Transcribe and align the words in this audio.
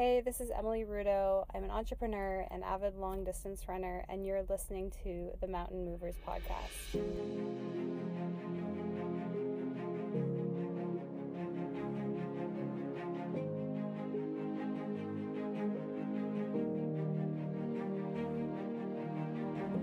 Hey, 0.00 0.22
this 0.22 0.40
is 0.40 0.50
Emily 0.50 0.86
Rudo. 0.86 1.44
I'm 1.54 1.62
an 1.62 1.70
entrepreneur 1.70 2.46
and 2.50 2.64
avid 2.64 2.96
long 2.96 3.22
distance 3.22 3.68
runner, 3.68 4.02
and 4.08 4.24
you're 4.24 4.42
listening 4.48 4.90
to 5.04 5.28
the 5.42 5.46
Mountain 5.46 5.84
Movers 5.84 6.14
podcast. 6.26 6.96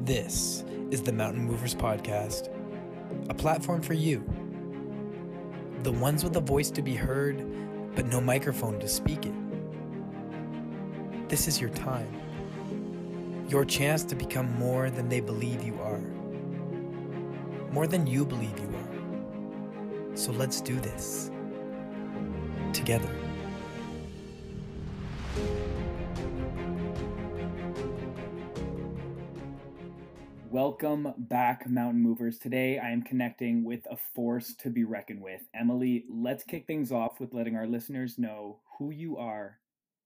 This 0.03 0.65
is 0.89 1.03
the 1.03 1.13
Mountain 1.13 1.45
Movers 1.45 1.75
Podcast, 1.75 2.49
a 3.29 3.35
platform 3.35 3.83
for 3.83 3.93
you, 3.93 4.25
the 5.83 5.91
ones 5.91 6.23
with 6.23 6.35
a 6.37 6.41
voice 6.41 6.71
to 6.71 6.81
be 6.81 6.95
heard, 6.95 7.37
but 7.95 8.07
no 8.07 8.19
microphone 8.19 8.79
to 8.79 8.87
speak 8.87 9.27
it. 9.27 9.46
This 11.29 11.49
is 11.49 11.59
your 11.59 11.71
time, 11.71 12.07
your 13.49 13.65
chance 13.65 14.05
to 14.05 14.15
become 14.15 14.49
more 14.57 14.89
than 14.89 15.09
they 15.09 15.19
believe 15.19 15.61
you 15.61 15.77
are, 15.81 15.99
more 17.73 17.85
than 17.85 18.07
you 18.07 18.25
believe 18.25 18.57
you 18.57 18.73
are. 18.73 20.15
So 20.15 20.31
let's 20.31 20.61
do 20.61 20.79
this 20.79 21.29
together. 22.71 23.13
Welcome 30.49 31.13
back, 31.17 31.69
Mountain 31.69 32.01
Movers. 32.01 32.39
Today 32.39 32.79
I 32.79 32.91
am 32.91 33.01
connecting 33.01 33.65
with 33.65 33.85
a 33.91 33.97
force 33.97 34.53
to 34.59 34.69
be 34.69 34.85
reckoned 34.85 35.21
with. 35.21 35.41
Emily, 35.53 36.05
let's 36.09 36.45
kick 36.45 36.67
things 36.67 36.93
off 36.93 37.19
with 37.19 37.33
letting 37.33 37.57
our 37.57 37.67
listeners 37.67 38.17
know 38.17 38.59
who 38.79 38.91
you 38.91 39.17
are 39.17 39.57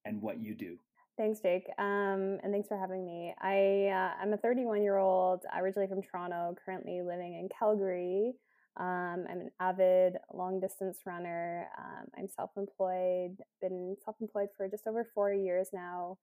and 0.04 0.20
what 0.20 0.42
you 0.42 0.56
do. 0.56 0.80
Thanks, 1.22 1.40
Jake. 1.40 1.68
Um, 1.78 2.40
and 2.42 2.52
thanks 2.52 2.68
for 2.68 2.80
having 2.80 3.06
me. 3.06 3.32
I, 3.40 3.94
uh, 3.94 4.20
I'm 4.20 4.34
a 4.34 4.38
31 4.38 4.82
year 4.82 4.98
old, 4.98 5.42
originally 5.56 5.88
from 5.88 6.02
Toronto, 6.02 6.56
currently 6.66 7.04
living 7.04 7.36
in 7.36 7.48
Calgary. 7.60 8.34
Um, 8.76 9.26
I'm 9.30 9.42
an 9.42 9.52
avid 9.60 10.14
long 10.34 10.60
distance 10.60 10.98
runner. 11.06 11.68
Um, 11.78 12.08
I'm 12.18 12.28
self 12.28 12.50
employed, 12.58 13.38
been 13.62 13.98
self 14.04 14.16
employed 14.20 14.48
for 14.58 14.68
just 14.68 14.88
over 14.88 15.08
four 15.14 15.32
years 15.32 15.68
now. 15.72 16.18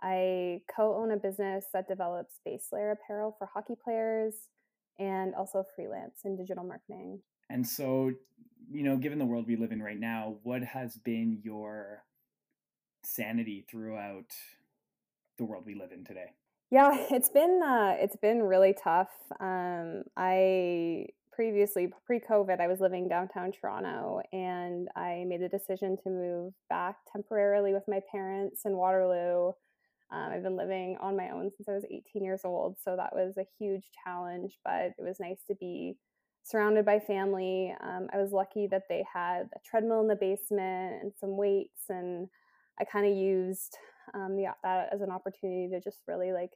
I 0.00 0.60
co 0.72 0.94
own 0.94 1.10
a 1.10 1.16
business 1.16 1.64
that 1.72 1.88
develops 1.88 2.38
base 2.44 2.68
layer 2.70 2.92
apparel 2.92 3.34
for 3.40 3.48
hockey 3.52 3.74
players 3.82 4.34
and 5.00 5.34
also 5.34 5.64
freelance 5.74 6.20
in 6.24 6.36
digital 6.36 6.62
marketing. 6.62 7.18
And 7.50 7.66
so, 7.66 8.12
you 8.70 8.84
know, 8.84 8.96
given 8.96 9.18
the 9.18 9.26
world 9.26 9.48
we 9.48 9.56
live 9.56 9.72
in 9.72 9.82
right 9.82 9.98
now, 9.98 10.36
what 10.44 10.62
has 10.62 10.98
been 10.98 11.40
your 11.42 12.04
sanity 13.06 13.64
throughout 13.68 14.34
the 15.38 15.44
world 15.44 15.64
we 15.66 15.74
live 15.74 15.92
in 15.92 16.04
today? 16.04 16.32
Yeah, 16.70 17.06
it's 17.10 17.28
been 17.28 17.60
uh, 17.64 17.94
it's 17.98 18.16
been 18.16 18.42
really 18.42 18.74
tough. 18.74 19.10
Um, 19.40 20.02
I 20.16 21.06
previously 21.32 21.92
pre-COVID, 22.06 22.60
I 22.60 22.66
was 22.66 22.80
living 22.80 23.08
downtown 23.08 23.52
Toronto, 23.52 24.22
and 24.32 24.88
I 24.96 25.24
made 25.26 25.42
the 25.42 25.48
decision 25.48 25.98
to 26.02 26.10
move 26.10 26.54
back 26.70 26.96
temporarily 27.12 27.74
with 27.74 27.84
my 27.86 28.00
parents 28.10 28.62
in 28.64 28.76
Waterloo. 28.76 29.52
Um, 30.10 30.30
I've 30.32 30.42
been 30.42 30.56
living 30.56 30.96
on 31.00 31.16
my 31.16 31.30
own 31.30 31.50
since 31.54 31.68
I 31.68 31.72
was 31.72 31.84
18 31.84 32.24
years 32.24 32.40
old, 32.44 32.76
so 32.82 32.96
that 32.96 33.14
was 33.14 33.34
a 33.36 33.46
huge 33.58 33.84
challenge. 34.02 34.58
But 34.64 34.94
it 34.98 35.02
was 35.02 35.20
nice 35.20 35.40
to 35.48 35.54
be 35.54 35.96
surrounded 36.42 36.84
by 36.84 37.00
family. 37.00 37.74
Um, 37.80 38.08
I 38.12 38.18
was 38.18 38.32
lucky 38.32 38.66
that 38.68 38.84
they 38.88 39.04
had 39.12 39.42
a 39.54 39.60
treadmill 39.68 40.00
in 40.00 40.08
the 40.08 40.16
basement 40.16 41.02
and 41.02 41.12
some 41.20 41.36
weights 41.36 41.90
and 41.90 42.28
I 42.80 42.84
kind 42.84 43.06
of 43.06 43.16
used 43.16 43.76
um, 44.14 44.36
the, 44.36 44.46
that 44.62 44.88
as 44.92 45.00
an 45.00 45.10
opportunity 45.10 45.68
to 45.70 45.80
just 45.80 46.02
really 46.06 46.32
like 46.32 46.52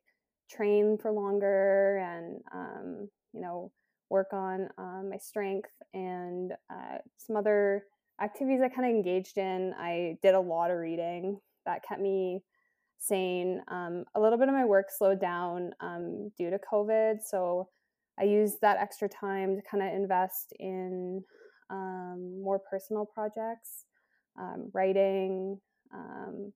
train 0.51 0.99
for 0.99 1.13
longer 1.13 1.99
and 1.99 2.41
um, 2.53 3.09
you 3.33 3.41
know 3.41 3.71
work 4.09 4.33
on 4.33 4.69
um, 4.77 5.09
my 5.11 5.17
strength 5.19 5.71
and 5.95 6.53
uh, 6.71 6.99
some 7.17 7.37
other 7.37 7.85
activities 8.21 8.61
I 8.61 8.69
kind 8.69 8.89
of 8.89 8.95
engaged 8.95 9.39
in. 9.39 9.73
I 9.79 10.17
did 10.23 10.35
a 10.35 10.41
lot 10.41 10.71
of 10.71 10.79
reading 10.79 11.39
that 11.65 11.85
kept 11.87 12.01
me 12.01 12.43
sane. 12.99 13.63
Um, 13.69 14.05
a 14.15 14.21
little 14.21 14.39
bit 14.39 14.49
of 14.49 14.55
my 14.55 14.65
work 14.65 14.87
slowed 14.91 15.21
down 15.21 15.71
um, 15.81 16.33
due 16.37 16.51
to 16.51 16.59
COVID, 16.59 17.19
so 17.25 17.69
I 18.19 18.25
used 18.25 18.61
that 18.61 18.79
extra 18.79 19.09
time 19.09 19.57
to 19.57 19.63
kind 19.63 19.83
of 19.83 19.95
invest 19.95 20.53
in 20.59 21.23
um, 21.71 22.43
more 22.43 22.59
personal 22.59 23.07
projects, 23.07 23.85
writing, 24.75 25.61
um, 25.95 26.53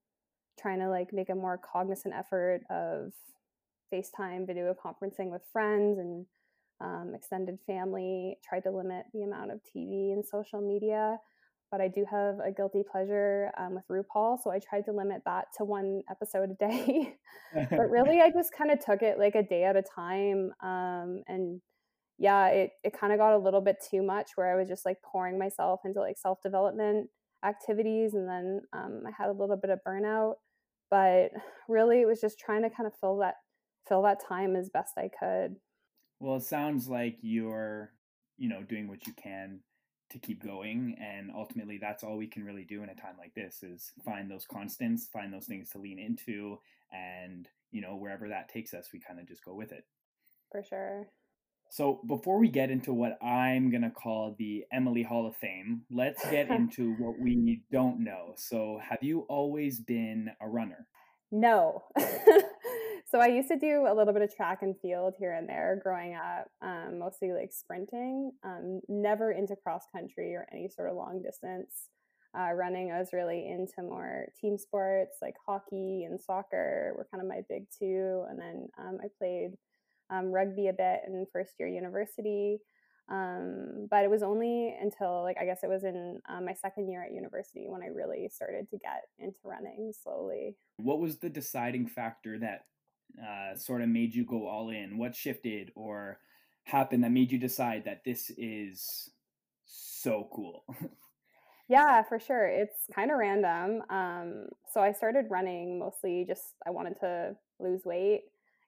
trying 0.58 0.78
to 0.80 0.88
like 0.88 1.12
make 1.12 1.30
a 1.30 1.34
more 1.34 1.58
cognizant 1.58 2.14
effort 2.14 2.62
of 2.70 3.12
FaceTime 3.92 4.46
video 4.46 4.74
conferencing 4.74 5.30
with 5.30 5.42
friends 5.52 5.98
and 5.98 6.26
um, 6.80 7.12
extended 7.14 7.58
family. 7.66 8.36
Tried 8.46 8.60
to 8.60 8.70
limit 8.70 9.04
the 9.12 9.22
amount 9.22 9.50
of 9.52 9.60
TV 9.60 10.12
and 10.12 10.24
social 10.24 10.60
media, 10.60 11.18
but 11.70 11.80
I 11.80 11.88
do 11.88 12.04
have 12.10 12.38
a 12.44 12.52
guilty 12.52 12.82
pleasure 12.90 13.50
um, 13.58 13.74
with 13.74 13.84
RuPaul, 13.88 14.38
so 14.42 14.50
I 14.50 14.58
tried 14.58 14.84
to 14.86 14.92
limit 14.92 15.22
that 15.26 15.46
to 15.58 15.64
one 15.64 16.02
episode 16.10 16.50
a 16.50 16.54
day. 16.54 17.16
but 17.54 17.70
really, 17.90 18.20
I 18.20 18.30
just 18.30 18.52
kind 18.56 18.70
of 18.70 18.84
took 18.84 19.02
it 19.02 19.18
like 19.18 19.34
a 19.34 19.42
day 19.42 19.64
at 19.64 19.76
a 19.76 19.82
time, 19.82 20.52
um, 20.62 21.22
and 21.26 21.60
yeah, 22.18 22.48
it 22.48 22.70
it 22.82 22.98
kind 22.98 23.12
of 23.12 23.18
got 23.18 23.34
a 23.34 23.38
little 23.38 23.60
bit 23.60 23.76
too 23.90 24.02
much 24.02 24.32
where 24.36 24.52
I 24.52 24.58
was 24.58 24.68
just 24.68 24.86
like 24.86 24.98
pouring 25.02 25.38
myself 25.38 25.80
into 25.84 26.00
like 26.00 26.16
self 26.18 26.40
development 26.42 27.10
activities 27.44 28.15
and 28.15 28.28
then 28.28 28.60
um, 28.72 29.03
i 29.06 29.10
had 29.16 29.28
a 29.28 29.32
little 29.32 29.56
bit 29.56 29.71
of 29.71 29.78
burnout 29.87 30.34
but 30.91 31.31
really 31.69 32.00
it 32.00 32.06
was 32.06 32.21
just 32.21 32.38
trying 32.38 32.62
to 32.62 32.71
kind 32.71 32.87
of 32.87 32.93
fill 33.00 33.19
that 33.19 33.34
fill 33.88 34.03
that 34.03 34.25
time 34.27 34.56
as 34.56 34.71
best 34.71 34.93
i 34.97 35.09
could. 35.09 35.56
Well 36.21 36.37
it 36.37 36.43
sounds 36.43 36.88
like 36.88 37.19
you're 37.21 37.93
you 38.38 38.49
know 38.49 38.62
doing 38.62 38.88
what 38.88 39.06
you 39.06 39.12
can 39.12 39.60
to 40.10 40.19
keep 40.19 40.44
going 40.44 40.97
and 41.00 41.31
ultimately 41.34 41.78
that's 41.78 42.05
all 42.05 42.16
we 42.16 42.27
can 42.27 42.44
really 42.44 42.65
do 42.65 42.82
in 42.82 42.88
a 42.88 42.94
time 42.94 43.15
like 43.19 43.34
this 43.34 43.62
is 43.62 43.93
find 44.05 44.31
those 44.31 44.47
constants 44.47 45.09
find 45.12 45.32
those 45.32 45.47
things 45.47 45.71
to 45.71 45.78
lean 45.78 45.99
into 45.99 46.59
and 46.93 47.49
you 47.72 47.81
know 47.81 47.97
wherever 47.97 48.28
that 48.28 48.49
takes 48.49 48.75
us 48.75 48.91
we 48.93 49.00
kind 49.00 49.19
of 49.19 49.26
just 49.26 49.44
go 49.44 49.55
with 49.55 49.72
it. 49.72 49.84
For 50.50 50.62
sure 50.62 51.09
so 51.74 51.98
before 52.06 52.38
we 52.38 52.50
get 52.50 52.70
into 52.70 52.92
what 52.92 53.18
I'm 53.20 53.68
going 53.68 53.82
to 53.82 53.90
call 53.90 54.36
the 54.38 54.62
Emily 54.72 55.02
Hall 55.02 55.26
of 55.26 55.34
Fame, 55.34 55.82
let's 55.90 56.24
get 56.30 56.48
into 56.50 56.94
what 57.00 57.18
we 57.18 57.62
don't 57.72 58.04
know. 58.04 58.34
So 58.36 58.78
have 58.88 59.02
you 59.02 59.26
always 59.28 59.80
been 59.80 60.30
a 60.40 60.46
runner? 60.46 60.86
No. 61.32 61.82
so 61.98 63.18
I 63.18 63.26
used 63.26 63.48
to 63.48 63.58
do 63.58 63.88
a 63.88 63.92
little 63.92 64.12
bit 64.12 64.22
of 64.22 64.32
track 64.32 64.58
and 64.62 64.78
field 64.78 65.14
here 65.18 65.32
and 65.32 65.48
there 65.48 65.80
growing 65.82 66.14
up, 66.14 66.46
um, 66.62 67.00
mostly 67.00 67.32
like 67.32 67.50
sprinting, 67.52 68.30
um, 68.44 68.80
never 68.88 69.32
into 69.32 69.56
cross 69.56 69.82
country 69.92 70.32
or 70.36 70.46
any 70.52 70.68
sort 70.68 70.88
of 70.88 70.94
long 70.94 71.22
distance. 71.24 71.88
Uh, 72.38 72.52
running, 72.52 72.92
I 72.92 73.00
was 73.00 73.12
really 73.12 73.48
into 73.48 73.82
more 73.82 74.26
team 74.40 74.58
sports 74.58 75.18
like 75.20 75.34
hockey 75.44 76.04
and 76.04 76.20
soccer 76.20 76.94
were 76.96 77.08
kind 77.10 77.20
of 77.20 77.28
my 77.28 77.40
big 77.48 77.64
two. 77.76 78.24
And 78.30 78.38
then 78.38 78.68
um, 78.78 78.98
I 79.02 79.08
played 79.18 79.56
um, 80.14 80.30
rugby 80.30 80.69
a 80.69 80.72
bit 80.72 81.00
in 81.06 81.26
first 81.32 81.54
year 81.58 81.69
university. 81.69 82.60
Um, 83.10 83.86
but 83.91 84.02
it 84.02 84.10
was 84.10 84.22
only 84.22 84.75
until 84.80 85.22
like 85.22 85.36
I 85.38 85.44
guess 85.44 85.62
it 85.62 85.69
was 85.69 85.84
in 85.84 86.20
um, 86.28 86.47
my 86.47 86.54
second 86.54 86.88
year 86.88 87.04
at 87.04 87.12
university 87.12 87.66
when 87.69 87.82
I 87.82 87.88
really 87.88 88.30
started 88.32 88.70
to 88.70 88.78
get 88.78 89.02
into 89.19 89.38
running 89.44 89.92
slowly. 90.02 90.56
What 90.78 91.00
was 91.00 91.19
the 91.19 91.28
deciding 91.28 91.86
factor 91.86 92.38
that 92.38 92.64
uh, 93.22 93.56
sort 93.56 93.82
of 93.82 93.88
made 93.88 94.14
you 94.14 94.25
go 94.25 94.47
all 94.47 94.70
in? 94.70 94.97
What 94.97 95.14
shifted 95.14 95.70
or 95.75 96.19
happened 96.64 97.04
that 97.04 97.12
made 97.12 97.31
you 97.31 97.38
decide 97.38 97.84
that 97.84 98.04
this 98.04 98.31
is 98.38 99.10
so 99.66 100.26
cool? 100.32 100.64
yeah, 101.69 102.02
for 102.04 102.19
sure. 102.19 102.46
It's 102.46 102.86
kind 102.94 103.10
of 103.10 103.19
random. 103.19 103.82
Um, 103.91 104.46
so 104.72 104.81
I 104.81 104.92
started 104.92 105.26
running 105.28 105.78
mostly 105.78 106.25
just 106.26 106.55
I 106.66 106.70
wanted 106.70 106.99
to 107.00 107.37
lose 107.61 107.84
weight 107.84 108.22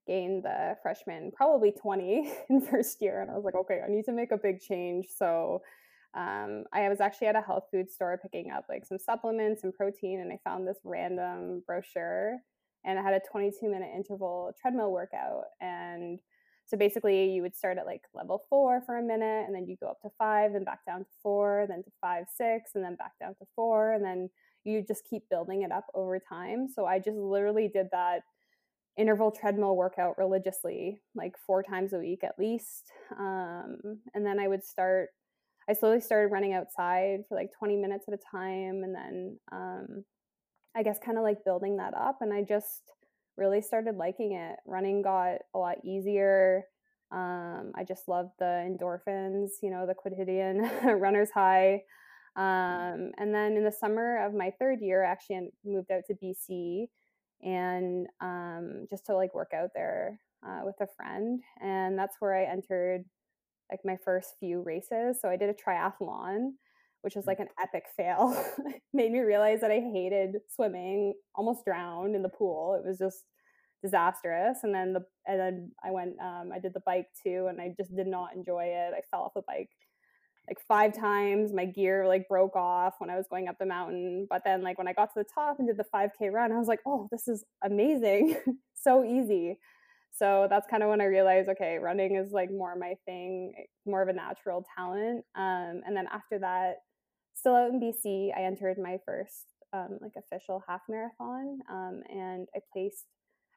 gained 0.06 0.44
the 0.44 0.76
freshman 0.82 1.30
probably 1.34 1.72
20 1.72 2.32
in 2.50 2.60
first 2.60 3.00
year 3.00 3.20
and 3.20 3.30
i 3.30 3.34
was 3.34 3.44
like 3.44 3.54
okay 3.54 3.80
i 3.86 3.90
need 3.90 4.04
to 4.04 4.12
make 4.12 4.32
a 4.32 4.38
big 4.38 4.60
change. 4.60 5.06
So 5.16 5.62
um, 6.14 6.64
i 6.72 6.88
was 6.88 7.00
actually 7.00 7.26
at 7.28 7.36
a 7.36 7.40
health 7.40 7.64
food 7.70 7.90
store 7.90 8.18
picking 8.22 8.50
up 8.50 8.64
like 8.68 8.86
some 8.86 8.98
supplements 8.98 9.64
and 9.64 9.74
protein 9.74 10.20
and 10.20 10.32
i 10.32 10.38
found 10.44 10.66
this 10.66 10.78
random 10.84 11.62
brochure 11.66 12.38
and 12.84 12.98
it 12.98 13.02
had 13.02 13.14
a 13.14 13.20
22 13.30 13.68
minute 13.68 13.90
interval 13.94 14.52
treadmill 14.60 14.92
workout 14.92 15.44
and 15.60 16.20
so 16.66 16.76
basically 16.76 17.30
you 17.30 17.42
would 17.42 17.56
start 17.56 17.78
at 17.78 17.86
like 17.86 18.02
level 18.12 18.42
four 18.50 18.82
for 18.84 18.98
a 18.98 19.02
minute 19.02 19.44
and 19.46 19.54
then 19.54 19.66
you 19.66 19.76
go 19.80 19.88
up 19.88 20.00
to 20.02 20.08
five 20.18 20.52
then 20.52 20.64
back 20.64 20.80
down 20.84 21.00
to 21.00 21.10
four 21.22 21.66
then 21.68 21.82
to 21.82 21.90
five 22.00 22.24
six 22.34 22.72
and 22.74 22.84
then 22.84 22.96
back 22.96 23.12
down 23.20 23.34
to 23.36 23.46
four 23.54 23.92
and 23.92 24.04
then 24.04 24.28
you 24.64 24.82
just 24.86 25.04
keep 25.08 25.22
building 25.30 25.62
it 25.62 25.70
up 25.70 25.86
over 25.94 26.18
time. 26.18 26.68
So 26.68 26.86
i 26.86 26.98
just 26.98 27.16
literally 27.16 27.68
did 27.72 27.86
that 27.92 28.22
interval 28.96 29.30
treadmill 29.30 29.76
workout 29.76 30.18
religiously, 30.18 31.00
like 31.14 31.34
four 31.46 31.62
times 31.62 31.92
a 31.92 31.98
week 31.98 32.24
at 32.24 32.38
least. 32.38 32.90
Um, 33.18 33.78
and 34.14 34.24
then 34.24 34.38
I 34.40 34.48
would 34.48 34.64
start, 34.64 35.10
I 35.68 35.74
slowly 35.74 36.00
started 36.00 36.32
running 36.32 36.54
outside 36.54 37.20
for 37.28 37.36
like 37.36 37.50
20 37.58 37.76
minutes 37.76 38.06
at 38.08 38.14
a 38.14 38.18
time. 38.30 38.82
And 38.84 38.94
then 38.94 39.38
um, 39.52 40.04
I 40.74 40.82
guess 40.82 40.98
kind 41.04 41.18
of 41.18 41.24
like 41.24 41.44
building 41.44 41.76
that 41.76 41.94
up. 41.94 42.18
And 42.20 42.32
I 42.32 42.42
just 42.42 42.82
really 43.36 43.60
started 43.60 43.96
liking 43.96 44.32
it. 44.32 44.56
Running 44.66 45.02
got 45.02 45.38
a 45.54 45.58
lot 45.58 45.76
easier. 45.84 46.64
Um, 47.12 47.72
I 47.74 47.84
just 47.86 48.08
loved 48.08 48.30
the 48.38 48.44
endorphins, 48.44 49.50
you 49.62 49.70
know, 49.70 49.86
the 49.86 49.94
quotidian 49.94 50.68
runner's 50.84 51.30
high. 51.30 51.82
Um, 52.34 53.12
and 53.18 53.34
then 53.34 53.56
in 53.56 53.64
the 53.64 53.72
summer 53.72 54.24
of 54.24 54.34
my 54.34 54.52
third 54.58 54.80
year, 54.80 55.04
I 55.04 55.10
actually 55.10 55.50
moved 55.64 55.90
out 55.90 56.02
to 56.08 56.14
BC 56.14 56.88
and 57.42 58.06
um, 58.20 58.86
just 58.88 59.06
to 59.06 59.14
like 59.14 59.34
work 59.34 59.52
out 59.54 59.70
there 59.74 60.20
uh, 60.46 60.60
with 60.64 60.76
a 60.80 60.86
friend. 60.96 61.40
And 61.60 61.98
that's 61.98 62.16
where 62.20 62.34
I 62.34 62.50
entered 62.50 63.04
like 63.70 63.80
my 63.84 63.96
first 64.04 64.34
few 64.38 64.62
races. 64.62 65.18
So 65.20 65.28
I 65.28 65.36
did 65.36 65.50
a 65.50 65.54
triathlon, 65.54 66.52
which 67.02 67.16
was 67.16 67.26
like 67.26 67.40
an 67.40 67.48
epic 67.60 67.84
fail. 67.96 68.36
Made 68.92 69.12
me 69.12 69.20
realize 69.20 69.60
that 69.60 69.70
I 69.70 69.80
hated 69.80 70.36
swimming, 70.54 71.14
almost 71.34 71.64
drowned 71.64 72.14
in 72.14 72.22
the 72.22 72.28
pool. 72.28 72.74
It 72.74 72.86
was 72.86 72.98
just 72.98 73.24
disastrous. 73.82 74.58
And 74.62 74.74
then 74.74 74.92
the 74.92 75.04
and 75.26 75.38
then 75.40 75.72
I 75.84 75.90
went 75.90 76.14
um, 76.20 76.50
I 76.54 76.58
did 76.58 76.74
the 76.74 76.82
bike 76.86 77.08
too 77.22 77.46
and 77.48 77.60
I 77.60 77.74
just 77.76 77.94
did 77.94 78.06
not 78.06 78.34
enjoy 78.34 78.64
it. 78.64 78.94
I 78.96 79.00
fell 79.10 79.22
off 79.22 79.34
the 79.34 79.42
bike 79.46 79.70
like 80.48 80.58
five 80.66 80.96
times. 80.96 81.52
My 81.52 81.64
gear 81.64 82.06
like 82.06 82.28
broke 82.28 82.56
off 82.56 82.94
when 82.98 83.10
I 83.10 83.16
was 83.16 83.26
going 83.28 83.48
up 83.48 83.58
the 83.58 83.66
mountain. 83.66 84.26
But 84.28 84.42
then 84.44 84.62
like 84.62 84.78
when 84.78 84.88
I 84.88 84.92
got 84.92 85.06
to 85.14 85.20
the 85.20 85.24
top 85.34 85.58
and 85.58 85.68
did 85.68 85.76
the 85.76 85.84
5k 85.94 86.32
run, 86.32 86.52
I 86.52 86.58
was 86.58 86.68
like, 86.68 86.80
"Oh, 86.86 87.08
this 87.10 87.28
is 87.28 87.44
amazing. 87.62 88.36
so 88.74 89.04
easy." 89.04 89.58
So 90.12 90.46
that's 90.48 90.66
kind 90.70 90.82
of 90.82 90.88
when 90.88 91.02
I 91.02 91.04
realized, 91.04 91.48
okay, 91.50 91.76
running 91.76 92.16
is 92.16 92.32
like 92.32 92.50
more 92.50 92.74
my 92.74 92.94
thing, 93.04 93.52
more 93.84 94.00
of 94.00 94.08
a 94.08 94.14
natural 94.14 94.64
talent. 94.76 95.24
Um, 95.34 95.82
and 95.86 95.94
then 95.94 96.06
after 96.10 96.38
that, 96.38 96.76
still 97.34 97.54
out 97.54 97.70
in 97.70 97.80
BC, 97.80 98.30
I 98.34 98.44
entered 98.44 98.78
my 98.78 98.98
first 99.04 99.44
um, 99.74 99.98
like 100.00 100.12
official 100.16 100.62
half 100.66 100.80
marathon, 100.88 101.58
um, 101.70 102.02
and 102.08 102.48
I 102.54 102.60
placed 102.72 103.04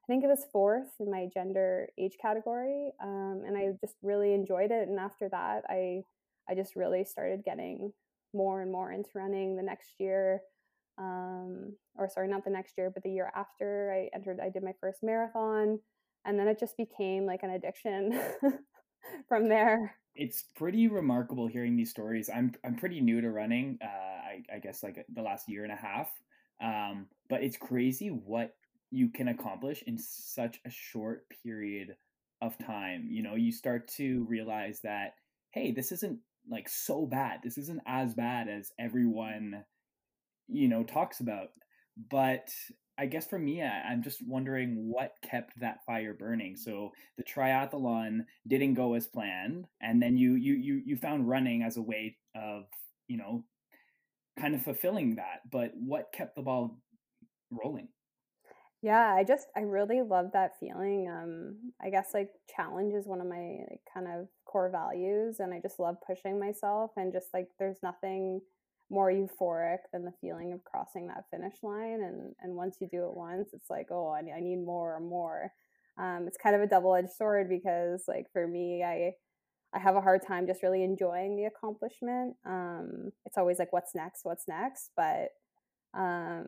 I 0.03 0.11
think 0.11 0.23
it 0.23 0.27
was 0.27 0.47
fourth 0.51 0.89
in 0.99 1.11
my 1.11 1.27
gender 1.31 1.87
age 1.99 2.17
category, 2.19 2.91
um, 2.99 3.43
and 3.45 3.55
I 3.55 3.73
just 3.79 3.93
really 4.01 4.33
enjoyed 4.33 4.71
it. 4.71 4.89
And 4.89 4.99
after 4.99 5.29
that, 5.29 5.65
I 5.69 6.01
I 6.49 6.55
just 6.55 6.75
really 6.75 7.03
started 7.03 7.43
getting 7.43 7.93
more 8.33 8.61
and 8.61 8.71
more 8.71 8.91
into 8.91 9.09
running. 9.15 9.55
The 9.55 9.63
next 9.63 9.99
year, 9.99 10.41
um, 10.97 11.73
or 11.95 12.09
sorry, 12.09 12.27
not 12.27 12.43
the 12.43 12.49
next 12.49 12.77
year, 12.77 12.91
but 12.93 13.03
the 13.03 13.11
year 13.11 13.31
after, 13.35 13.93
I 13.93 14.15
entered. 14.15 14.39
I 14.39 14.49
did 14.49 14.63
my 14.63 14.73
first 14.79 14.99
marathon, 15.03 15.79
and 16.25 16.39
then 16.39 16.47
it 16.47 16.59
just 16.59 16.77
became 16.77 17.25
like 17.25 17.43
an 17.43 17.51
addiction 17.51 18.19
from 19.27 19.49
there. 19.49 19.95
It's 20.15 20.43
pretty 20.55 20.87
remarkable 20.87 21.47
hearing 21.47 21.77
these 21.77 21.91
stories. 21.91 22.29
I'm 22.33 22.53
I'm 22.65 22.75
pretty 22.75 23.01
new 23.01 23.21
to 23.21 23.29
running. 23.29 23.77
Uh, 23.81 23.87
I, 23.87 24.43
I 24.55 24.59
guess 24.59 24.83
like 24.83 25.05
the 25.13 25.21
last 25.21 25.47
year 25.47 25.63
and 25.63 25.71
a 25.71 25.75
half. 25.75 26.09
Um, 26.61 27.07
but 27.29 27.41
it's 27.41 27.57
crazy 27.57 28.09
what 28.09 28.53
you 28.91 29.09
can 29.09 29.29
accomplish 29.29 29.83
in 29.83 29.97
such 29.97 30.59
a 30.65 30.69
short 30.69 31.25
period 31.43 31.95
of 32.41 32.57
time. 32.57 33.07
You 33.09 33.23
know, 33.23 33.35
you 33.35 33.51
start 33.51 33.87
to 33.95 34.25
realize 34.27 34.79
that, 34.83 35.13
hey, 35.51 35.71
this 35.71 35.91
isn't 35.91 36.19
like 36.49 36.69
so 36.69 37.05
bad. 37.05 37.39
This 37.43 37.57
isn't 37.57 37.81
as 37.85 38.13
bad 38.13 38.47
as 38.47 38.71
everyone, 38.79 39.63
you 40.47 40.67
know, 40.67 40.83
talks 40.83 41.19
about. 41.19 41.49
But 42.09 42.49
I 42.97 43.05
guess 43.05 43.25
for 43.25 43.39
me, 43.39 43.61
I, 43.61 43.93
am 43.93 44.03
just 44.03 44.25
wondering 44.27 44.89
what 44.89 45.13
kept 45.23 45.59
that 45.59 45.85
fire 45.85 46.13
burning. 46.13 46.57
So 46.57 46.91
the 47.17 47.23
triathlon 47.23 48.25
didn't 48.47 48.73
go 48.73 48.95
as 48.95 49.07
planned, 49.07 49.65
and 49.81 50.01
then 50.01 50.17
you 50.17 50.35
you 50.35 50.55
you 50.55 50.81
you 50.85 50.97
found 50.97 51.27
running 51.27 51.63
as 51.63 51.77
a 51.77 51.81
way 51.81 52.17
of 52.35 52.63
you 53.07 53.17
know 53.17 53.45
kind 54.37 54.53
of 54.53 54.61
fulfilling 54.61 55.15
that. 55.15 55.49
But 55.49 55.71
what 55.75 56.11
kept 56.13 56.35
the 56.35 56.41
ball 56.41 56.77
rolling? 57.51 57.87
Yeah, 58.81 59.13
I 59.13 59.23
just 59.25 59.47
I 59.57 59.61
really 59.61 60.01
love 60.01 60.31
that 60.33 60.53
feeling. 60.59 61.09
Um, 61.09 61.73
I 61.81 61.89
guess 61.89 62.13
like 62.13 62.29
challenge 62.55 62.93
is 62.93 63.07
one 63.07 63.19
of 63.19 63.27
my 63.27 63.57
like 63.69 63.81
kind 63.93 64.07
of 64.07 64.27
core 64.45 64.69
values, 64.69 65.39
and 65.39 65.53
I 65.53 65.59
just 65.59 65.79
love 65.79 65.97
pushing 66.07 66.39
myself. 66.39 66.91
And 66.95 67.11
just 67.11 67.27
like 67.33 67.49
there's 67.59 67.79
nothing 67.83 68.41
more 68.89 69.11
euphoric 69.11 69.79
than 69.91 70.05
the 70.05 70.13
feeling 70.21 70.53
of 70.53 70.63
crossing 70.63 71.07
that 71.07 71.25
finish 71.29 71.55
line. 71.61 72.01
And 72.01 72.33
and 72.41 72.55
once 72.55 72.77
you 72.79 72.87
do 72.89 73.03
it 73.05 73.15
once, 73.17 73.49
it's 73.53 73.69
like 73.69 73.87
oh 73.91 74.07
I, 74.09 74.19
I 74.37 74.39
need 74.39 74.63
more 74.65 74.95
and 74.95 75.07
more. 75.09 75.51
Um, 75.97 76.25
it's 76.27 76.37
kind 76.41 76.55
of 76.55 76.61
a 76.61 76.67
double 76.67 76.95
edged 76.95 77.11
sword 77.11 77.49
because 77.49 78.03
like 78.07 78.27
for 78.31 78.47
me, 78.47 78.81
I 78.83 79.11
I 79.73 79.79
have 79.79 79.95
a 79.97 80.01
hard 80.01 80.21
time 80.27 80.47
just 80.47 80.63
really 80.63 80.83
enjoying 80.83 81.37
the 81.37 81.45
accomplishment. 81.45 82.35
Um, 82.45 83.11
it's 83.25 83.37
always 83.37 83.59
like 83.59 83.73
what's 83.73 83.95
next, 83.95 84.25
what's 84.25 84.47
next, 84.47 84.91
but 84.97 85.29
um 85.95 86.45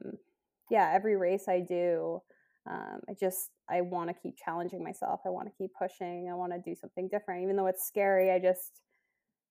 yeah, 0.71 0.89
every 0.95 1.17
race 1.17 1.49
I 1.49 1.59
do, 1.59 2.21
um, 2.67 3.01
I 3.09 3.13
just 3.19 3.49
I 3.69 3.81
want 3.81 4.09
to 4.09 4.15
keep 4.15 4.35
challenging 4.43 4.81
myself. 4.83 5.19
I 5.25 5.29
want 5.29 5.49
to 5.49 5.53
keep 5.57 5.71
pushing. 5.77 6.29
I 6.31 6.35
want 6.35 6.53
to 6.53 6.59
do 6.59 6.75
something 6.75 7.09
different, 7.11 7.43
even 7.43 7.57
though 7.57 7.67
it's 7.67 7.85
scary. 7.85 8.31
I 8.31 8.39
just, 8.39 8.81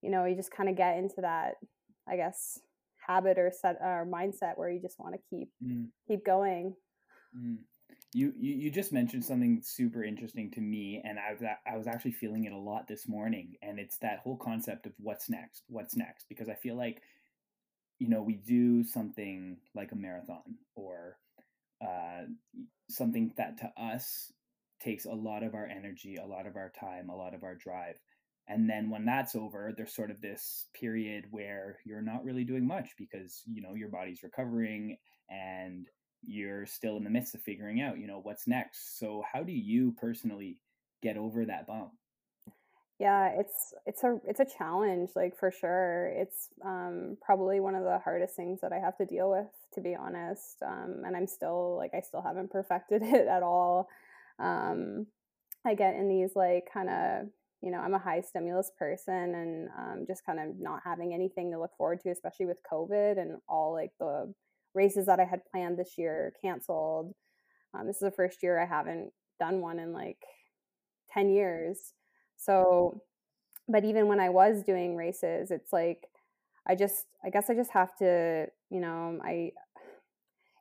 you 0.01 0.11
know, 0.11 0.25
you 0.25 0.35
just 0.35 0.51
kind 0.51 0.71
of 0.71 0.77
get 0.77 0.97
into 0.97 1.21
that, 1.21 1.57
I 2.09 2.17
guess, 2.17 2.59
habit 3.07 3.39
or 3.39 3.53
set 3.55 3.77
or 3.83 4.09
mindset 4.11 4.57
where 4.57 4.71
you 4.71 4.81
just 4.81 4.99
want 4.99 5.15
to 5.15 5.21
keep 5.29 5.51
mm. 5.63 5.89
keep 6.09 6.25
going. 6.25 6.75
Mm. 7.37 7.59
You, 8.15 8.33
you 8.39 8.55
you 8.55 8.71
just 8.71 8.93
mentioned 8.93 9.25
something 9.25 9.61
super 9.63 10.03
interesting 10.03 10.51
to 10.53 10.61
me, 10.61 11.03
and 11.05 11.19
I 11.19 11.33
was 11.33 11.43
I 11.67 11.77
was 11.77 11.87
actually 11.87 12.13
feeling 12.13 12.45
it 12.45 12.53
a 12.53 12.59
lot 12.59 12.89
this 12.89 13.07
morning, 13.07 13.57
and 13.63 13.79
it's 13.79 13.99
that 13.99 14.21
whole 14.21 14.39
concept 14.39 14.87
of 14.87 14.93
what's 14.99 15.29
next, 15.29 15.65
what's 15.69 15.97
next, 15.97 16.27
because 16.31 16.49
I 16.49 16.55
feel 16.55 16.77
like 16.77 17.03
you 18.01 18.09
know, 18.09 18.23
we 18.23 18.35
do 18.35 18.83
something 18.83 19.59
like 19.75 19.93
a 19.93 19.97
marathon 19.97 20.57
or 20.75 21.19
uh, 21.83 22.23
something 22.89 23.33
that 23.37 23.59
to 23.59 23.71
us 23.81 24.33
takes 24.83 25.05
a 25.05 25.13
lot 25.13 25.43
of 25.43 25.55
our 25.55 25.67
energy, 25.67 26.17
a 26.17 26.27
lot 26.27 26.47
of 26.47 26.57
our 26.57 26.73
time, 26.81 27.11
a 27.11 27.17
lot 27.17 27.35
of 27.35 27.45
our 27.45 27.55
drive. 27.55 27.97
And 28.49 28.69
then 28.69 28.91
when 28.91 29.05
that's 29.05 29.37
over, 29.37 29.73
there's 29.77 29.95
sort 29.95 30.11
of 30.11 30.21
this 30.21 30.67
period 30.75 31.27
where 31.31 31.79
you're 31.85 32.03
not 32.03 32.25
really 32.25 32.45
doing 32.45 32.67
much 32.67 32.89
because, 32.99 33.43
you 33.47 33.63
know, 33.63 33.75
your 33.75 33.91
body's 33.91 34.23
recovering 34.25 34.97
and 35.29 35.87
you're 36.23 36.67
still 36.67 36.97
in 36.97 37.05
the 37.05 37.11
midst 37.11 37.35
of 37.35 37.43
figuring 37.43 37.81
out, 37.81 37.99
you 37.99 38.07
know, 38.07 38.21
what's 38.23 38.49
next. 38.49 38.99
So 38.99 39.23
how 39.31 39.43
do 39.43 39.53
you 39.53 39.95
personally 40.01 40.59
get 41.03 41.17
over 41.17 41.45
that 41.45 41.67
bump? 41.67 41.93
Yeah, 43.01 43.31
it's 43.39 43.73
it's 43.87 44.05
a 44.05 44.21
it's 44.27 44.41
a 44.41 44.45
challenge, 44.45 45.13
like 45.17 45.35
for 45.39 45.51
sure. 45.51 46.13
It's 46.15 46.51
um, 46.63 47.17
probably 47.23 47.59
one 47.59 47.75
of 47.75 47.83
the 47.83 47.99
hardest 47.99 48.37
things 48.37 48.61
that 48.61 48.75
I 48.75 48.79
have 48.79 48.99
to 48.99 49.07
deal 49.07 49.31
with, 49.31 49.49
to 49.75 49.81
be 49.81 49.97
honest. 49.97 50.59
Um, 50.63 51.03
and 51.07 51.17
I'm 51.17 51.27
still 51.27 51.79
like 51.79 51.93
I 51.95 52.03
still 52.03 52.21
haven't 52.21 52.51
perfected 52.53 53.03
it 53.05 53.27
at 53.27 53.43
all. 53.43 53.89
Um, 54.39 55.07
I 55.67 55.75
get 55.75 55.95
in 55.95 56.11
these 56.11 56.33
like 56.37 56.65
kind 56.73 56.91
of 56.91 57.29
you 57.63 57.71
know 57.71 57.79
I'm 57.79 57.95
a 57.95 57.99
high 57.99 58.21
stimulus 58.21 58.71
person, 58.79 59.35
and 59.35 59.69
um, 59.79 60.05
just 60.07 60.27
kind 60.27 60.39
of 60.39 60.61
not 60.61 60.83
having 60.85 61.15
anything 61.15 61.51
to 61.53 61.59
look 61.59 61.75
forward 61.79 62.01
to, 62.03 62.11
especially 62.11 62.47
with 62.47 62.59
COVID 62.71 63.19
and 63.19 63.39
all 63.49 63.73
like 63.73 63.93
the 63.99 64.31
races 64.75 65.07
that 65.07 65.21
I 65.21 65.25
had 65.25 65.41
planned 65.51 65.79
this 65.79 65.95
year 65.97 66.35
canceled. 66.43 67.15
Um, 67.73 67.87
this 67.87 67.97
is 67.97 68.03
the 68.03 68.11
first 68.11 68.43
year 68.43 68.61
I 68.61 68.67
haven't 68.67 69.13
done 69.39 69.63
one 69.63 69.79
in 69.79 69.95
like 69.95 70.19
ten 71.11 71.31
years 71.31 71.95
so, 72.41 73.03
but 73.69 73.85
even 73.85 74.09
when 74.09 74.19
I 74.19 74.31
was 74.31 74.63
doing 74.63 74.97
races, 74.97 75.51
it's 75.51 75.73
like 75.73 76.09
I 76.67 76.75
just 76.75 77.07
I 77.25 77.31
guess 77.31 77.51
I 77.51 77.55
just 77.55 77.71
have 77.73 77.95
to, 77.99 78.47
you 78.71 78.81
know, 78.81 79.19
I 79.23 79.53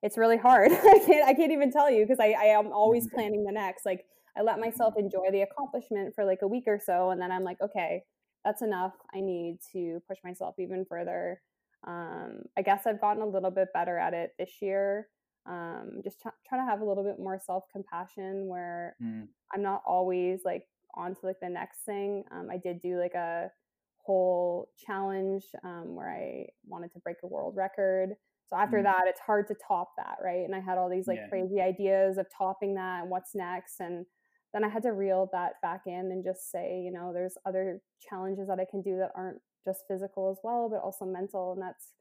it's 0.03 0.17
really 0.17 0.37
hard. 0.37 0.71
I 0.73 0.99
can't 1.05 1.27
I 1.27 1.33
can't 1.33 1.51
even 1.51 1.71
tell 1.71 1.89
you 1.89 2.05
because 2.05 2.19
I, 2.19 2.35
I 2.37 2.45
am 2.45 2.71
always 2.71 3.07
mm-hmm. 3.07 3.15
planning 3.15 3.43
the 3.45 3.51
next. 3.53 3.85
Like 3.85 4.05
I 4.37 4.41
let 4.41 4.59
myself 4.59 4.93
mm-hmm. 4.93 5.05
enjoy 5.05 5.31
the 5.31 5.41
accomplishment 5.41 6.13
for 6.13 6.25
like 6.25 6.39
a 6.41 6.47
week 6.47 6.65
or 6.67 6.79
so 6.83 7.11
and 7.11 7.21
then 7.21 7.31
I'm 7.31 7.43
like, 7.43 7.61
okay, 7.61 8.03
that's 8.43 8.61
enough. 8.61 8.93
I 9.13 9.21
need 9.21 9.59
to 9.73 10.01
push 10.07 10.17
myself 10.23 10.55
even 10.59 10.85
further. 10.85 11.41
Um, 11.87 12.43
I 12.57 12.61
guess 12.61 12.85
I've 12.85 12.99
gotten 12.99 13.23
a 13.23 13.27
little 13.27 13.51
bit 13.51 13.69
better 13.73 13.97
at 13.97 14.13
it 14.13 14.33
this 14.37 14.51
year. 14.61 15.07
Um, 15.45 16.01
just 16.03 16.21
trying 16.21 16.61
to 16.61 16.69
have 16.69 16.81
a 16.81 16.85
little 16.85 17.03
bit 17.03 17.19
more 17.19 17.39
self 17.43 17.63
compassion 17.71 18.47
where 18.47 18.95
mm. 19.01 19.27
I'm 19.53 19.61
not 19.61 19.81
always 19.87 20.41
like 20.43 20.67
on 20.95 21.15
to 21.15 21.25
like 21.25 21.39
the 21.41 21.49
next 21.49 21.79
thing. 21.85 22.23
Um, 22.31 22.49
I 22.51 22.57
did 22.57 22.81
do 22.81 22.99
like 22.99 23.13
a 23.13 23.49
whole 24.05 24.69
challenge 24.85 25.43
um, 25.63 25.95
where 25.95 26.09
I 26.09 26.47
wanted 26.67 26.91
to 26.93 26.99
break 26.99 27.17
a 27.23 27.27
world 27.27 27.55
record. 27.55 28.15
So 28.49 28.55
after 28.57 28.77
mm 28.77 28.83
that, 28.83 29.03
it's 29.05 29.19
hard 29.19 29.47
to 29.49 29.55
top 29.67 29.91
that, 29.97 30.17
right? 30.23 30.43
And 30.43 30.55
I 30.55 30.59
had 30.59 30.79
all 30.79 30.89
these 30.89 31.07
like 31.07 31.19
yeah. 31.21 31.29
crazy 31.29 31.61
ideas 31.61 32.17
of 32.17 32.25
topping 32.35 32.73
that 32.75 33.01
and 33.01 33.09
what's 33.11 33.35
next. 33.35 33.79
And 33.79 34.05
then 34.53 34.63
I 34.63 34.69
had 34.69 34.81
to 34.83 34.93
reel 34.93 35.29
that 35.31 35.61
back 35.61 35.81
in 35.85 36.11
and 36.11 36.23
just 36.23 36.51
say, 36.51 36.81
you 36.83 36.91
know, 36.91 37.11
there's 37.13 37.37
other 37.45 37.81
challenges 38.09 38.47
that 38.47 38.59
I 38.59 38.65
can 38.69 38.81
do 38.81 38.97
that 38.97 39.11
aren't 39.15 39.37
just 39.63 39.83
physical 39.87 40.31
as 40.31 40.39
well, 40.43 40.67
but 40.69 40.81
also 40.81 41.05
mental. 41.05 41.53
And 41.53 41.61
that's 41.61 41.93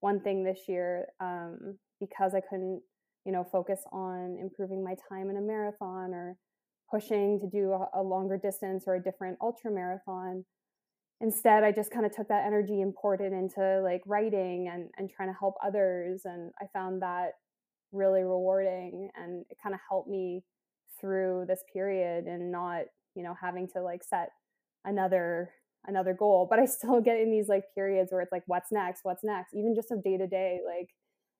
one 0.00 0.20
thing 0.20 0.44
this 0.44 0.68
year 0.68 1.06
um, 1.18 1.78
because 1.98 2.34
I 2.34 2.40
couldn't, 2.40 2.82
you 3.24 3.32
know, 3.32 3.42
focus 3.42 3.80
on 3.90 4.36
improving 4.40 4.84
my 4.84 4.94
time 5.08 5.30
in 5.30 5.36
a 5.36 5.40
marathon 5.40 6.14
or 6.14 6.36
pushing 6.90 7.40
to 7.40 7.46
do 7.48 7.72
a, 7.72 8.00
a 8.00 8.02
longer 8.02 8.38
distance 8.38 8.84
or 8.86 8.94
a 8.94 9.02
different 9.02 9.38
ultra 9.40 9.70
marathon. 9.70 10.44
Instead 11.22 11.64
i 11.64 11.72
just 11.72 11.90
kind 11.90 12.04
of 12.04 12.14
took 12.14 12.28
that 12.28 12.44
energy 12.46 12.82
and 12.82 12.94
poured 12.94 13.22
it 13.22 13.32
into 13.32 13.80
like 13.82 14.02
writing 14.06 14.68
and, 14.70 14.90
and 14.98 15.08
trying 15.08 15.30
to 15.30 15.38
help 15.38 15.54
others 15.64 16.22
and 16.26 16.52
i 16.60 16.66
found 16.74 17.00
that 17.00 17.30
really 17.90 18.22
rewarding 18.22 19.08
and 19.16 19.46
it 19.48 19.56
kind 19.62 19.74
of 19.74 19.80
helped 19.88 20.10
me 20.10 20.42
through 21.00 21.44
this 21.48 21.60
period 21.72 22.26
and 22.26 22.50
not 22.50 22.82
you 23.14 23.22
know 23.22 23.34
having 23.40 23.68
to 23.68 23.82
like 23.82 24.02
set 24.02 24.30
another 24.84 25.50
another 25.86 26.14
goal. 26.14 26.46
But 26.48 26.58
i 26.58 26.64
still 26.66 27.00
get 27.00 27.18
in 27.18 27.30
these 27.30 27.48
like 27.48 27.64
periods 27.74 28.12
where 28.12 28.20
it's 28.20 28.32
like 28.32 28.44
what's 28.46 28.72
next? 28.72 29.00
What's 29.04 29.24
next? 29.24 29.54
Even 29.54 29.74
just 29.74 29.90
of 29.90 30.02
day 30.02 30.16
to 30.16 30.26
day 30.26 30.60
like 30.66 30.90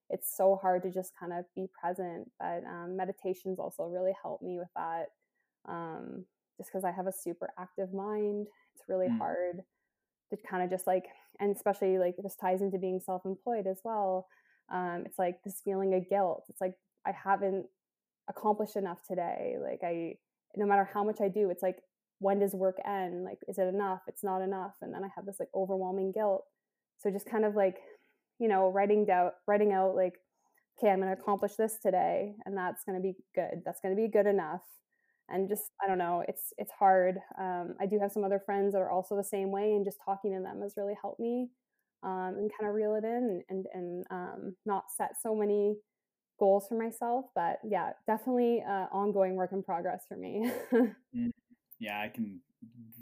it's 0.09 0.37
so 0.37 0.57
hard 0.63 0.83
to 0.85 0.91
just 0.91 1.13
kind 1.19 1.33
of 1.33 1.45
be 1.57 1.67
present. 1.81 2.31
But 2.39 2.63
um, 2.65 2.97
meditations 2.97 3.59
also 3.59 3.85
really 3.85 4.13
helped 4.23 4.43
me 4.43 4.57
with 4.59 4.69
that 4.77 5.07
um, 5.69 6.25
just 6.57 6.71
because 6.71 6.85
i 6.85 6.91
have 6.91 7.07
a 7.07 7.13
super 7.13 7.51
active 7.59 7.93
mind 7.93 8.47
it's 8.75 8.89
really 8.89 9.09
mm. 9.09 9.19
hard 9.19 9.63
to 10.31 10.37
kind 10.49 10.63
of 10.63 10.71
just 10.71 10.87
like 10.87 11.05
and 11.41 11.55
especially 11.55 11.99
like 11.99 12.15
this 12.23 12.37
ties 12.37 12.63
into 12.63 12.79
being 12.79 13.01
self-employed 13.01 13.67
as 13.67 13.81
well 13.85 14.27
um, 14.73 15.05
it's 15.07 15.19
like 15.19 15.37
this 15.45 15.61
feeling 15.65 15.95
of 15.95 16.09
guilt 16.09 16.45
it's 16.49 16.61
like 16.61 16.75
i 17.07 17.13
haven't 17.13 17.67
accomplished 18.29 18.77
enough 18.77 18.99
today 19.07 19.57
like 19.63 19.81
i 19.85 20.15
no 20.57 20.67
matter 20.67 20.89
how 20.93 21.05
much 21.05 21.21
i 21.21 21.29
do 21.29 21.51
it's 21.51 21.63
like 21.63 21.79
when 22.19 22.39
does 22.39 22.55
work 22.55 22.77
end? 22.87 23.25
Like 23.25 23.39
is 23.49 23.59
it 23.59 23.67
enough? 23.67 24.01
It's 24.07 24.25
not 24.25 24.41
enough 24.41 24.75
and 24.81 24.95
then 24.95 25.05
i 25.05 25.09
have 25.15 25.27
this 25.27 25.37
like 25.39 25.51
overwhelming 25.55 26.13
guilt. 26.13 26.45
So 26.99 27.11
just 27.11 27.29
kind 27.29 27.45
of 27.45 27.55
like 27.55 27.77
you 28.39 28.49
know 28.49 28.69
writing 28.71 29.05
down 29.05 29.31
writing 29.47 29.73
out 29.73 29.95
like 29.95 30.15
okay 30.79 30.91
i'm 30.91 31.01
going 31.01 31.15
to 31.15 31.21
accomplish 31.21 31.55
this 31.55 31.79
today 31.83 32.35
and 32.45 32.57
that's 32.57 32.85
going 32.85 32.97
to 32.97 33.03
be 33.03 33.15
good 33.35 33.63
that's 33.65 33.81
going 33.81 33.97
to 33.97 34.01
be 34.01 34.09
good 34.09 34.27
enough 34.27 34.61
and 35.29 35.49
just 35.49 35.73
i 35.83 35.87
don't 35.87 35.99
know 35.99 36.25
it's 36.29 36.53
it's 36.59 36.73
hard 36.73 37.19
um, 37.39 37.75
i 37.81 37.87
do 37.87 37.99
have 37.99 38.13
some 38.13 38.25
other 38.25 38.41
friends 38.45 38.73
that 38.73 38.81
are 38.81 38.91
also 38.91 39.17
the 39.17 39.25
same 39.25 39.51
way 39.51 39.73
and 39.73 39.85
just 39.85 39.99
talking 40.05 40.33
to 40.33 40.41
them 40.41 40.61
has 40.63 40.75
really 40.77 40.97
helped 41.01 41.21
me 41.21 41.49
um, 42.03 42.35
and 42.37 42.51
kind 42.59 42.69
of 42.69 42.75
reel 42.75 42.95
it 42.95 43.05
in 43.05 43.43
and 43.49 43.67
and, 43.73 44.05
um, 44.11 44.57
not 44.65 44.85
set 44.97 45.13
so 45.21 45.35
many 45.35 45.77
goals 46.39 46.67
for 46.69 46.77
myself 46.77 47.27
but 47.35 47.59
yeah 47.65 47.91
definitely 48.07 48.63
uh, 48.69 48.87
ongoing 48.93 49.35
work 49.35 49.53
in 49.53 49.63
progress 49.63 50.05
for 50.09 50.17
me. 50.17 50.51
Mm, 51.17 51.31
yeah 51.79 52.01
i 52.01 52.09
can 52.09 52.41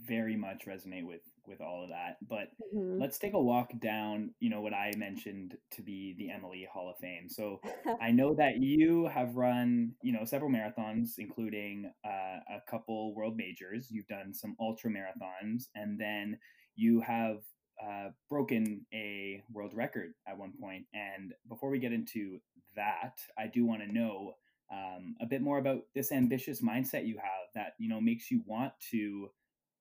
very 0.07 0.37
much 0.37 0.67
resonate 0.67 1.05
with 1.05 1.23
with 1.47 1.61
all 1.61 1.83
of 1.83 1.91
that. 1.91 2.17
But 2.29 2.49
mm-hmm. 2.75 3.01
let's 3.01 3.19
take 3.19 3.35
a 3.35 3.41
walk 3.41 3.71
down, 3.81 4.31
you 4.41 4.51
know, 4.51 4.61
what 4.61 4.75
I 4.75 4.93
mentioned 4.97 5.57
to 5.73 5.83
be 5.83 6.15
the 6.19 6.31
Emily 6.31 6.67
Hall 6.73 6.91
of 6.91 6.99
Fame. 6.99 7.29
So 7.29 7.61
I 8.01 8.11
know 8.11 8.35
that 8.35 8.61
you 8.61 9.07
have 9.07 9.37
run, 9.37 9.93
you 10.03 10.13
know, 10.13 10.25
several 10.25 10.51
marathons, 10.51 11.13
including 11.19 11.91
uh, 12.05 12.09
a 12.57 12.71
couple 12.71 13.15
world 13.15 13.37
majors. 13.37 13.89
You've 13.91 14.09
done 14.09 14.33
some 14.33 14.57
ultra 14.61 14.91
marathons, 14.91 15.65
and 15.75 16.01
then 16.01 16.39
you 16.77 17.01
have 17.01 17.39
uh, 17.83 18.11
broken 18.29 18.87
a 18.93 19.43
world 19.53 19.73
record 19.75 20.13
at 20.29 20.39
one 20.39 20.53
point. 20.61 20.85
And 20.95 21.33
before 21.49 21.71
we 21.71 21.79
get 21.79 21.93
into 21.93 22.39
that, 22.77 23.19
I 23.39 23.47
do 23.47 23.65
want 23.65 23.83
to 23.83 23.93
know 23.93 24.35
um, 24.73 25.15
a 25.21 25.27
bit 25.27 25.43
more 25.43 25.59
about 25.59 25.83
this 25.95 26.11
ambitious 26.11 26.63
mindset 26.63 27.07
you 27.07 27.19
have 27.19 27.49
that 27.55 27.75
you 27.79 27.89
know 27.89 28.01
makes 28.01 28.31
you 28.31 28.43
want 28.47 28.73
to 28.91 29.29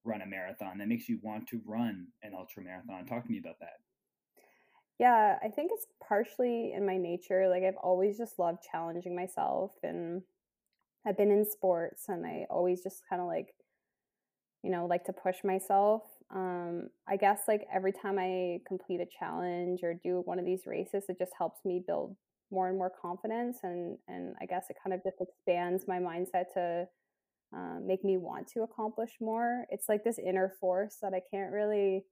run 0.03 0.21
a 0.21 0.25
marathon. 0.25 0.77
That 0.77 0.87
makes 0.87 1.07
you 1.09 1.19
want 1.21 1.47
to 1.49 1.61
run 1.65 2.07
an 2.21 2.33
ultra 2.35 2.63
marathon. 2.63 3.05
Talk 3.05 3.25
to 3.25 3.31
me 3.31 3.39
about 3.39 3.59
that. 3.59 3.79
Yeah 4.99 5.37
i 5.43 5.49
think 5.49 5.71
it's 5.73 5.87
partially 6.07 6.73
in 6.73 6.85
my 6.85 6.97
nature 6.97 7.49
like 7.49 7.63
i've 7.63 7.77
always 7.81 8.17
just 8.17 8.37
loved 8.37 8.59
challenging 8.71 9.15
myself 9.15 9.71
and 9.81 10.21
i've 11.05 11.17
been 11.17 11.31
in 11.31 11.45
sports 11.45 12.05
and 12.09 12.25
i 12.25 12.45
always 12.49 12.83
just 12.83 13.01
kind 13.09 13.21
of 13.21 13.27
like 13.27 13.55
you 14.63 14.69
know 14.71 14.85
like 14.85 15.03
to 15.05 15.13
push 15.13 15.37
myself 15.43 16.03
um 16.33 16.87
i 17.07 17.17
guess 17.17 17.41
like 17.47 17.65
every 17.73 17.91
time 17.91 18.17
i 18.19 18.59
complete 18.67 19.01
a 19.01 19.07
challenge 19.19 19.81
or 19.83 19.93
do 19.93 20.21
one 20.25 20.39
of 20.39 20.45
these 20.45 20.65
races 20.65 21.03
it 21.09 21.17
just 21.17 21.33
helps 21.37 21.65
me 21.65 21.83
build 21.85 22.15
more 22.51 22.69
and 22.69 22.77
more 22.77 22.91
confidence 23.01 23.57
and 23.63 23.97
and 24.07 24.35
i 24.41 24.45
guess 24.45 24.67
it 24.69 24.77
kind 24.81 24.93
of 24.93 25.03
just 25.03 25.19
expands 25.21 25.85
my 25.87 25.97
mindset 25.97 26.45
to 26.53 26.87
um, 27.53 27.83
make 27.85 28.03
me 28.03 28.17
want 28.17 28.47
to 28.49 28.63
accomplish 28.63 29.11
more. 29.21 29.65
It's 29.69 29.87
like 29.87 30.03
this 30.03 30.19
inner 30.19 30.53
force 30.59 30.97
that 31.01 31.13
I 31.13 31.21
can't 31.31 31.51
really 31.51 32.05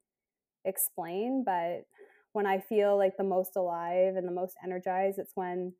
explain, 0.65 1.43
but 1.45 1.85
when 2.33 2.45
I 2.45 2.59
feel 2.59 2.97
like 2.97 3.17
the 3.17 3.23
most 3.23 3.55
alive 3.55 4.15
and 4.15 4.27
the 4.27 4.31
most 4.31 4.55
energized, 4.63 5.19
it's 5.19 5.35
when 5.35 5.73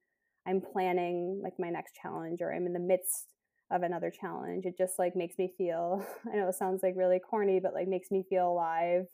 I'm 0.47 0.61
planning 0.61 1.39
like 1.43 1.53
my 1.59 1.69
next 1.69 1.95
challenge 2.01 2.41
or 2.41 2.53
I'm 2.53 2.65
in 2.65 2.73
the 2.73 2.79
midst 2.79 3.33
of 3.69 3.83
another 3.83 4.11
challenge. 4.11 4.65
It 4.65 4.77
just 4.77 4.99
like 4.99 5.15
makes 5.15 5.37
me 5.37 5.53
feel, 5.57 6.05
I 6.31 6.35
know 6.35 6.49
it 6.49 6.55
sounds 6.55 6.81
like 6.83 6.95
really 6.97 7.19
corny, 7.19 7.59
but 7.59 7.73
like 7.73 7.87
makes 7.87 8.11
me 8.11 8.25
feel 8.29 8.51
alive. 8.51 9.05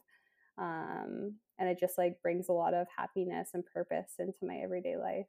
Um, 0.57 1.35
and 1.59 1.69
it 1.69 1.79
just 1.79 1.97
like 1.97 2.21
brings 2.23 2.49
a 2.49 2.53
lot 2.53 2.73
of 2.73 2.87
happiness 2.95 3.49
and 3.53 3.63
purpose 3.65 4.13
into 4.19 4.37
my 4.43 4.57
everyday 4.57 4.97
life 4.97 5.27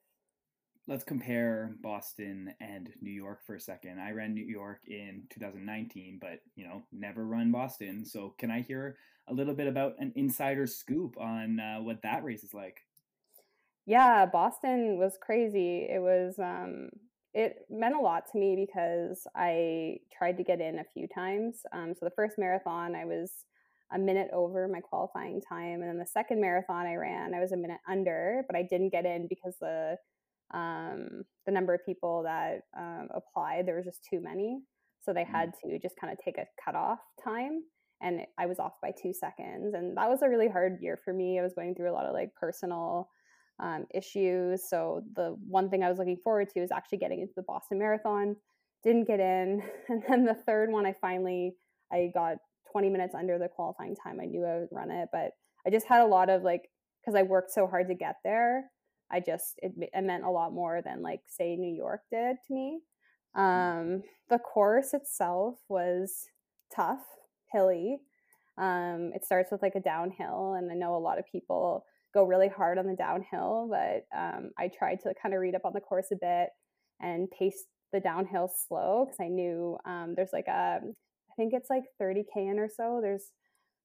let's 0.89 1.05
compare 1.05 1.75
Boston 1.83 2.55
and 2.61 2.91
New 3.03 3.13
York 3.13 3.45
for 3.47 3.55
a 3.55 3.61
second. 3.61 4.01
I 4.01 4.13
ran 4.13 4.35
New 4.35 4.45
York 4.45 4.81
in 4.89 5.25
2019, 5.29 6.19
but 6.21 6.41
you 6.57 6.67
know, 6.67 6.83
never 6.91 7.27
run 7.27 7.53
Boston. 7.53 8.05
So, 8.05 8.35
can 8.39 8.51
I 8.51 8.63
hear 8.63 8.97
a 9.29 9.35
little 9.35 9.55
bit 9.55 9.69
about 9.69 9.97
an 9.99 10.13
insider 10.17 10.67
scoop 10.67 11.17
on 11.21 11.61
uh, 11.61 11.79
what 11.81 12.03
that 12.03 12.25
race 12.25 12.43
is 12.43 12.55
like? 12.55 12.79
Yeah, 13.85 14.25
Boston 14.27 14.99
was 14.99 15.19
crazy. 15.21 15.87
It 15.91 16.01
was 16.01 16.39
um, 16.39 16.89
it 17.35 17.67
meant 17.69 17.95
a 17.95 18.01
lot 18.01 18.25
to 18.33 18.39
me 18.39 18.67
because 18.67 19.27
I 19.37 19.99
tried 20.17 20.39
to 20.39 20.45
get 20.45 20.61
in 20.61 20.79
a 20.79 20.85
few 20.85 21.07
times. 21.07 21.61
Um, 21.73 21.95
so 21.95 22.07
the 22.07 22.11
first 22.17 22.39
marathon, 22.39 22.95
I 22.95 23.05
was 23.05 23.31
a 23.93 23.99
minute 23.99 24.29
over 24.33 24.69
my 24.69 24.81
qualifying 24.81 25.43
time, 25.43 25.83
and 25.83 25.85
then 25.85 25.99
the 25.99 26.07
second 26.07 26.41
marathon 26.41 26.87
I 26.87 26.95
ran, 26.95 27.35
I 27.35 27.41
was 27.41 27.53
a 27.53 27.57
minute 27.57 27.81
under, 27.87 28.45
but 28.47 28.57
I 28.57 28.63
didn't 28.63 28.91
get 28.91 29.05
in 29.05 29.27
because 29.29 29.57
the 29.61 29.99
um, 30.55 31.25
the 31.47 31.53
number 31.53 31.75
of 31.75 31.85
people 31.85 32.23
that 32.25 32.61
um, 32.77 33.09
applied, 33.15 33.67
there 33.67 33.77
was 33.77 33.85
just 33.85 34.07
too 34.09 34.21
many. 34.21 34.61
So 35.01 35.13
they 35.13 35.23
mm. 35.23 35.31
had 35.31 35.53
to 35.65 35.79
just 35.79 35.97
kind 36.01 36.13
of 36.13 36.19
take 36.25 36.39
a 36.39 36.47
cutoff 36.63 36.99
time. 37.23 37.63
And 38.01 38.21
I 38.39 38.47
was 38.47 38.59
off 38.59 38.75
by 38.81 38.93
two 39.03 39.13
seconds. 39.13 39.75
And 39.75 39.97
that 39.97 40.09
was 40.09 40.23
a 40.23 40.29
really 40.29 40.49
hard 40.49 40.79
year 40.81 40.99
for 41.05 41.13
me. 41.13 41.39
I 41.39 41.43
was 41.43 41.55
going 41.55 41.75
through 41.75 41.91
a 41.91 41.95
lot 41.95 42.07
of 42.07 42.15
like 42.15 42.31
personal 42.39 43.09
um, 43.61 43.87
issues. 43.93 44.69
So 44.69 45.03
the 45.17 45.37
one 45.49 45.69
thing 45.69 45.83
I 45.83 45.89
was 45.89 45.99
looking 45.99 46.19
forward 46.23 46.49
to 46.51 46.61
is 46.61 46.71
actually 46.71 46.99
getting 46.99 47.21
into 47.21 47.33
the 47.37 47.43
Boston 47.43 47.79
Marathon. 47.79 48.37
Didn't 48.85 49.07
get 49.07 49.21
in. 49.21 49.63
And 49.89 50.03
then 50.09 50.25
the 50.25 50.35
third 50.35 50.71
one, 50.71 50.87
I 50.87 50.95
finally, 51.01 51.57
I 51.93 52.11
got 52.15 52.37
20 52.73 52.91
minutes 52.91 53.15
under 53.15 53.39
the 53.39 53.49
qualifying 53.49 53.97
time. 53.97 54.21
I 54.21 54.27
knew 54.27 54.45
I 54.45 54.59
would 54.59 54.69
run 54.71 54.91
it, 54.91 55.09
but 55.13 55.33
I 55.67 55.71
just 55.71 55.87
had 55.87 56.03
a 56.03 56.07
lot 56.07 56.29
of 56.29 56.43
like, 56.43 56.69
because 57.01 57.19
I 57.19 57.23
worked 57.23 57.51
so 57.51 57.67
hard 57.67 57.89
to 57.89 57.95
get 57.95 58.17
there, 58.25 58.71
I 59.11 59.21
just 59.21 59.55
it, 59.59 59.73
it 59.77 60.05
meant 60.05 60.25
a 60.25 60.31
lot 60.31 60.53
more 60.53 60.83
than 60.83 61.03
like 61.03 61.21
say 61.27 61.57
New 61.57 61.75
York 61.75 62.03
did 62.11 62.37
to 62.47 62.55
me. 62.55 62.81
Mm. 63.37 63.41
Um, 63.41 64.03
the 64.31 64.39
course 64.39 64.95
itself 64.95 65.57
was 65.69 66.27
tough, 66.75 67.05
hilly. 67.53 67.99
Um, 68.59 69.13
it 69.15 69.25
starts 69.25 69.53
with 69.53 69.63
like 69.63 69.77
a 69.77 69.81
downhill, 69.81 70.55
and 70.59 70.71
I 70.71 70.75
know 70.75 70.97
a 70.97 70.99
lot 70.99 71.19
of 71.19 71.25
people 71.31 71.85
go 72.15 72.25
really 72.25 72.49
hard 72.49 72.79
on 72.79 72.87
the 72.87 72.97
downhill, 72.97 73.69
but 73.71 74.07
um, 74.19 74.51
I 74.59 74.69
tried 74.69 75.01
to 75.03 75.15
kind 75.21 75.35
of 75.35 75.41
read 75.41 75.55
up 75.55 75.65
on 75.65 75.73
the 75.75 75.81
course 75.81 76.09
a 76.11 76.17
bit 76.17 76.49
and 77.01 77.31
pace 77.31 77.65
the 77.93 78.01
downhill 78.01 78.51
slow 78.69 79.05
because 79.05 79.21
I 79.21 79.29
knew 79.29 79.79
um, 79.85 80.15
there's 80.17 80.33
like 80.33 80.49
a, 80.49 80.81
I 80.81 81.35
think 81.37 81.53
it's 81.55 81.71
like 81.71 81.85
30k 82.01 82.25
in 82.37 82.59
or 82.59 82.69
so. 82.69 82.99
There's 83.03 83.31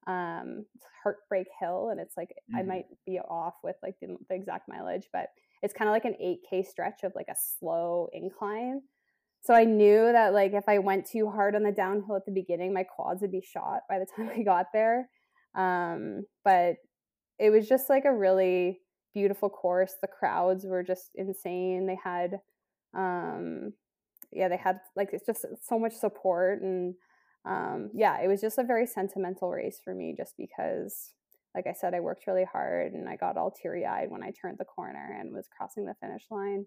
um 0.07 0.65
heartbreak 1.03 1.48
hill 1.60 1.89
and 1.91 2.00
it's 2.00 2.15
like 2.17 2.29
mm-hmm. 2.29 2.57
i 2.57 2.63
might 2.63 2.86
be 3.05 3.19
off 3.19 3.55
with 3.63 3.75
like 3.83 3.95
the, 4.01 4.15
the 4.29 4.36
exact 4.36 4.67
mileage 4.67 5.07
but 5.13 5.27
it's 5.63 5.74
kind 5.74 5.88
of 5.88 5.93
like 5.93 6.05
an 6.05 6.15
8k 6.22 6.65
stretch 6.65 7.03
of 7.03 7.13
like 7.15 7.29
a 7.29 7.36
slow 7.60 8.10
incline. 8.13 8.81
So 9.41 9.53
i 9.53 9.63
knew 9.63 10.12
that 10.12 10.33
like 10.33 10.53
if 10.53 10.65
i 10.67 10.77
went 10.77 11.07
too 11.07 11.29
hard 11.29 11.55
on 11.55 11.63
the 11.63 11.72
downhill 11.72 12.17
at 12.17 12.25
the 12.25 12.31
beginning 12.31 12.74
my 12.74 12.83
quads 12.83 13.22
would 13.22 13.31
be 13.31 13.41
shot 13.41 13.81
by 13.89 13.98
the 13.98 14.05
time 14.15 14.29
i 14.38 14.43
got 14.43 14.67
there. 14.74 15.10
Um 15.55 16.24
but 16.43 16.75
it 17.39 17.50
was 17.50 17.67
just 17.67 17.89
like 17.89 18.05
a 18.05 18.15
really 18.15 18.79
beautiful 19.13 19.50
course. 19.50 19.95
The 20.01 20.07
crowds 20.07 20.65
were 20.65 20.83
just 20.83 21.12
insane. 21.15 21.88
They 21.88 21.98
had 22.03 22.39
um 22.95 23.74
yeah 24.31 24.50
they 24.50 24.57
had 24.57 24.79
like 24.95 25.10
it's 25.13 25.25
just 25.25 25.45
so 25.62 25.79
much 25.79 25.93
support 25.93 26.62
and 26.62 26.93
um, 27.45 27.89
yeah, 27.93 28.21
it 28.21 28.27
was 28.27 28.41
just 28.41 28.57
a 28.57 28.63
very 28.63 28.88
sentimental 28.88 29.50
race 29.50 29.79
for 29.83 29.93
me 29.93 30.13
just 30.15 30.35
because, 30.38 31.13
like 31.53 31.67
I 31.67 31.73
said, 31.73 31.93
I 31.93 32.00
worked 32.00 32.27
really 32.27 32.45
hard 32.45 32.93
and 32.93 33.09
I 33.09 33.15
got 33.15 33.38
all 33.38 33.51
teary 33.51 33.85
eyed 33.85 34.09
when 34.09 34.23
I 34.23 34.31
turned 34.31 34.57
the 34.57 34.65
corner 34.65 35.17
and 35.19 35.33
was 35.33 35.50
crossing 35.55 35.85
the 35.85 35.95
finish 36.00 36.23
line. 36.31 36.65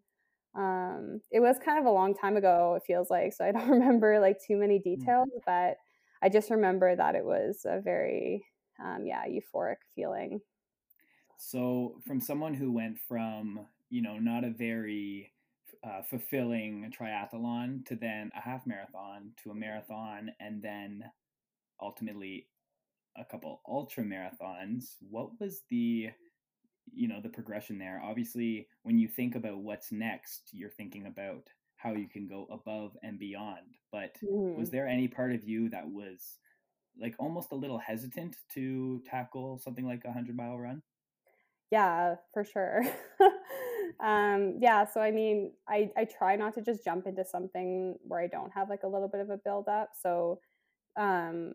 Um, 0.54 1.20
it 1.30 1.40
was 1.40 1.58
kind 1.58 1.78
of 1.78 1.86
a 1.86 1.90
long 1.90 2.14
time 2.14 2.36
ago, 2.36 2.74
it 2.76 2.86
feels 2.86 3.10
like, 3.10 3.32
so 3.32 3.44
I 3.44 3.52
don't 3.52 3.68
remember 3.68 4.20
like 4.20 4.38
too 4.44 4.56
many 4.56 4.78
mm. 4.78 4.84
details, 4.84 5.28
mm-hmm. 5.28 5.38
but 5.46 5.76
I 6.22 6.28
just 6.28 6.50
remember 6.50 6.94
that 6.94 7.14
it 7.14 7.24
was 7.24 7.60
a 7.64 7.80
very, 7.80 8.44
um, 8.82 9.04
yeah, 9.06 9.24
euphoric 9.26 9.76
feeling. 9.94 10.40
So, 11.38 12.00
from 12.06 12.20
someone 12.20 12.54
who 12.54 12.72
went 12.72 12.98
from, 12.98 13.60
you 13.90 14.00
know, 14.00 14.18
not 14.18 14.44
a 14.44 14.50
very 14.50 15.30
uh, 15.86 16.02
fulfilling 16.02 16.84
a 16.84 16.90
triathlon 16.90 17.84
to 17.86 17.94
then 17.94 18.30
a 18.36 18.40
half 18.40 18.66
marathon 18.66 19.30
to 19.42 19.50
a 19.50 19.54
marathon 19.54 20.30
and 20.40 20.62
then 20.62 21.04
ultimately 21.80 22.48
a 23.16 23.24
couple 23.24 23.60
ultra 23.68 24.02
marathons. 24.02 24.96
What 25.08 25.40
was 25.40 25.62
the 25.70 26.10
you 26.92 27.08
know 27.08 27.20
the 27.20 27.28
progression 27.28 27.78
there? 27.78 28.02
Obviously 28.04 28.68
when 28.82 28.98
you 28.98 29.08
think 29.08 29.34
about 29.34 29.58
what's 29.58 29.92
next 29.92 30.50
you're 30.52 30.70
thinking 30.70 31.06
about 31.06 31.48
how 31.76 31.92
you 31.92 32.08
can 32.08 32.26
go 32.26 32.46
above 32.50 32.96
and 33.02 33.18
beyond 33.18 33.76
but 33.92 34.16
mm-hmm. 34.24 34.58
was 34.58 34.70
there 34.70 34.88
any 34.88 35.06
part 35.08 35.34
of 35.34 35.44
you 35.44 35.68
that 35.68 35.86
was 35.86 36.38
like 36.98 37.14
almost 37.18 37.52
a 37.52 37.56
little 37.56 37.78
hesitant 37.78 38.34
to 38.54 39.02
tackle 39.04 39.58
something 39.58 39.86
like 39.86 40.00
a 40.04 40.08
100 40.08 40.34
mile 40.34 40.58
run? 40.58 40.82
Yeah 41.70 42.16
for 42.32 42.44
sure 42.44 42.82
um 44.04 44.58
yeah 44.60 44.84
so 44.84 45.00
i 45.00 45.10
mean 45.10 45.52
i 45.68 45.90
i 45.96 46.04
try 46.04 46.36
not 46.36 46.54
to 46.54 46.60
just 46.60 46.84
jump 46.84 47.06
into 47.06 47.24
something 47.24 47.96
where 48.02 48.20
i 48.20 48.26
don't 48.26 48.52
have 48.52 48.68
like 48.68 48.82
a 48.82 48.88
little 48.88 49.08
bit 49.08 49.20
of 49.20 49.30
a 49.30 49.36
build 49.36 49.68
up 49.68 49.90
so 50.00 50.38
um 50.96 51.52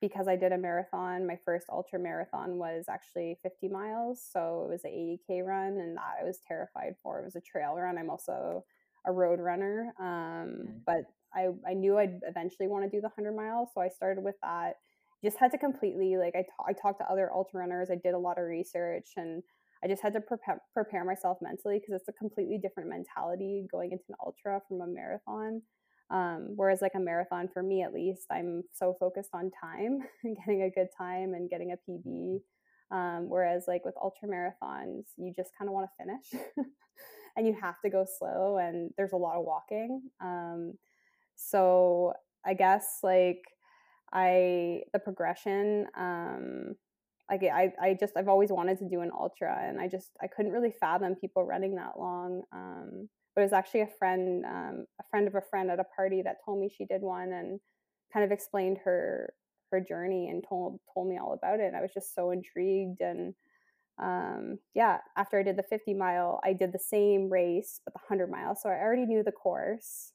because 0.00 0.28
I 0.28 0.36
did 0.36 0.52
a 0.52 0.58
marathon, 0.58 1.26
my 1.26 1.38
first 1.44 1.66
ultra 1.70 1.98
marathon 1.98 2.58
was 2.58 2.84
actually 2.88 3.38
50 3.42 3.68
miles. 3.68 4.22
So 4.32 4.66
it 4.68 4.72
was 4.72 4.84
an 4.84 4.90
80K 4.90 5.42
run, 5.44 5.78
and 5.78 5.96
that 5.96 6.18
I 6.20 6.24
was 6.24 6.40
terrified 6.46 6.94
for. 7.02 7.20
It 7.20 7.24
was 7.24 7.36
a 7.36 7.40
trail 7.40 7.74
run. 7.74 7.98
I'm 7.98 8.10
also 8.10 8.64
a 9.06 9.12
road 9.12 9.40
runner. 9.40 9.92
Um. 9.98 10.82
But 10.86 11.04
I, 11.34 11.48
I 11.68 11.74
knew 11.74 11.96
I'd 11.98 12.20
eventually 12.26 12.68
want 12.68 12.84
to 12.84 12.90
do 12.90 13.00
the 13.00 13.08
100 13.08 13.34
miles. 13.34 13.68
So 13.74 13.80
I 13.80 13.88
started 13.88 14.24
with 14.24 14.34
that. 14.42 14.74
Just 15.22 15.38
had 15.38 15.52
to 15.52 15.58
completely, 15.58 16.16
like, 16.16 16.34
I, 16.34 16.42
t- 16.42 16.48
I 16.66 16.72
talked 16.72 16.98
to 17.00 17.10
other 17.10 17.30
ultra 17.32 17.60
runners, 17.60 17.90
I 17.90 17.94
did 17.96 18.14
a 18.14 18.18
lot 18.18 18.38
of 18.38 18.44
research, 18.46 19.10
and 19.16 19.42
I 19.82 19.88
just 19.88 20.02
had 20.02 20.12
to 20.14 20.20
prepare, 20.20 20.60
prepare 20.74 21.04
myself 21.04 21.38
mentally 21.40 21.78
because 21.78 21.94
it's 21.94 22.08
a 22.08 22.12
completely 22.12 22.58
different 22.58 22.88
mentality 22.88 23.66
going 23.70 23.92
into 23.92 24.04
an 24.08 24.16
ultra 24.24 24.60
from 24.68 24.80
a 24.80 24.86
marathon. 24.86 25.62
Um, 26.10 26.52
whereas 26.56 26.82
like 26.82 26.92
a 26.96 27.00
marathon 27.00 27.48
for 27.52 27.62
me 27.62 27.82
at 27.82 27.94
least, 27.94 28.26
I'm 28.30 28.62
so 28.72 28.96
focused 28.98 29.30
on 29.32 29.50
time 29.62 30.00
and 30.24 30.36
getting 30.36 30.62
a 30.62 30.70
good 30.70 30.88
time 30.96 31.34
and 31.34 31.48
getting 31.48 31.72
a 31.72 31.90
PB. 31.90 32.40
Um, 32.90 33.28
whereas 33.28 33.64
like 33.68 33.84
with 33.84 33.94
ultra 34.02 34.28
marathons, 34.28 35.04
you 35.16 35.32
just 35.34 35.50
kind 35.56 35.68
of 35.68 35.74
want 35.74 35.86
to 35.86 36.04
finish 36.04 36.46
and 37.36 37.46
you 37.46 37.56
have 37.60 37.80
to 37.84 37.90
go 37.90 38.04
slow 38.18 38.58
and 38.58 38.90
there's 38.96 39.12
a 39.12 39.16
lot 39.16 39.36
of 39.36 39.44
walking. 39.44 40.02
Um, 40.20 40.74
so 41.36 42.12
I 42.44 42.54
guess 42.54 42.98
like 43.02 43.42
I 44.12 44.82
the 44.92 44.98
progression 44.98 45.86
um, 45.96 46.74
like 47.30 47.42
I, 47.44 47.72
I 47.80 47.96
just 47.98 48.16
I've 48.16 48.28
always 48.28 48.50
wanted 48.50 48.78
to 48.78 48.88
do 48.88 49.00
an 49.00 49.12
ultra 49.16 49.56
and 49.62 49.80
I 49.80 49.86
just 49.88 50.10
I 50.20 50.26
couldn't 50.26 50.52
really 50.52 50.74
fathom 50.80 51.14
people 51.14 51.44
running 51.44 51.76
that 51.76 51.98
long. 51.98 52.42
Um, 52.52 53.08
but 53.34 53.42
it 53.42 53.44
was 53.44 53.52
actually 53.52 53.82
a 53.82 53.88
friend 53.98 54.44
um, 54.44 54.86
a 55.00 55.04
friend 55.10 55.28
of 55.28 55.34
a 55.34 55.40
friend 55.40 55.70
at 55.70 55.80
a 55.80 55.84
party 55.84 56.22
that 56.22 56.38
told 56.44 56.60
me 56.60 56.68
she 56.68 56.84
did 56.84 57.02
one 57.02 57.32
and 57.32 57.60
kind 58.12 58.24
of 58.24 58.32
explained 58.32 58.78
her 58.84 59.32
her 59.70 59.80
journey 59.80 60.28
and 60.28 60.44
told 60.46 60.80
told 60.92 61.08
me 61.08 61.16
all 61.16 61.32
about 61.32 61.60
it 61.60 61.66
and 61.66 61.76
i 61.76 61.80
was 61.80 61.92
just 61.94 62.14
so 62.14 62.30
intrigued 62.30 63.00
and 63.00 63.34
um, 64.02 64.58
yeah 64.74 64.98
after 65.16 65.38
i 65.38 65.42
did 65.42 65.56
the 65.56 65.62
50 65.62 65.94
mile 65.94 66.40
i 66.44 66.52
did 66.52 66.72
the 66.72 66.78
same 66.78 67.30
race 67.30 67.80
but 67.84 67.94
the 67.94 68.00
100 68.08 68.30
mile 68.30 68.56
so 68.56 68.68
i 68.68 68.72
already 68.72 69.06
knew 69.06 69.22
the 69.22 69.32
course 69.32 70.12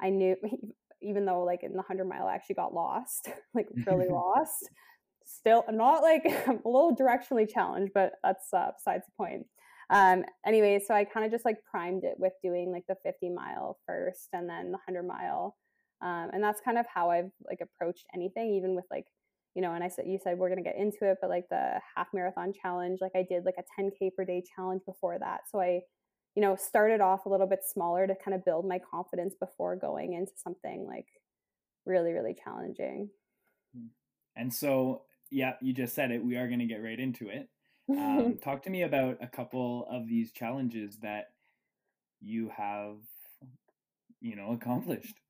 i 0.00 0.08
knew 0.08 0.36
even 1.02 1.26
though 1.26 1.42
like 1.42 1.62
in 1.62 1.72
the 1.72 1.76
100 1.78 2.06
mile 2.06 2.26
i 2.26 2.34
actually 2.34 2.54
got 2.54 2.72
lost 2.72 3.28
like 3.54 3.68
really 3.86 4.08
lost 4.10 4.70
still 5.24 5.64
not 5.70 6.02
like 6.02 6.24
a 6.46 6.52
little 6.64 6.96
directionally 6.96 7.48
challenged 7.48 7.92
but 7.94 8.12
that's 8.22 8.52
uh, 8.52 8.70
besides 8.76 9.04
the 9.06 9.12
point 9.16 9.46
um, 9.90 10.24
anyway, 10.46 10.80
so 10.84 10.94
I 10.94 11.04
kind 11.04 11.26
of 11.26 11.32
just 11.32 11.44
like 11.44 11.58
primed 11.70 12.04
it 12.04 12.14
with 12.18 12.32
doing 12.42 12.72
like 12.72 12.84
the 12.88 12.96
50 13.02 13.30
mile 13.30 13.78
first 13.86 14.28
and 14.32 14.48
then 14.48 14.66
the 14.66 14.78
100 14.86 15.02
mile. 15.02 15.56
Um, 16.02 16.30
and 16.32 16.42
that's 16.42 16.60
kind 16.60 16.78
of 16.78 16.86
how 16.92 17.10
I've 17.10 17.30
like 17.46 17.60
approached 17.62 18.06
anything, 18.14 18.54
even 18.54 18.74
with 18.74 18.84
like, 18.90 19.06
you 19.54 19.62
know, 19.62 19.72
and 19.72 19.84
I 19.84 19.88
said, 19.88 20.06
you 20.06 20.18
said 20.22 20.38
we're 20.38 20.48
going 20.48 20.62
to 20.62 20.68
get 20.68 20.78
into 20.78 21.08
it, 21.08 21.18
but 21.20 21.30
like 21.30 21.48
the 21.48 21.80
half 21.96 22.08
marathon 22.12 22.52
challenge, 22.52 22.98
like 23.00 23.12
I 23.14 23.24
did 23.28 23.44
like 23.44 23.54
a 23.58 23.80
10K 23.80 24.10
per 24.16 24.24
day 24.24 24.42
challenge 24.54 24.82
before 24.84 25.18
that. 25.18 25.42
So 25.50 25.60
I, 25.60 25.80
you 26.34 26.42
know, 26.42 26.56
started 26.56 27.00
off 27.00 27.26
a 27.26 27.28
little 27.28 27.46
bit 27.46 27.60
smaller 27.64 28.06
to 28.06 28.14
kind 28.16 28.34
of 28.34 28.44
build 28.44 28.66
my 28.66 28.80
confidence 28.90 29.34
before 29.38 29.76
going 29.76 30.14
into 30.14 30.32
something 30.42 30.86
like 30.88 31.06
really, 31.86 32.12
really 32.12 32.34
challenging. 32.42 33.10
Hmm. 33.76 33.86
And 34.34 34.52
so, 34.52 35.02
yeah, 35.30 35.54
you 35.60 35.72
just 35.72 35.94
said 35.94 36.10
it. 36.10 36.24
We 36.24 36.36
are 36.36 36.48
going 36.48 36.60
to 36.60 36.66
get 36.66 36.82
right 36.82 36.98
into 36.98 37.28
it. 37.28 37.48
Um, 37.88 38.38
talk 38.42 38.62
to 38.64 38.70
me 38.70 38.82
about 38.82 39.18
a 39.20 39.26
couple 39.26 39.86
of 39.90 40.06
these 40.08 40.32
challenges 40.32 40.98
that 41.02 41.30
you 42.20 42.50
have, 42.56 42.96
you 44.20 44.36
know, 44.36 44.52
accomplished. 44.52 45.20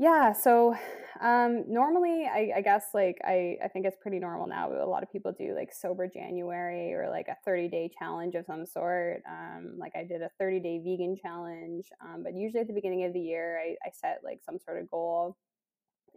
Yeah, 0.00 0.32
so 0.32 0.74
um, 1.20 1.64
normally, 1.68 2.24
I, 2.24 2.52
I, 2.56 2.60
guess 2.62 2.84
like 2.94 3.18
I, 3.22 3.58
I 3.62 3.68
think 3.68 3.84
it's 3.84 3.98
pretty 4.00 4.18
normal 4.18 4.46
now. 4.46 4.72
A 4.72 4.88
lot 4.88 5.02
of 5.02 5.12
people 5.12 5.30
do 5.38 5.54
like 5.54 5.74
sober 5.74 6.08
January 6.08 6.94
or 6.94 7.10
like 7.10 7.28
a 7.28 7.36
30 7.44 7.68
day 7.68 7.90
challenge 7.98 8.34
of 8.34 8.46
some 8.46 8.64
sort. 8.64 9.20
Um, 9.28 9.74
like 9.76 9.92
I 9.94 10.04
did 10.04 10.22
a 10.22 10.30
30 10.38 10.60
day 10.60 10.78
vegan 10.78 11.16
challenge, 11.20 11.84
um, 12.02 12.22
but 12.22 12.32
usually 12.34 12.62
at 12.62 12.66
the 12.66 12.72
beginning 12.72 13.04
of 13.04 13.12
the 13.12 13.20
year, 13.20 13.60
I, 13.60 13.76
I 13.86 13.90
set 13.92 14.20
like 14.24 14.40
some 14.42 14.58
sort 14.58 14.80
of 14.80 14.90
goal. 14.90 15.36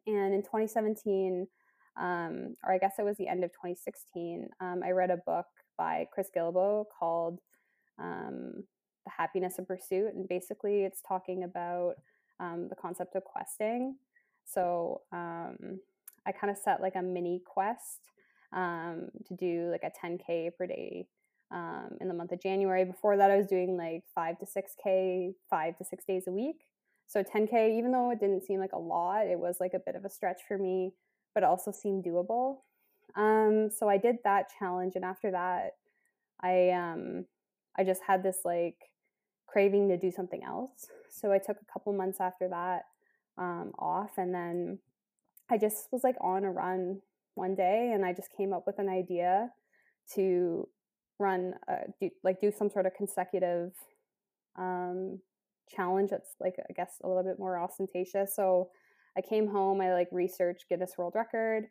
And 0.08 0.34
in 0.34 0.44
2017, 0.44 1.46
um, 1.98 2.56
or 2.64 2.74
I 2.74 2.78
guess 2.78 2.96
it 2.98 3.06
was 3.06 3.18
the 3.18 3.28
end 3.28 3.44
of 3.44 3.52
2016, 3.52 4.50
um, 4.60 4.82
I 4.84 4.92
read 4.92 5.12
a 5.12 5.18
book 5.18 5.46
by 5.78 6.08
Chris 6.12 6.30
Guillebeau 6.36 6.86
called 6.98 7.40
um, 8.00 8.64
The 9.06 9.12
Happiness 9.16 9.60
of 9.60 9.68
Pursuit. 9.68 10.14
And 10.14 10.28
basically, 10.28 10.84
it's 10.84 11.02
talking 11.08 11.44
about 11.44 11.96
um, 12.40 12.68
the 12.70 12.76
concept 12.76 13.16
of 13.16 13.24
questing. 13.24 13.96
So 14.46 15.02
um, 15.12 15.80
I 16.26 16.32
kind 16.32 16.52
of 16.52 16.58
set 16.58 16.82
like 16.82 16.96
a 16.96 17.02
mini 17.02 17.42
quest 17.46 18.00
um, 18.54 19.10
to 19.28 19.36
do 19.36 19.72
like 19.72 19.84
a 19.84 20.06
10K 20.06 20.52
per 20.58 20.68
day 20.68 21.08
in 22.02 22.08
the 22.08 22.14
month 22.16 22.32
of 22.32 22.42
January. 22.42 22.84
Before 22.84 23.16
that, 23.16 23.30
I 23.30 23.38
was 23.38 23.46
doing 23.46 23.78
like 23.78 24.04
five 24.16 24.40
to 24.40 24.46
6K, 24.46 25.36
five 25.52 25.78
to 25.78 25.86
six 25.86 26.04
days 26.04 26.24
a 26.28 26.32
week. 26.32 26.66
So 27.06 27.22
10K, 27.22 27.78
even 27.78 27.92
though 27.92 28.10
it 28.10 28.20
didn't 28.20 28.44
seem 28.44 28.60
like 28.60 28.72
a 28.72 28.80
lot, 28.80 29.28
it 29.28 29.38
was 29.38 29.58
like 29.60 29.76
a 29.76 29.80
bit 29.80 29.96
of 29.96 30.04
a 30.04 30.10
stretch 30.10 30.42
for 30.48 30.58
me 30.58 30.94
but 31.34 31.44
also 31.44 31.72
seemed 31.72 32.04
doable. 32.04 32.58
Um, 33.16 33.70
so 33.70 33.88
I 33.90 33.98
did 33.98 34.18
that 34.24 34.52
challenge, 34.58 34.94
and 34.96 35.06
after 35.06 35.32
that, 35.32 35.76
I 36.42 36.70
um, 36.72 37.26
I 37.78 37.84
just 37.84 38.02
had 38.06 38.24
this 38.24 38.40
like 38.44 38.78
craving 39.48 39.90
to 39.90 39.98
do 39.98 40.12
something 40.12 40.44
else. 40.44 40.88
So 41.10 41.32
I 41.32 41.38
took 41.38 41.58
a 41.62 41.72
couple 41.72 41.94
months 41.94 42.20
after 42.20 42.50
that 42.50 42.84
um, 43.38 43.72
off, 43.78 44.18
and 44.18 44.34
then 44.34 44.80
I 45.50 45.58
just 45.58 45.88
was 45.92 46.04
like 46.04 46.16
on 46.22 46.44
a 46.44 46.52
run 46.52 47.02
one 47.36 47.56
day, 47.56 47.92
and 47.94 48.06
I 48.06 48.14
just 48.14 48.36
came 48.36 48.54
up 48.54 48.66
with 48.66 48.80
an 48.80 48.90
idea 48.90 49.50
to 50.16 50.68
run 51.20 51.54
uh, 51.68 51.86
do, 52.00 52.10
like 52.24 52.42
do 52.42 52.52
some 52.52 52.70
sort 52.70 52.86
of 52.86 52.94
consecutive 52.96 53.72
um, 54.58 55.20
challenge 55.70 56.10
that's 56.10 56.36
like 56.40 56.56
I 56.70 56.74
guess 56.74 56.96
a 57.04 57.08
little 57.08 57.24
bit 57.24 57.40
more 57.40 57.60
ostentatious. 57.60 58.36
So 58.36 58.70
I 59.18 59.22
came 59.22 59.48
home, 59.48 59.82
I 59.82 59.94
like 59.94 60.10
researched 60.12 60.66
Guinness 60.70 60.94
World 60.98 61.14
Record. 61.16 61.66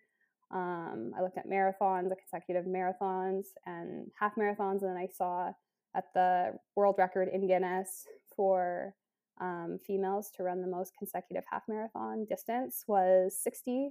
Um, 0.53 1.13
I 1.17 1.23
looked 1.23 1.39
at 1.39 1.49
marathons, 1.49 2.09
the 2.09 2.17
consecutive 2.17 2.67
marathons 2.67 3.47
and 3.67 4.11
half 4.19 4.35
marathons, 4.37 4.83
and 4.83 4.91
then 4.91 4.97
I 4.97 5.09
saw 5.13 5.53
at 5.97 6.05
the 6.15 6.53
world 6.77 6.97
record 6.99 7.29
in 7.33 7.47
Guinness 7.47 8.07
for 8.37 8.95
um, 9.41 9.79
females 9.87 10.31
to 10.37 10.43
run 10.43 10.61
the 10.61 10.69
most 10.69 10.93
consecutive 10.99 11.45
half 11.51 11.63
marathon 11.69 12.27
distance 12.29 12.85
was 12.87 13.37
60. 13.43 13.91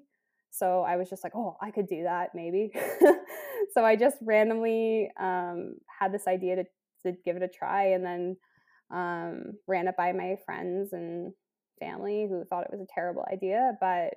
So 0.51 0.81
I 0.81 0.97
was 0.97 1.09
just 1.09 1.23
like, 1.23 1.33
oh, 1.35 1.57
I 1.61 1.71
could 1.71 1.87
do 1.87 2.03
that 2.03 2.29
maybe. 2.35 2.71
so 3.73 3.83
I 3.83 3.95
just 3.95 4.17
randomly 4.21 5.09
um, 5.19 5.75
had 5.99 6.13
this 6.13 6.27
idea 6.27 6.57
to, 6.57 6.63
to 7.03 7.17
give 7.25 7.37
it 7.37 7.43
a 7.43 7.47
try 7.47 7.93
and 7.93 8.05
then 8.05 8.37
um, 8.91 9.53
ran 9.67 9.87
it 9.87 9.95
by 9.97 10.11
my 10.11 10.35
friends 10.45 10.93
and 10.93 11.33
family 11.81 12.27
who 12.29 12.45
thought 12.45 12.63
it 12.63 12.71
was 12.71 12.81
a 12.81 12.93
terrible 12.93 13.25
idea, 13.31 13.73
but 13.81 14.13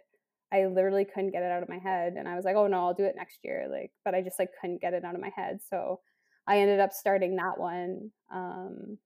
I 0.53 0.67
literally 0.67 1.05
couldn't 1.05 1.33
get 1.33 1.43
it 1.43 1.51
out 1.51 1.63
of 1.63 1.69
my 1.69 1.79
head. 1.79 2.15
And 2.17 2.29
I 2.29 2.37
was 2.37 2.45
like, 2.45 2.55
oh 2.57 2.69
no, 2.69 2.79
I'll 2.79 2.95
do 2.95 3.05
it 3.05 3.17
next 3.17 3.39
year. 3.43 3.67
Like, 3.69 3.91
but 4.05 4.15
I 4.15 4.23
just 4.23 4.39
like 4.39 4.51
couldn't 4.61 4.81
get 4.81 4.95
it 4.95 5.05
out 5.05 5.15
of 5.15 5.21
my 5.21 5.33
head. 5.35 5.59
So 5.69 6.01
I 6.47 6.59
ended 6.59 6.79
up 6.79 6.93
starting 6.93 7.37
that 7.37 7.59
one 7.59 8.11
um, 8.33 8.99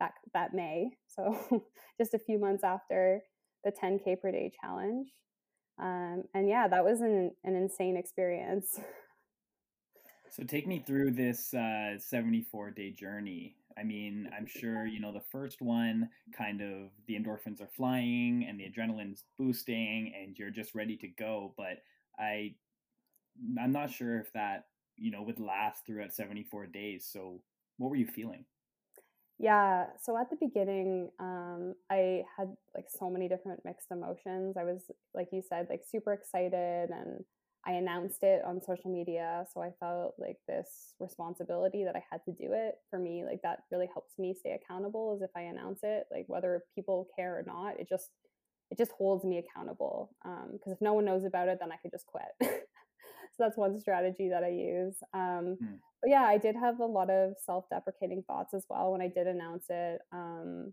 that 0.00 0.12
that 0.34 0.54
May. 0.54 0.90
So 1.06 1.62
just 2.00 2.14
a 2.14 2.18
few 2.18 2.38
months 2.38 2.64
after 2.64 3.20
the 3.64 3.72
10k 3.72 4.20
per 4.20 4.32
day 4.32 4.50
challenge. 4.60 5.08
Um, 5.80 6.24
and 6.34 6.48
yeah, 6.48 6.66
that 6.66 6.84
was 6.84 7.00
an, 7.00 7.30
an 7.44 7.54
insane 7.54 7.96
experience. 7.96 8.80
So 10.30 10.44
take 10.44 10.66
me 10.66 10.78
through 10.78 11.12
this 11.12 11.54
uh, 11.54 11.98
74 11.98 12.70
day 12.72 12.90
journey. 12.90 13.56
I 13.78 13.84
mean, 13.84 14.28
I'm 14.36 14.46
sure, 14.46 14.86
you 14.86 15.00
know, 15.00 15.12
the 15.12 15.22
first 15.32 15.60
one 15.60 16.08
kind 16.36 16.60
of 16.60 16.90
the 17.06 17.14
endorphins 17.14 17.60
are 17.60 17.70
flying 17.76 18.46
and 18.48 18.58
the 18.58 18.64
adrenaline's 18.64 19.24
boosting 19.38 20.12
and 20.20 20.36
you're 20.38 20.50
just 20.50 20.74
ready 20.74 20.96
to 20.96 21.08
go. 21.08 21.54
But 21.56 21.82
I, 22.18 22.54
I'm 23.60 23.72
not 23.72 23.90
sure 23.90 24.18
if 24.18 24.32
that, 24.32 24.64
you 24.96 25.10
know, 25.10 25.22
would 25.22 25.38
last 25.38 25.86
throughout 25.86 26.12
74 26.12 26.66
days. 26.66 27.08
So 27.10 27.40
what 27.76 27.90
were 27.90 27.96
you 27.96 28.06
feeling? 28.06 28.44
Yeah. 29.38 29.86
So 30.02 30.18
at 30.18 30.30
the 30.30 30.36
beginning, 30.36 31.10
um, 31.20 31.74
I 31.90 32.24
had 32.36 32.48
like 32.74 32.86
so 32.88 33.08
many 33.08 33.28
different 33.28 33.64
mixed 33.64 33.92
emotions. 33.92 34.56
I 34.56 34.64
was, 34.64 34.90
like 35.14 35.28
you 35.32 35.42
said, 35.48 35.68
like 35.70 35.82
super 35.88 36.12
excited 36.12 36.90
and 36.90 37.24
I 37.68 37.72
announced 37.72 38.22
it 38.22 38.42
on 38.46 38.62
social 38.62 38.90
media. 38.90 39.44
So 39.52 39.60
I 39.60 39.72
felt 39.78 40.14
like 40.18 40.38
this 40.48 40.94
responsibility 40.98 41.84
that 41.84 41.94
I 41.94 42.02
had 42.10 42.24
to 42.24 42.32
do 42.32 42.54
it. 42.54 42.76
For 42.88 42.98
me, 42.98 43.24
like 43.24 43.42
that 43.42 43.60
really 43.70 43.88
helps 43.92 44.18
me 44.18 44.34
stay 44.34 44.58
accountable 44.58 45.14
is 45.14 45.22
if 45.22 45.30
I 45.36 45.42
announce 45.42 45.80
it, 45.82 46.04
like 46.10 46.24
whether 46.28 46.62
people 46.74 47.08
care 47.14 47.38
or 47.38 47.42
not, 47.46 47.78
it 47.78 47.86
just 47.86 48.08
it 48.70 48.78
just 48.78 48.92
holds 48.92 49.24
me 49.24 49.38
accountable. 49.38 50.10
Because 50.22 50.72
um, 50.72 50.72
if 50.72 50.80
no 50.80 50.94
one 50.94 51.04
knows 51.04 51.24
about 51.24 51.48
it, 51.48 51.58
then 51.60 51.70
I 51.70 51.76
could 51.76 51.90
just 51.90 52.06
quit. 52.06 52.24
so 52.40 52.56
that's 53.38 53.58
one 53.58 53.78
strategy 53.78 54.30
that 54.30 54.44
I 54.44 54.48
use. 54.48 54.96
Um, 55.12 55.58
hmm. 55.60 55.74
But 56.00 56.10
yeah, 56.10 56.22
I 56.22 56.38
did 56.38 56.54
have 56.56 56.80
a 56.80 56.86
lot 56.86 57.10
of 57.10 57.34
self-deprecating 57.44 58.22
thoughts 58.26 58.54
as 58.54 58.64
well 58.70 58.92
when 58.92 59.02
I 59.02 59.08
did 59.08 59.26
announce 59.26 59.64
it. 59.68 60.00
Um, 60.12 60.72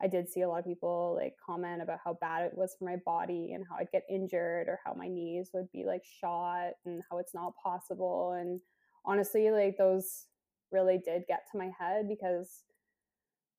I 0.00 0.08
did 0.08 0.28
see 0.28 0.42
a 0.42 0.48
lot 0.48 0.58
of 0.58 0.66
people 0.66 1.18
like 1.18 1.34
comment 1.44 1.80
about 1.80 2.00
how 2.04 2.18
bad 2.20 2.44
it 2.44 2.56
was 2.56 2.76
for 2.78 2.84
my 2.84 2.96
body 3.06 3.52
and 3.54 3.64
how 3.68 3.76
I'd 3.76 3.90
get 3.92 4.04
injured 4.10 4.68
or 4.68 4.78
how 4.84 4.92
my 4.92 5.08
knees 5.08 5.50
would 5.54 5.72
be 5.72 5.84
like 5.84 6.02
shot 6.20 6.72
and 6.84 7.02
how 7.10 7.18
it's 7.18 7.34
not 7.34 7.54
possible. 7.62 8.32
And 8.32 8.60
honestly, 9.06 9.50
like 9.50 9.78
those 9.78 10.26
really 10.70 11.00
did 11.02 11.24
get 11.26 11.44
to 11.50 11.58
my 11.58 11.70
head 11.78 12.08
because 12.08 12.64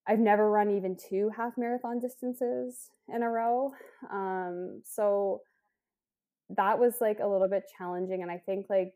I've 0.08 0.20
never 0.20 0.50
run 0.50 0.70
even 0.70 0.96
two 0.96 1.32
half 1.36 1.54
marathon 1.58 2.00
distances 2.00 2.90
in 3.14 3.24
a 3.24 3.30
row. 3.30 3.74
Um, 4.12 4.82
so 4.86 5.42
that 6.50 6.78
was 6.78 7.02
like 7.02 7.20
a 7.20 7.28
little 7.28 7.50
bit 7.50 7.64
challenging. 7.78 8.22
And 8.22 8.32
I 8.32 8.38
think 8.38 8.68
like 8.70 8.94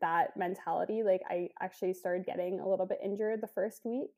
that 0.00 0.36
mentality, 0.36 1.02
like 1.02 1.22
I 1.28 1.48
actually 1.60 1.94
started 1.94 2.26
getting 2.26 2.60
a 2.60 2.68
little 2.68 2.86
bit 2.86 2.98
injured 3.02 3.40
the 3.40 3.48
first 3.48 3.80
week 3.84 4.10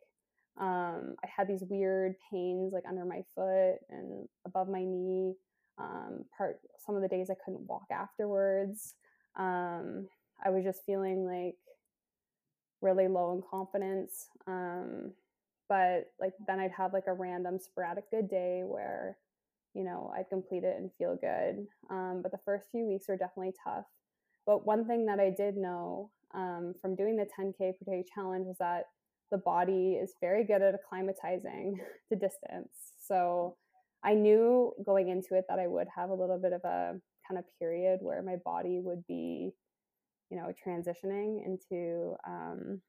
um, 0.58 1.16
I 1.24 1.28
had 1.34 1.48
these 1.48 1.64
weird 1.68 2.16
pains 2.30 2.72
like 2.72 2.84
under 2.88 3.04
my 3.04 3.22
foot 3.34 3.76
and 3.88 4.28
above 4.44 4.68
my 4.68 4.84
knee. 4.84 5.34
Um, 5.78 6.24
part 6.36 6.60
some 6.84 6.96
of 6.96 7.02
the 7.02 7.08
days 7.08 7.30
I 7.30 7.36
couldn't 7.42 7.66
walk 7.66 7.86
afterwards. 7.90 8.94
Um, 9.36 10.08
I 10.44 10.50
was 10.50 10.64
just 10.64 10.84
feeling 10.84 11.24
like 11.24 11.56
really 12.80 13.08
low 13.08 13.32
in 13.32 13.42
confidence. 13.48 14.28
Um, 14.46 15.12
but 15.68 16.12
like 16.20 16.32
then 16.46 16.58
I'd 16.58 16.72
have 16.72 16.92
like 16.92 17.06
a 17.06 17.12
random 17.12 17.58
sporadic 17.58 18.10
good 18.10 18.28
day 18.28 18.62
where 18.66 19.16
you 19.72 19.84
know 19.84 20.12
I'd 20.16 20.28
complete 20.28 20.64
it 20.64 20.76
and 20.78 20.90
feel 20.98 21.16
good. 21.16 21.66
Um, 21.88 22.20
but 22.22 22.32
the 22.32 22.40
first 22.44 22.70
few 22.70 22.84
weeks 22.84 23.08
were 23.08 23.16
definitely 23.16 23.54
tough. 23.64 23.86
But 24.46 24.66
one 24.66 24.86
thing 24.86 25.06
that 25.06 25.20
I 25.20 25.30
did 25.30 25.56
know 25.56 26.10
um, 26.34 26.74
from 26.80 26.94
doing 26.96 27.16
the 27.16 27.26
10k 27.26 27.58
per 27.78 27.84
day 27.86 28.04
challenge 28.14 28.46
was 28.46 28.58
that 28.58 28.86
the 29.30 29.38
body 29.38 29.98
is 30.00 30.14
very 30.20 30.44
good 30.44 30.62
at 30.62 30.74
acclimatizing 30.74 31.74
to 32.08 32.16
distance. 32.16 32.72
So 33.06 33.56
I 34.04 34.14
knew 34.14 34.72
going 34.84 35.08
into 35.08 35.34
it 35.34 35.44
that 35.48 35.58
I 35.58 35.66
would 35.66 35.88
have 35.94 36.10
a 36.10 36.14
little 36.14 36.38
bit 36.38 36.52
of 36.52 36.62
a 36.64 36.94
kind 37.28 37.38
of 37.38 37.44
period 37.58 38.00
where 38.02 38.22
my 38.22 38.36
body 38.44 38.80
would 38.82 39.06
be, 39.06 39.52
you 40.30 40.36
know, 40.36 40.52
transitioning 40.66 41.44
into 41.44 42.14
um, 42.26 42.80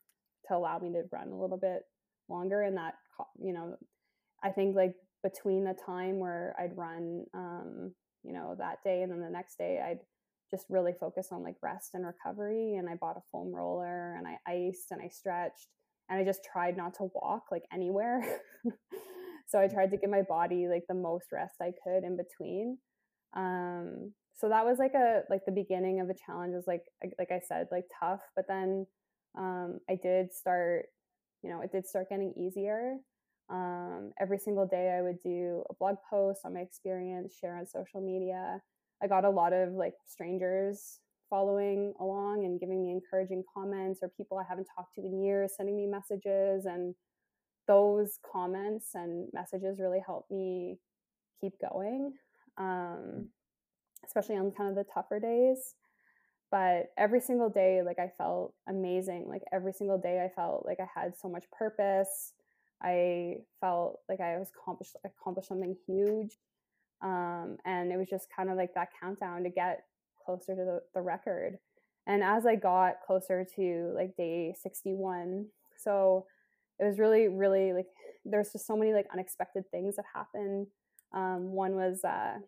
to 0.47 0.56
allow 0.56 0.80
me 0.80 0.91
to 0.91 1.04
run 1.12 1.30
a 1.30 1.39
little 1.39 1.58
bit 1.58 1.84
longer. 2.30 2.62
And 2.62 2.77
that, 2.77 2.95
you 3.39 3.54
know, 3.54 3.75
I 4.43 4.49
think 4.49 4.75
like 4.75 4.95
between 5.23 5.63
the 5.63 5.75
time 5.86 6.19
where 6.19 6.56
I'd 6.60 6.77
run, 6.77 7.25
um, 7.34 7.93
you 8.23 8.34
know, 8.34 8.56
that 8.58 8.77
day 8.84 9.01
and 9.01 9.12
then 9.12 9.21
the 9.21 9.30
next 9.30 9.58
day, 9.58 9.82
I'd 9.84 9.99
just 10.49 10.65
really 10.69 10.93
focus 10.99 11.30
on 11.32 11.43
like 11.43 11.56
rest 11.62 11.91
and 11.93 12.06
recovery. 12.06 12.75
And 12.75 12.89
I 12.89 12.95
bought 12.95 13.17
a 13.17 13.23
foam 13.32 13.54
roller 13.54 14.15
and 14.17 14.27
I 14.27 14.38
iced 14.47 14.91
and 14.91 15.01
I 15.01 15.10
stretched 15.10 15.67
and 16.12 16.19
I 16.19 16.26
just 16.26 16.41
tried 16.43 16.76
not 16.76 16.93
to 16.95 17.10
walk 17.15 17.45
like 17.52 17.63
anywhere. 17.74 18.21
so 19.47 19.60
I 19.60 19.67
tried 19.67 19.91
to 19.91 19.97
give 19.97 20.10
my 20.10 20.24
body 20.24 20.67
like 20.67 20.84
the 20.88 20.93
most 20.93 21.32
rest 21.32 21.56
I 21.62 21.71
could 21.84 22.04
in 22.04 22.17
between. 22.17 22.78
Um, 23.36 24.12
so 24.36 24.50
that 24.50 24.65
was 24.65 24.78
like 24.78 24.93
a 24.93 25.21
like 25.30 25.45
the 25.45 25.54
beginning 25.54 26.02
of 26.02 26.10
the 26.10 26.15
challenge 26.26 26.54
was 26.54 26.65
like 26.67 26.84
like 27.17 27.32
I 27.32 27.39
said 27.47 27.67
like 27.71 27.86
tough, 27.97 28.19
but 28.36 28.45
then 28.50 28.86
um, 29.38 29.80
I 29.89 29.95
did 30.04 30.34
start, 30.34 30.88
you 31.43 31.50
know, 31.50 31.62
it 31.62 31.71
did 31.71 31.88
start 31.88 32.10
getting 32.10 32.34
easier. 32.38 32.97
Um, 33.50 34.12
every 34.19 34.38
single 34.38 34.67
day 34.67 34.93
I 34.97 35.02
would 35.02 35.21
do 35.24 35.63
a 35.69 35.74
blog 35.76 35.95
post 36.10 36.41
on 36.43 36.56
my 36.56 36.60
experience, 36.60 37.38
share 37.39 37.56
on 37.56 37.65
social 37.65 38.02
media. 38.02 38.62
I 39.02 39.08
got 39.08 39.24
a 39.24 39.30
lot 39.30 39.54
of 39.54 39.71
like 39.71 39.93
strangers 40.08 41.00
following 41.32 41.94
along 42.00 42.46
and 42.46 42.60
giving 42.60 42.84
me 42.84 42.91
encouraging 42.91 43.44
comments 43.52 44.02
or 44.04 44.10
people 44.10 44.38
I 44.38 44.44
haven't 44.48 44.67
talked 44.76 44.94
to 44.96 45.02
in 45.02 45.24
years 45.24 45.54
sending 45.58 45.76
me 45.76 45.88
messages 45.88 46.65
and 46.65 46.94
those 47.67 48.20
comments 48.32 48.89
and 48.94 49.30
messages 49.34 49.80
really 49.80 50.04
helped 50.06 50.30
me 50.30 50.78
keep 51.41 51.54
going 51.60 52.13
um, 52.58 53.30
especially 54.06 54.38
on 54.38 54.52
kind 54.52 54.70
of 54.70 54.76
the 54.76 54.91
tougher 54.91 55.20
days. 55.20 55.76
But 56.50 56.91
every 56.98 57.22
single 57.22 57.50
day 57.50 57.82
like 57.82 58.00
i 58.00 58.12
felt 58.17 58.54
amazing. 58.67 59.28
Like 59.30 59.44
every 59.54 59.74
single 59.74 59.98
day 59.98 60.24
i 60.24 60.30
felt 60.36 60.65
like 60.65 60.80
i 60.80 60.88
had 60.94 61.17
so 61.17 61.30
much 61.30 61.46
purpose. 61.58 62.34
I 62.84 63.38
felt 63.62 64.00
like 64.10 64.20
i 64.20 64.38
was 64.38 64.50
accomplished 64.50 64.98
accomplished 65.06 65.48
something 65.48 65.76
huge. 65.88 66.38
Um, 67.02 67.58
and 67.65 67.91
it 67.91 67.98
was 67.98 68.10
just 68.10 68.28
kind 68.36 68.50
of 68.50 68.58
like 68.58 68.74
that 68.76 68.89
countdown 69.00 69.44
to 69.44 69.50
get 69.50 69.86
closer 70.25 70.55
to 70.55 70.63
the, 70.63 70.81
the 70.93 71.01
record. 71.01 71.57
And 72.07 72.23
as 72.23 72.45
I 72.45 72.55
got 72.55 72.95
closer 73.05 73.45
to 73.55 73.93
like 73.95 74.15
day 74.17 74.55
61, 74.62 75.47
so 75.77 76.25
it 76.79 76.86
was 76.86 76.99
really, 76.99 77.27
really 77.27 77.73
like 77.73 77.88
there's 78.25 78.51
just 78.51 78.67
so 78.67 78.75
many 78.75 78.93
like 78.93 79.07
unexpected 79.13 79.63
things 79.71 79.95
that 79.95 80.05
happened. 80.13 80.67
Um, 81.13 81.51
one 81.51 81.75
was 81.75 82.03
uh, 82.03 82.39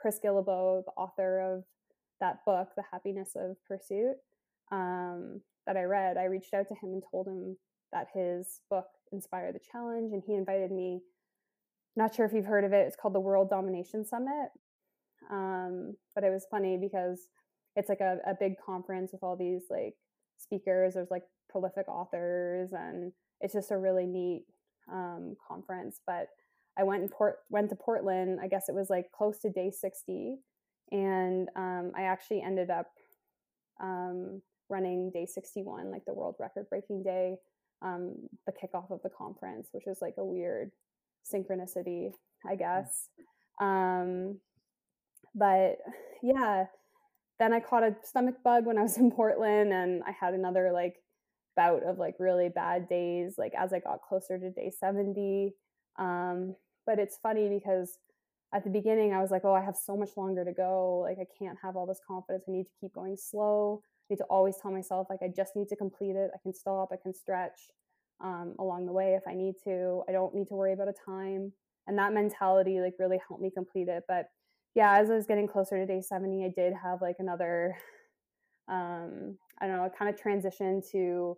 Chris 0.00 0.18
Guillebeau, 0.24 0.84
the 0.84 0.92
author 0.96 1.40
of 1.40 1.64
that 2.20 2.44
book, 2.44 2.68
The 2.76 2.84
Happiness 2.90 3.32
of 3.34 3.56
Pursuit, 3.66 4.16
um, 4.70 5.40
that 5.66 5.76
I 5.76 5.82
read. 5.82 6.16
I 6.16 6.24
reached 6.24 6.54
out 6.54 6.68
to 6.68 6.74
him 6.74 6.92
and 6.92 7.02
told 7.10 7.26
him 7.26 7.56
that 7.92 8.08
his 8.14 8.60
book 8.70 8.86
inspired 9.12 9.54
the 9.54 9.60
challenge, 9.72 10.12
and 10.12 10.22
he 10.26 10.34
invited 10.34 10.70
me. 10.70 11.00
Not 11.96 12.14
sure 12.14 12.26
if 12.26 12.32
you've 12.32 12.46
heard 12.46 12.64
of 12.64 12.72
it. 12.72 12.86
It's 12.86 12.96
called 12.96 13.14
the 13.14 13.20
World 13.20 13.50
Domination 13.50 14.06
Summit. 14.06 14.50
Um, 15.30 15.96
but 16.14 16.24
it 16.24 16.30
was 16.30 16.46
funny 16.50 16.78
because 16.80 17.20
it's 17.76 17.88
like 17.88 18.00
a, 18.00 18.18
a 18.26 18.34
big 18.38 18.54
conference 18.64 19.12
with 19.12 19.22
all 19.22 19.36
these 19.36 19.64
like 19.70 19.94
speakers. 20.38 20.94
There's 20.94 21.10
like 21.10 21.24
prolific 21.48 21.88
authors, 21.88 22.70
and 22.72 23.12
it's 23.40 23.54
just 23.54 23.70
a 23.70 23.78
really 23.78 24.06
neat 24.06 24.44
um, 24.90 25.36
conference. 25.46 26.00
But 26.06 26.28
I 26.78 26.84
went 26.84 27.02
and 27.02 27.10
port 27.10 27.36
went 27.50 27.70
to 27.70 27.76
Portland. 27.76 28.40
I 28.42 28.48
guess 28.48 28.68
it 28.68 28.74
was 28.74 28.90
like 28.90 29.12
close 29.12 29.38
to 29.40 29.50
day 29.50 29.70
60, 29.70 30.38
and 30.90 31.48
um, 31.56 31.92
I 31.96 32.02
actually 32.02 32.42
ended 32.42 32.70
up 32.70 32.86
um, 33.80 34.42
running 34.68 35.10
day 35.12 35.26
61, 35.26 35.90
like 35.90 36.04
the 36.06 36.14
world 36.14 36.36
record 36.38 36.66
breaking 36.70 37.02
day, 37.02 37.36
um, 37.82 38.14
the 38.46 38.52
kickoff 38.52 38.90
of 38.90 39.00
the 39.02 39.10
conference, 39.10 39.68
which 39.72 39.84
was 39.86 39.98
like 40.00 40.14
a 40.18 40.24
weird 40.24 40.70
synchronicity, 41.32 42.12
I 42.46 42.52
hmm. 42.52 42.58
guess. 42.58 43.08
Um, 43.60 44.40
but 45.34 45.78
yeah, 46.22 46.66
then 47.38 47.52
I 47.52 47.60
caught 47.60 47.82
a 47.82 47.96
stomach 48.02 48.36
bug 48.44 48.66
when 48.66 48.78
I 48.78 48.82
was 48.82 48.96
in 48.98 49.10
Portland 49.10 49.72
and 49.72 50.02
I 50.04 50.12
had 50.12 50.34
another 50.34 50.70
like 50.72 50.96
bout 51.56 51.82
of 51.82 51.98
like 51.98 52.14
really 52.18 52.48
bad 52.48 52.88
days 52.88 53.34
like 53.36 53.52
as 53.58 53.72
I 53.72 53.80
got 53.80 54.02
closer 54.02 54.38
to 54.38 54.50
day 54.50 54.72
70. 54.78 55.54
Um, 55.98 56.54
but 56.86 56.98
it's 56.98 57.18
funny 57.22 57.48
because 57.48 57.98
at 58.52 58.64
the 58.64 58.70
beginning 58.70 59.12
I 59.12 59.20
was 59.20 59.30
like, 59.30 59.44
oh, 59.44 59.54
I 59.54 59.60
have 59.60 59.76
so 59.76 59.96
much 59.96 60.10
longer 60.16 60.44
to 60.44 60.52
go. 60.52 61.00
Like 61.02 61.18
I 61.20 61.26
can't 61.38 61.58
have 61.62 61.76
all 61.76 61.86
this 61.86 62.00
confidence. 62.06 62.44
I 62.48 62.52
need 62.52 62.64
to 62.64 62.72
keep 62.80 62.94
going 62.94 63.16
slow. 63.16 63.82
I 63.82 64.14
need 64.14 64.18
to 64.18 64.24
always 64.24 64.56
tell 64.60 64.70
myself 64.70 65.06
like 65.08 65.20
I 65.22 65.28
just 65.34 65.56
need 65.56 65.68
to 65.68 65.76
complete 65.76 66.16
it. 66.16 66.30
I 66.34 66.38
can 66.42 66.54
stop, 66.54 66.90
I 66.92 66.96
can 66.96 67.14
stretch 67.14 67.58
um, 68.20 68.54
along 68.58 68.86
the 68.86 68.92
way 68.92 69.14
if 69.14 69.22
I 69.28 69.34
need 69.34 69.54
to. 69.64 70.02
I 70.08 70.12
don't 70.12 70.34
need 70.34 70.48
to 70.48 70.54
worry 70.54 70.72
about 70.72 70.88
a 70.88 70.94
time. 71.06 71.52
And 71.86 71.98
that 71.98 72.12
mentality 72.12 72.80
like 72.80 72.94
really 72.98 73.20
helped 73.26 73.42
me 73.42 73.50
complete 73.50 73.88
it. 73.88 74.04
But 74.08 74.26
yeah, 74.74 74.98
as 74.98 75.10
I 75.10 75.14
was 75.14 75.26
getting 75.26 75.48
closer 75.48 75.76
to 75.76 75.86
day 75.86 76.00
70, 76.00 76.44
I 76.44 76.48
did 76.48 76.72
have 76.74 77.02
like 77.02 77.16
another, 77.18 77.76
um, 78.68 79.36
I 79.60 79.66
don't 79.66 79.76
know, 79.76 79.90
kind 79.96 80.12
of 80.12 80.20
transitioned 80.20 80.90
to 80.92 81.36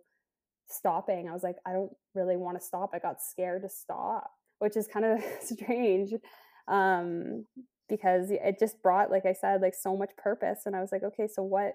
stopping. 0.67 1.27
I 1.27 1.33
was 1.33 1.43
like, 1.43 1.57
I 1.65 1.73
don't 1.73 1.91
really 2.13 2.37
want 2.37 2.59
to 2.59 2.65
stop. 2.65 2.91
I 2.93 2.99
got 2.99 3.21
scared 3.21 3.63
to 3.63 3.69
stop, 3.69 4.31
which 4.59 4.77
is 4.77 4.87
kind 4.87 5.05
of 5.05 5.23
strange 5.41 6.13
um, 6.67 7.45
because 7.89 8.29
it 8.29 8.59
just 8.59 8.81
brought, 8.81 9.11
like 9.11 9.25
I 9.25 9.33
said, 9.33 9.61
like 9.61 9.75
so 9.75 9.97
much 9.97 10.11
purpose. 10.17 10.61
And 10.65 10.75
I 10.75 10.81
was 10.81 10.91
like, 10.91 11.03
okay, 11.03 11.27
so 11.27 11.43
what, 11.43 11.73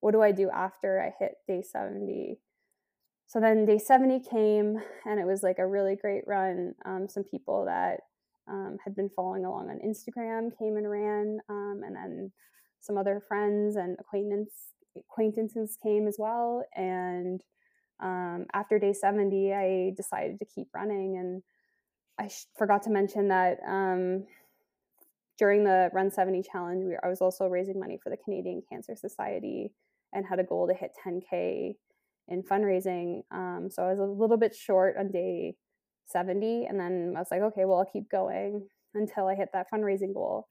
what 0.00 0.12
do 0.12 0.22
I 0.22 0.32
do 0.32 0.50
after 0.50 1.00
I 1.00 1.12
hit 1.18 1.34
day 1.46 1.62
70? 1.62 2.38
So 3.26 3.40
then 3.40 3.66
day 3.66 3.78
70 3.78 4.20
came 4.20 4.78
and 5.04 5.20
it 5.20 5.26
was 5.26 5.42
like 5.42 5.58
a 5.58 5.66
really 5.66 5.96
great 5.96 6.24
run. 6.26 6.74
Um, 6.84 7.08
some 7.08 7.24
people 7.24 7.66
that 7.66 8.00
um, 8.48 8.78
had 8.84 8.94
been 8.94 9.10
following 9.10 9.44
along 9.44 9.70
on 9.70 9.78
Instagram 9.86 10.56
came 10.58 10.76
and 10.76 10.90
ran, 10.90 11.38
um, 11.48 11.82
and 11.84 11.96
then 11.96 12.32
some 12.80 12.96
other 12.96 13.22
friends 13.26 13.76
and 13.76 13.96
acquaintance 13.98 14.50
acquaintances 14.96 15.76
came 15.82 16.06
as 16.06 16.16
well. 16.18 16.64
And 16.74 17.42
um, 18.00 18.46
after 18.52 18.78
day 18.78 18.92
70, 18.92 19.52
I 19.52 19.92
decided 19.96 20.38
to 20.38 20.44
keep 20.44 20.68
running. 20.74 21.18
And 21.18 21.42
I 22.18 22.28
sh- 22.28 22.46
forgot 22.56 22.82
to 22.84 22.90
mention 22.90 23.28
that 23.28 23.58
um, 23.66 24.26
during 25.38 25.64
the 25.64 25.90
Run 25.92 26.10
70 26.10 26.42
challenge, 26.42 26.84
we, 26.84 26.96
I 27.02 27.08
was 27.08 27.20
also 27.20 27.46
raising 27.46 27.78
money 27.78 27.98
for 28.02 28.10
the 28.10 28.16
Canadian 28.16 28.62
Cancer 28.68 28.96
Society 28.96 29.72
and 30.12 30.26
had 30.26 30.40
a 30.40 30.44
goal 30.44 30.66
to 30.68 30.74
hit 30.74 30.92
10K 31.04 31.76
in 32.28 32.42
fundraising. 32.42 33.22
Um, 33.30 33.68
so 33.70 33.82
I 33.82 33.90
was 33.90 33.98
a 33.98 34.04
little 34.04 34.36
bit 34.36 34.54
short 34.54 34.96
on 34.98 35.10
day 35.10 35.54
70. 36.10 36.66
And 36.66 36.78
then 36.78 37.14
I 37.16 37.20
was 37.20 37.28
like, 37.30 37.42
okay, 37.42 37.64
well, 37.64 37.78
I'll 37.78 37.90
keep 37.92 38.10
going 38.10 38.66
until 38.94 39.26
I 39.26 39.34
hit 39.34 39.50
that 39.52 39.66
fundraising 39.72 40.14
goal. 40.14 40.48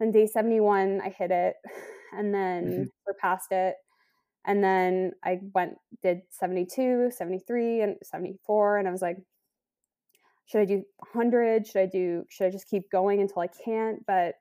And 0.00 0.12
day 0.12 0.26
71, 0.26 1.00
I 1.04 1.08
hit 1.10 1.30
it 1.30 1.54
and 2.16 2.34
then 2.34 2.64
mm-hmm. 2.64 2.82
surpassed 3.06 3.52
it. 3.52 3.74
And 4.46 4.62
then 4.62 5.12
I 5.24 5.38
went, 5.54 5.74
did 6.02 6.20
72, 6.30 7.10
73, 7.16 7.80
and 7.80 7.96
74. 8.02 8.78
And 8.78 8.88
I 8.88 8.90
was 8.90 9.00
like, 9.00 9.16
should 10.46 10.60
I 10.60 10.66
do 10.66 10.82
100? 11.12 11.66
Should 11.66 11.80
I 11.80 11.86
do, 11.86 12.24
should 12.28 12.46
I 12.46 12.50
just 12.50 12.68
keep 12.68 12.90
going 12.90 13.22
until 13.22 13.40
I 13.40 13.46
can't? 13.46 14.04
But 14.06 14.34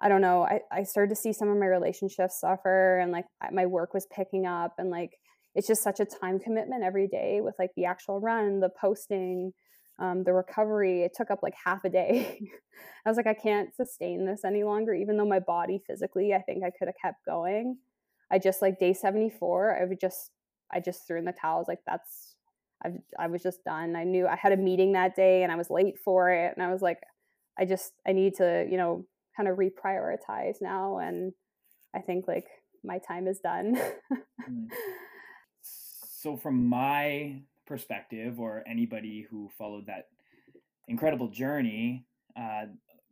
I 0.00 0.08
don't 0.08 0.20
know. 0.20 0.42
I, 0.42 0.60
I 0.70 0.82
started 0.82 1.08
to 1.10 1.16
see 1.16 1.32
some 1.32 1.48
of 1.48 1.56
my 1.56 1.66
relationships 1.66 2.40
suffer 2.40 2.98
and 2.98 3.12
like 3.12 3.24
my 3.52 3.64
work 3.64 3.94
was 3.94 4.06
picking 4.14 4.44
up 4.44 4.74
and 4.76 4.90
like 4.90 5.12
it's 5.54 5.68
just 5.68 5.82
such 5.82 6.00
a 6.00 6.04
time 6.04 6.38
commitment 6.40 6.82
every 6.82 7.06
day 7.06 7.40
with 7.40 7.54
like 7.58 7.70
the 7.76 7.84
actual 7.84 8.20
run, 8.20 8.60
the 8.60 8.68
posting, 8.68 9.52
um, 9.98 10.24
the 10.24 10.32
recovery. 10.32 11.02
It 11.02 11.12
took 11.14 11.30
up 11.30 11.40
like 11.42 11.54
half 11.62 11.84
a 11.84 11.90
day. 11.90 12.40
I 13.06 13.10
was 13.10 13.16
like, 13.16 13.26
I 13.26 13.34
can't 13.34 13.74
sustain 13.74 14.26
this 14.26 14.44
any 14.44 14.64
longer, 14.64 14.94
even 14.94 15.16
though 15.16 15.26
my 15.26 15.40
body 15.40 15.80
physically, 15.86 16.34
I 16.34 16.42
think 16.42 16.64
I 16.64 16.70
could 16.70 16.88
have 16.88 16.96
kept 17.00 17.24
going. 17.26 17.78
I 18.30 18.38
just 18.38 18.62
like 18.62 18.78
day 18.78 18.92
74, 18.92 19.78
I 19.80 19.84
would 19.84 20.00
just, 20.00 20.30
I 20.72 20.80
just 20.80 21.06
threw 21.06 21.18
in 21.18 21.24
the 21.24 21.32
towels. 21.32 21.68
Like 21.68 21.80
that's, 21.86 22.34
I, 22.84 22.92
I 23.18 23.26
was 23.28 23.42
just 23.42 23.64
done. 23.64 23.94
I 23.94 24.04
knew 24.04 24.26
I 24.26 24.36
had 24.36 24.52
a 24.52 24.56
meeting 24.56 24.92
that 24.92 25.14
day 25.14 25.42
and 25.42 25.52
I 25.52 25.56
was 25.56 25.70
late 25.70 25.98
for 26.04 26.30
it. 26.30 26.54
And 26.56 26.64
I 26.64 26.72
was 26.72 26.82
like, 26.82 26.98
I 27.58 27.64
just, 27.64 27.92
I 28.06 28.12
need 28.12 28.34
to, 28.36 28.66
you 28.68 28.76
know, 28.76 29.06
kind 29.36 29.48
of 29.48 29.58
reprioritize 29.58 30.56
now. 30.60 30.98
And 30.98 31.32
I 31.94 32.00
think 32.00 32.26
like 32.26 32.46
my 32.82 32.98
time 32.98 33.28
is 33.28 33.38
done. 33.40 33.80
mm 34.48 34.68
so 36.24 36.38
from 36.38 36.66
my 36.66 37.42
perspective 37.66 38.40
or 38.40 38.62
anybody 38.66 39.26
who 39.30 39.50
followed 39.56 39.86
that 39.86 40.08
incredible 40.88 41.28
journey 41.28 42.04
uh, 42.36 42.64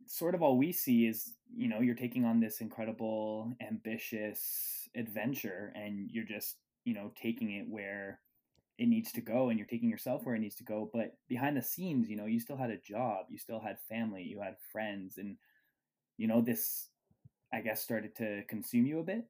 sort 0.05 0.35
of 0.35 0.41
all 0.41 0.57
we 0.57 0.71
see 0.71 1.07
is 1.07 1.33
you 1.55 1.67
know 1.67 1.79
you're 1.79 1.95
taking 1.95 2.25
on 2.25 2.39
this 2.39 2.61
incredible 2.61 3.53
ambitious 3.65 4.87
adventure 4.95 5.71
and 5.75 6.09
you're 6.11 6.25
just 6.25 6.57
you 6.83 6.93
know 6.93 7.11
taking 7.15 7.51
it 7.53 7.65
where 7.67 8.19
it 8.77 8.87
needs 8.87 9.11
to 9.11 9.21
go 9.21 9.49
and 9.49 9.57
you're 9.57 9.67
taking 9.67 9.89
yourself 9.89 10.23
where 10.23 10.35
it 10.35 10.39
needs 10.39 10.55
to 10.55 10.63
go 10.63 10.89
but 10.93 11.13
behind 11.29 11.55
the 11.55 11.61
scenes 11.61 12.09
you 12.09 12.15
know 12.15 12.25
you 12.25 12.39
still 12.39 12.57
had 12.57 12.69
a 12.69 12.77
job 12.77 13.25
you 13.29 13.37
still 13.37 13.59
had 13.59 13.77
family 13.87 14.23
you 14.23 14.41
had 14.41 14.55
friends 14.71 15.17
and 15.17 15.37
you 16.17 16.27
know 16.27 16.41
this 16.41 16.89
i 17.53 17.61
guess 17.61 17.81
started 17.81 18.15
to 18.15 18.43
consume 18.47 18.85
you 18.85 18.99
a 18.99 19.03
bit 19.03 19.25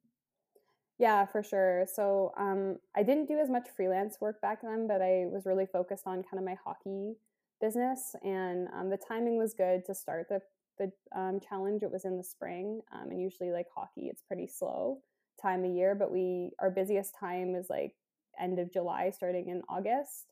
yeah, 1.03 1.25
for 1.25 1.43
sure. 1.43 1.85
So 1.93 2.31
um, 2.37 2.77
I 2.95 3.03
didn't 3.03 3.27
do 3.27 3.37
as 3.37 3.49
much 3.49 3.67
freelance 3.75 4.21
work 4.21 4.39
back 4.41 4.61
then, 4.61 4.87
but 4.87 5.01
I 5.01 5.25
was 5.27 5.45
really 5.45 5.65
focused 5.65 6.07
on 6.07 6.23
kind 6.23 6.39
of 6.39 6.45
my 6.45 6.55
hockey 6.63 7.17
business, 7.59 8.15
and 8.23 8.69
um, 8.73 8.89
the 8.89 8.97
timing 8.97 9.37
was 9.37 9.53
good 9.53 9.83
to 9.87 9.93
start 9.93 10.27
the 10.29 10.41
the 10.79 10.93
um, 11.13 11.41
challenge. 11.41 11.83
It 11.83 11.91
was 11.91 12.05
in 12.05 12.15
the 12.15 12.23
spring, 12.23 12.79
um, 12.93 13.11
and 13.11 13.21
usually 13.21 13.51
like 13.51 13.67
hockey, 13.75 14.07
it's 14.07 14.21
pretty 14.21 14.47
slow 14.47 14.99
time 15.41 15.65
of 15.65 15.71
year. 15.75 15.93
But 15.93 16.09
we 16.09 16.51
our 16.59 16.71
busiest 16.71 17.15
time 17.19 17.53
is 17.53 17.67
like 17.69 17.95
end 18.39 18.57
of 18.57 18.71
July, 18.71 19.11
starting 19.11 19.49
in 19.49 19.61
August. 19.67 20.31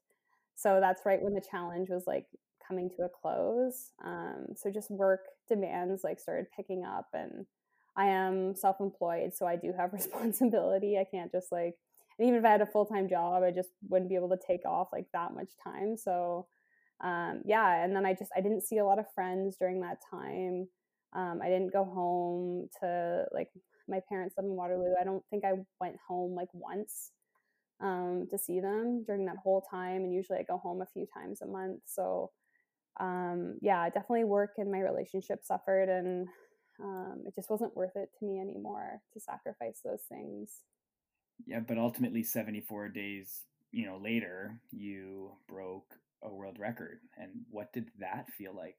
So 0.55 0.79
that's 0.79 1.05
right 1.05 1.21
when 1.21 1.33
the 1.33 1.43
challenge 1.51 1.89
was 1.89 2.05
like 2.07 2.27
coming 2.65 2.89
to 2.91 3.03
a 3.03 3.09
close. 3.09 3.91
Um, 4.05 4.45
so 4.55 4.71
just 4.71 4.89
work 4.89 5.25
demands 5.49 6.05
like 6.05 6.17
started 6.21 6.45
picking 6.55 6.85
up 6.85 7.07
and 7.13 7.45
I 7.95 8.07
am 8.07 8.55
self 8.55 8.77
employed, 8.79 9.33
so 9.33 9.45
I 9.45 9.55
do 9.55 9.73
have 9.77 9.93
responsibility. 9.93 10.97
I 10.97 11.05
can't 11.09 11.31
just 11.31 11.51
like, 11.51 11.75
and 12.19 12.27
even 12.27 12.39
if 12.39 12.45
I 12.45 12.51
had 12.51 12.61
a 12.61 12.65
full 12.65 12.85
time 12.85 13.09
job, 13.09 13.43
I 13.43 13.51
just 13.51 13.69
wouldn't 13.89 14.09
be 14.09 14.15
able 14.15 14.29
to 14.29 14.39
take 14.45 14.65
off 14.65 14.89
like 14.91 15.07
that 15.13 15.33
much 15.33 15.49
time. 15.63 15.97
So, 15.97 16.47
um, 17.03 17.41
yeah. 17.45 17.83
And 17.83 17.95
then 17.95 18.05
I 18.05 18.13
just, 18.13 18.31
I 18.35 18.41
didn't 18.41 18.61
see 18.61 18.77
a 18.77 18.85
lot 18.85 18.99
of 18.99 19.05
friends 19.13 19.57
during 19.57 19.81
that 19.81 19.97
time. 20.09 20.67
Um, 21.13 21.39
I 21.43 21.47
didn't 21.47 21.73
go 21.73 21.83
home 21.83 22.69
to 22.79 23.25
like 23.33 23.49
my 23.87 23.99
parents 24.07 24.35
live 24.37 24.45
in 24.45 24.55
Waterloo. 24.55 24.93
I 24.99 25.03
don't 25.03 25.23
think 25.29 25.43
I 25.43 25.53
went 25.79 25.97
home 26.07 26.35
like 26.35 26.47
once 26.53 27.11
um, 27.81 28.27
to 28.31 28.37
see 28.37 28.59
them 28.59 29.03
during 29.05 29.25
that 29.25 29.37
whole 29.43 29.61
time. 29.69 30.03
And 30.03 30.13
usually 30.13 30.39
I 30.39 30.43
go 30.43 30.57
home 30.57 30.81
a 30.81 30.87
few 30.93 31.05
times 31.13 31.41
a 31.41 31.47
month. 31.47 31.81
So, 31.85 32.31
um, 32.99 33.57
yeah, 33.61 33.85
definitely 33.89 34.25
work 34.25 34.51
and 34.57 34.71
my 34.71 34.79
relationship 34.79 35.43
suffered. 35.43 35.89
And 35.89 36.27
um, 36.79 37.23
it 37.27 37.35
just 37.35 37.49
wasn't 37.49 37.75
worth 37.75 37.95
it 37.95 38.09
to 38.19 38.25
me 38.25 38.39
anymore 38.39 39.01
to 39.13 39.19
sacrifice 39.19 39.79
those 39.83 40.01
things. 40.09 40.51
Yeah, 41.45 41.59
but 41.59 41.77
ultimately, 41.77 42.23
74 42.23 42.89
days, 42.89 43.41
you 43.71 43.85
know, 43.85 43.97
later, 43.97 44.59
you 44.71 45.31
broke 45.47 45.95
a 46.23 46.29
world 46.29 46.57
record. 46.59 46.99
And 47.17 47.31
what 47.49 47.73
did 47.73 47.89
that 47.99 48.29
feel 48.37 48.55
like? 48.55 48.77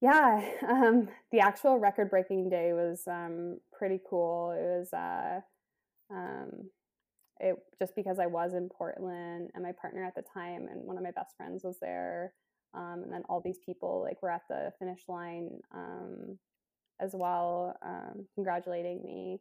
Yeah, 0.00 0.48
um, 0.68 1.08
the 1.32 1.40
actual 1.40 1.78
record 1.78 2.10
breaking 2.10 2.48
day 2.50 2.72
was 2.72 3.02
um, 3.06 3.58
pretty 3.72 4.00
cool. 4.08 4.52
It 4.52 4.78
was 4.78 4.92
uh, 4.92 5.40
um, 6.10 6.70
it 7.40 7.56
just 7.78 7.94
because 7.94 8.18
I 8.18 8.26
was 8.26 8.54
in 8.54 8.68
Portland 8.68 9.50
and 9.54 9.62
my 9.62 9.72
partner 9.72 10.04
at 10.04 10.14
the 10.14 10.24
time 10.34 10.66
and 10.70 10.84
one 10.84 10.96
of 10.96 11.04
my 11.04 11.10
best 11.10 11.36
friends 11.36 11.62
was 11.64 11.78
there 11.80 12.32
um, 12.74 13.02
and 13.04 13.12
then 13.12 13.22
all 13.28 13.40
these 13.40 13.58
people 13.64 14.02
like 14.02 14.22
were 14.22 14.30
at 14.30 14.42
the 14.48 14.72
finish 14.78 15.00
line 15.08 15.60
um, 15.74 16.38
as 17.00 17.12
well 17.14 17.76
um, 17.84 18.26
congratulating 18.34 19.02
me. 19.04 19.40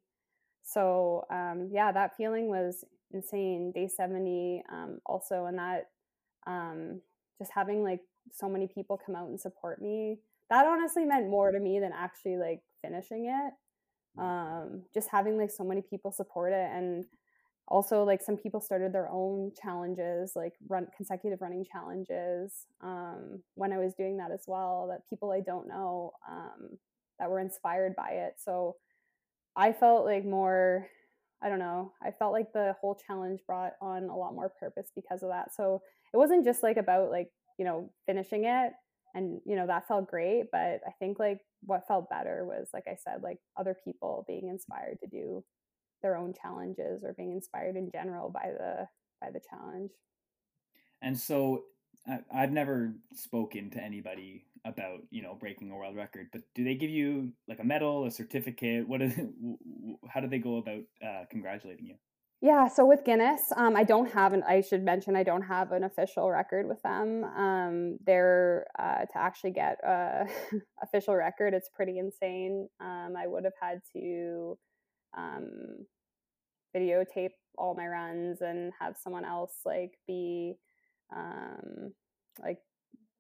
So 0.64 1.26
um, 1.32 1.70
yeah 1.72 1.92
that 1.92 2.16
feeling 2.18 2.48
was 2.48 2.84
insane 3.12 3.72
day 3.72 3.88
70 3.88 4.64
um, 4.72 5.00
also 5.06 5.46
and 5.46 5.58
that 5.58 5.90
um, 6.46 7.02
just 7.38 7.52
having 7.54 7.84
like 7.84 8.02
so 8.32 8.50
many 8.50 8.68
people 8.68 9.00
come 9.04 9.16
out 9.16 9.30
and 9.30 9.40
support 9.40 9.82
me 9.82 10.20
that 10.50 10.66
honestly 10.66 11.06
meant 11.06 11.30
more 11.30 11.52
to 11.52 11.60
me 11.60 11.80
than 11.80 11.92
actually 11.94 12.38
like 12.38 12.62
finishing 12.82 13.26
it. 13.26 13.54
Just 14.94 15.10
having 15.10 15.38
like 15.38 15.52
so 15.52 15.64
many 15.64 15.82
people 15.82 16.12
support 16.12 16.54
it 16.54 16.70
and 16.72 17.06
also 17.68 18.04
like 18.04 18.22
some 18.22 18.38
people 18.38 18.62
started 18.62 18.94
their 18.94 19.10
own 19.10 19.52
challenges 19.62 20.34
like 20.36 20.54
run 20.70 20.88
consecutive 20.96 21.42
running 21.42 21.66
challenges 21.66 22.66
um, 22.82 23.42
when 23.56 23.74
i 23.74 23.78
was 23.78 23.94
doing 23.94 24.18
that 24.18 24.32
as 24.32 24.44
well 24.48 24.88
that 24.90 25.08
people 25.10 25.32
i 25.32 25.40
don't 25.40 25.68
know 25.68 26.12
um, 26.30 26.78
that 27.20 27.30
were 27.30 27.40
inspired 27.40 27.96
by 27.96 28.10
it. 28.10 28.36
So 28.38 28.76
i 29.56 29.74
felt 29.74 30.06
like 30.06 30.24
more 30.24 30.88
i 31.42 31.50
don't 31.50 31.60
know 31.60 31.92
i 32.04 32.12
felt 32.12 32.32
like 32.32 32.54
the 32.54 32.76
whole 32.80 33.00
challenge 33.08 33.40
brought 33.48 33.74
on 33.82 34.04
a 34.04 34.16
lot 34.16 34.36
more 34.36 34.52
purpose 34.60 34.92
because 34.96 35.24
of 35.24 35.30
that. 35.30 35.54
So 35.56 35.82
it 36.14 36.18
wasn't 36.18 36.46
just 36.46 36.64
like 36.64 36.78
about 36.78 37.10
like 37.10 37.30
you 37.58 37.66
know 37.66 37.90
finishing 38.06 38.46
it 38.46 38.74
and 39.16 39.42
you 39.46 39.56
know 39.56 39.66
that 39.66 39.88
felt 39.88 40.08
great 40.08 40.46
but 40.52 40.80
i 40.86 40.92
think 41.00 41.18
like 41.18 41.40
what 41.64 41.88
felt 41.88 42.10
better 42.10 42.46
was 42.46 42.68
like 42.74 42.84
i 42.88 42.96
said 43.04 43.24
like 43.24 43.40
other 43.58 43.76
people 43.84 44.24
being 44.28 44.48
inspired 44.48 45.00
to 45.00 45.08
do 45.08 45.44
their 46.02 46.18
own 46.18 46.34
challenges 46.34 47.04
or 47.04 47.14
being 47.14 47.32
inspired 47.32 47.76
in 47.76 47.90
general 47.92 48.30
by 48.30 48.52
the 48.58 48.88
by 49.22 49.32
the 49.32 49.42
challenge 49.50 49.92
and 51.02 51.18
so 51.18 51.64
I've 52.34 52.52
never 52.52 52.94
spoken 53.14 53.70
to 53.72 53.84
anybody 53.84 54.46
about 54.66 55.02
you 55.10 55.22
know 55.22 55.36
breaking 55.36 55.72
a 55.72 55.76
world 55.76 55.96
record, 55.96 56.28
but 56.32 56.42
do 56.56 56.64
they 56.64 56.76
give 56.76 56.90
you 56.90 57.32
like 57.48 57.60
a 57.60 57.64
medal, 57.64 58.06
a 58.06 58.12
certificate? 58.12 58.88
What 58.88 59.02
is? 59.02 59.14
How 60.10 60.22
do 60.22 60.28
they 60.28 60.40
go 60.40 60.58
about 60.58 60.84
uh, 61.06 61.26
congratulating 61.30 61.86
you? 61.86 61.96
Yeah, 62.40 62.68
so 62.68 62.86
with 62.86 63.04
Guinness, 63.04 63.42
um, 63.56 63.76
I 63.76 63.84
don't 63.84 64.12
have 64.12 64.34
an. 64.34 64.44
I 64.44 64.62
should 64.62 64.84
mention 64.84 65.16
I 65.16 65.24
don't 65.24 65.42
have 65.42 65.72
an 65.72 65.84
official 65.84 66.30
record 66.30 66.68
with 66.68 66.82
them. 66.82 67.24
Um, 67.24 67.98
they're 68.06 68.68
uh, 68.78 69.06
to 69.06 69.18
actually 69.18 69.52
get 69.52 69.78
a 69.84 70.28
official 70.84 71.16
record. 71.16 71.54
It's 71.54 71.70
pretty 71.70 71.98
insane. 71.98 72.70
Um, 72.80 73.16
I 73.18 73.26
would 73.28 73.44
have 73.44 73.54
had 73.60 73.82
to 73.94 74.58
um, 75.16 75.86
videotape 76.76 77.32
all 77.58 77.76
my 77.76 77.88
runs 77.88 78.42
and 78.42 78.72
have 78.80 78.96
someone 78.98 79.26
else 79.26 79.54
like 79.66 79.98
be 80.08 80.56
um, 81.16 81.94
like 82.42 82.60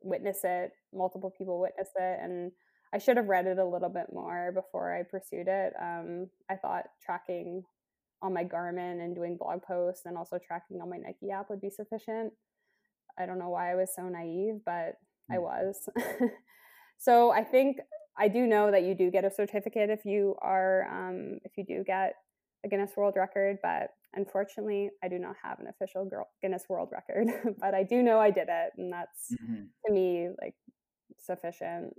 witness 0.01 0.39
it 0.43 0.71
multiple 0.93 1.33
people 1.35 1.59
witness 1.59 1.89
it 1.95 2.19
and 2.21 2.51
i 2.93 2.97
should 2.97 3.17
have 3.17 3.27
read 3.27 3.47
it 3.47 3.57
a 3.57 3.65
little 3.65 3.89
bit 3.89 4.05
more 4.13 4.51
before 4.53 4.93
i 4.93 5.01
pursued 5.03 5.47
it. 5.47 5.73
Um, 5.81 6.27
i 6.49 6.55
thought 6.55 6.85
tracking 7.03 7.63
on 8.21 8.33
my 8.33 8.43
garmin 8.43 9.03
and 9.03 9.15
doing 9.15 9.37
blog 9.37 9.61
posts 9.61 10.03
and 10.05 10.17
also 10.17 10.37
tracking 10.37 10.81
on 10.81 10.89
my 10.89 10.97
nike 10.97 11.31
app 11.31 11.49
would 11.49 11.61
be 11.61 11.69
sufficient. 11.69 12.33
I 13.19 13.25
don't 13.25 13.39
know 13.39 13.49
why 13.49 13.71
i 13.71 13.75
was 13.75 13.89
so 13.95 14.03
naive 14.03 14.61
but 14.65 14.95
i 15.31 15.35
mm. 15.35 15.41
was. 15.41 15.89
So 16.99 17.31
i 17.31 17.43
think 17.43 17.77
i 18.17 18.27
do 18.27 18.45
know 18.47 18.71
that 18.71 18.83
you 18.83 18.95
do 18.95 19.11
get 19.11 19.25
a 19.25 19.31
certificate 19.31 19.89
if 19.89 20.05
you 20.05 20.35
are 20.41 20.87
um, 20.91 21.39
if 21.43 21.57
you 21.57 21.63
do 21.65 21.83
get 21.83 22.15
a 22.63 22.67
Guinness 22.67 22.91
World 22.97 23.15
Record, 23.15 23.57
but 23.61 23.91
unfortunately, 24.13 24.89
I 25.03 25.07
do 25.07 25.19
not 25.19 25.35
have 25.43 25.59
an 25.59 25.67
official 25.67 26.09
Guinness 26.41 26.65
World 26.69 26.89
Record. 26.91 27.27
but 27.59 27.73
I 27.73 27.83
do 27.83 28.01
know 28.01 28.19
I 28.19 28.31
did 28.31 28.47
it, 28.49 28.73
and 28.77 28.91
that's 28.91 29.33
mm-hmm. 29.33 29.63
to 29.85 29.93
me 29.93 30.29
like 30.41 30.55
sufficient. 31.19 31.93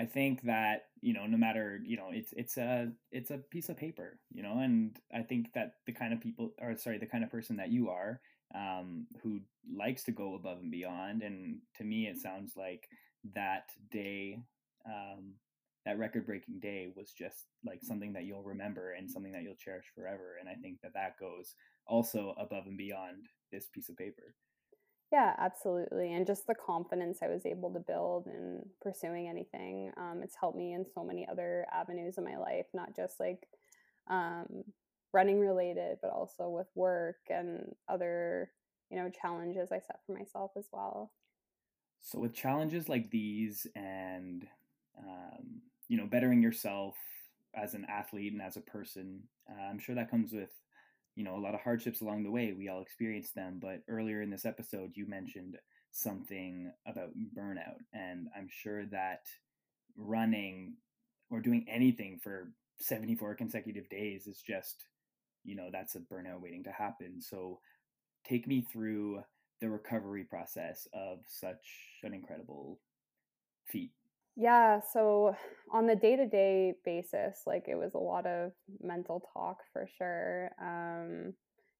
I 0.00 0.04
think 0.04 0.42
that 0.42 0.82
you 1.00 1.12
know, 1.12 1.26
no 1.26 1.36
matter 1.36 1.80
you 1.84 1.96
know, 1.96 2.08
it's 2.12 2.32
it's 2.36 2.56
a 2.56 2.88
it's 3.10 3.30
a 3.30 3.38
piece 3.38 3.68
of 3.68 3.76
paper, 3.76 4.18
you 4.32 4.42
know, 4.42 4.58
and 4.60 4.96
I 5.12 5.22
think 5.22 5.52
that 5.54 5.72
the 5.86 5.92
kind 5.92 6.12
of 6.12 6.20
people, 6.20 6.52
or 6.60 6.76
sorry, 6.76 6.98
the 6.98 7.06
kind 7.06 7.24
of 7.24 7.30
person 7.30 7.56
that 7.56 7.70
you 7.70 7.90
are, 7.90 8.20
um, 8.54 9.06
who 9.22 9.40
likes 9.76 10.04
to 10.04 10.12
go 10.12 10.34
above 10.34 10.58
and 10.58 10.70
beyond, 10.70 11.22
and 11.22 11.58
to 11.76 11.84
me, 11.84 12.06
it 12.06 12.18
sounds 12.18 12.52
like 12.56 12.88
that 13.34 13.64
day, 13.90 14.38
um, 14.86 15.34
that 15.86 15.98
record-breaking 15.98 16.60
day, 16.60 16.88
was 16.94 17.12
just 17.12 17.46
like 17.64 17.80
something 17.82 18.12
that 18.12 18.24
you'll 18.24 18.42
remember 18.42 18.92
and 18.92 19.10
something 19.10 19.32
that 19.32 19.42
you'll 19.42 19.56
cherish 19.56 19.86
forever. 19.94 20.36
And 20.40 20.48
I 20.48 20.54
think 20.54 20.80
that 20.82 20.92
that 20.94 21.18
goes 21.18 21.54
also 21.86 22.34
above 22.38 22.66
and 22.66 22.76
beyond 22.76 23.26
this 23.50 23.68
piece 23.72 23.88
of 23.88 23.96
paper. 23.96 24.34
Yeah, 25.10 25.34
absolutely. 25.38 26.12
And 26.12 26.26
just 26.26 26.46
the 26.46 26.54
confidence 26.54 27.20
I 27.22 27.28
was 27.28 27.46
able 27.46 27.72
to 27.72 27.80
build 27.80 28.26
in 28.26 28.60
pursuing 28.82 29.26
anything. 29.26 29.90
Um, 29.96 30.20
it's 30.22 30.36
helped 30.38 30.58
me 30.58 30.74
in 30.74 30.84
so 30.94 31.02
many 31.02 31.26
other 31.26 31.66
avenues 31.72 32.18
of 32.18 32.24
my 32.24 32.36
life, 32.36 32.66
not 32.74 32.94
just 32.94 33.18
like 33.18 33.48
um, 34.10 34.64
running 35.14 35.40
related, 35.40 35.96
but 36.02 36.10
also 36.10 36.50
with 36.50 36.66
work 36.74 37.16
and 37.30 37.74
other, 37.88 38.50
you 38.90 38.98
know, 38.98 39.08
challenges 39.08 39.72
I 39.72 39.78
set 39.78 40.00
for 40.06 40.12
myself 40.12 40.50
as 40.58 40.66
well. 40.70 41.10
So, 42.02 42.18
with 42.18 42.34
challenges 42.34 42.88
like 42.90 43.10
these 43.10 43.66
and, 43.74 44.46
um, 44.98 45.60
you 45.88 45.96
know, 45.96 46.06
bettering 46.06 46.42
yourself 46.42 46.96
as 47.54 47.74
an 47.74 47.86
athlete 47.88 48.32
and 48.32 48.42
as 48.42 48.56
a 48.56 48.60
person, 48.60 49.22
uh, 49.50 49.62
I'm 49.62 49.78
sure 49.78 49.94
that 49.94 50.10
comes 50.10 50.32
with 50.32 50.50
you 51.14 51.24
know 51.24 51.36
a 51.36 51.40
lot 51.40 51.54
of 51.54 51.60
hardships 51.60 52.00
along 52.00 52.22
the 52.22 52.30
way. 52.30 52.52
We 52.52 52.68
all 52.68 52.82
experience 52.82 53.30
them 53.30 53.58
but 53.60 53.82
earlier 53.88 54.22
in 54.22 54.30
this 54.30 54.44
episode 54.44 54.92
you 54.94 55.08
mentioned 55.08 55.56
something 55.90 56.70
about 56.86 57.08
burnout 57.36 57.78
and 57.94 58.28
i'm 58.36 58.46
sure 58.50 58.84
that 58.84 59.22
running 59.96 60.74
or 61.30 61.40
doing 61.40 61.64
anything 61.68 62.20
for 62.22 62.52
74 62.80 63.34
consecutive 63.34 63.88
days 63.88 64.26
is 64.26 64.40
just 64.40 64.84
you 65.44 65.56
know 65.56 65.68
that's 65.72 65.94
a 65.94 66.00
burnout 66.00 66.40
waiting 66.40 66.64
to 66.64 66.72
happen. 66.72 67.20
So 67.20 67.60
take 68.24 68.46
me 68.46 68.66
through 68.70 69.22
the 69.60 69.70
recovery 69.70 70.24
process 70.24 70.86
of 70.92 71.18
such 71.26 71.66
an 72.02 72.14
incredible 72.14 72.78
feat 73.66 73.92
yeah, 74.38 74.78
so 74.92 75.34
on 75.72 75.88
the 75.88 75.96
day-to-day 75.96 76.74
basis, 76.84 77.42
like 77.44 77.64
it 77.66 77.74
was 77.74 77.94
a 77.94 77.98
lot 77.98 78.24
of 78.24 78.52
mental 78.80 79.20
talk 79.34 79.58
for 79.72 79.88
sure. 79.98 80.52
Um, 80.62 81.34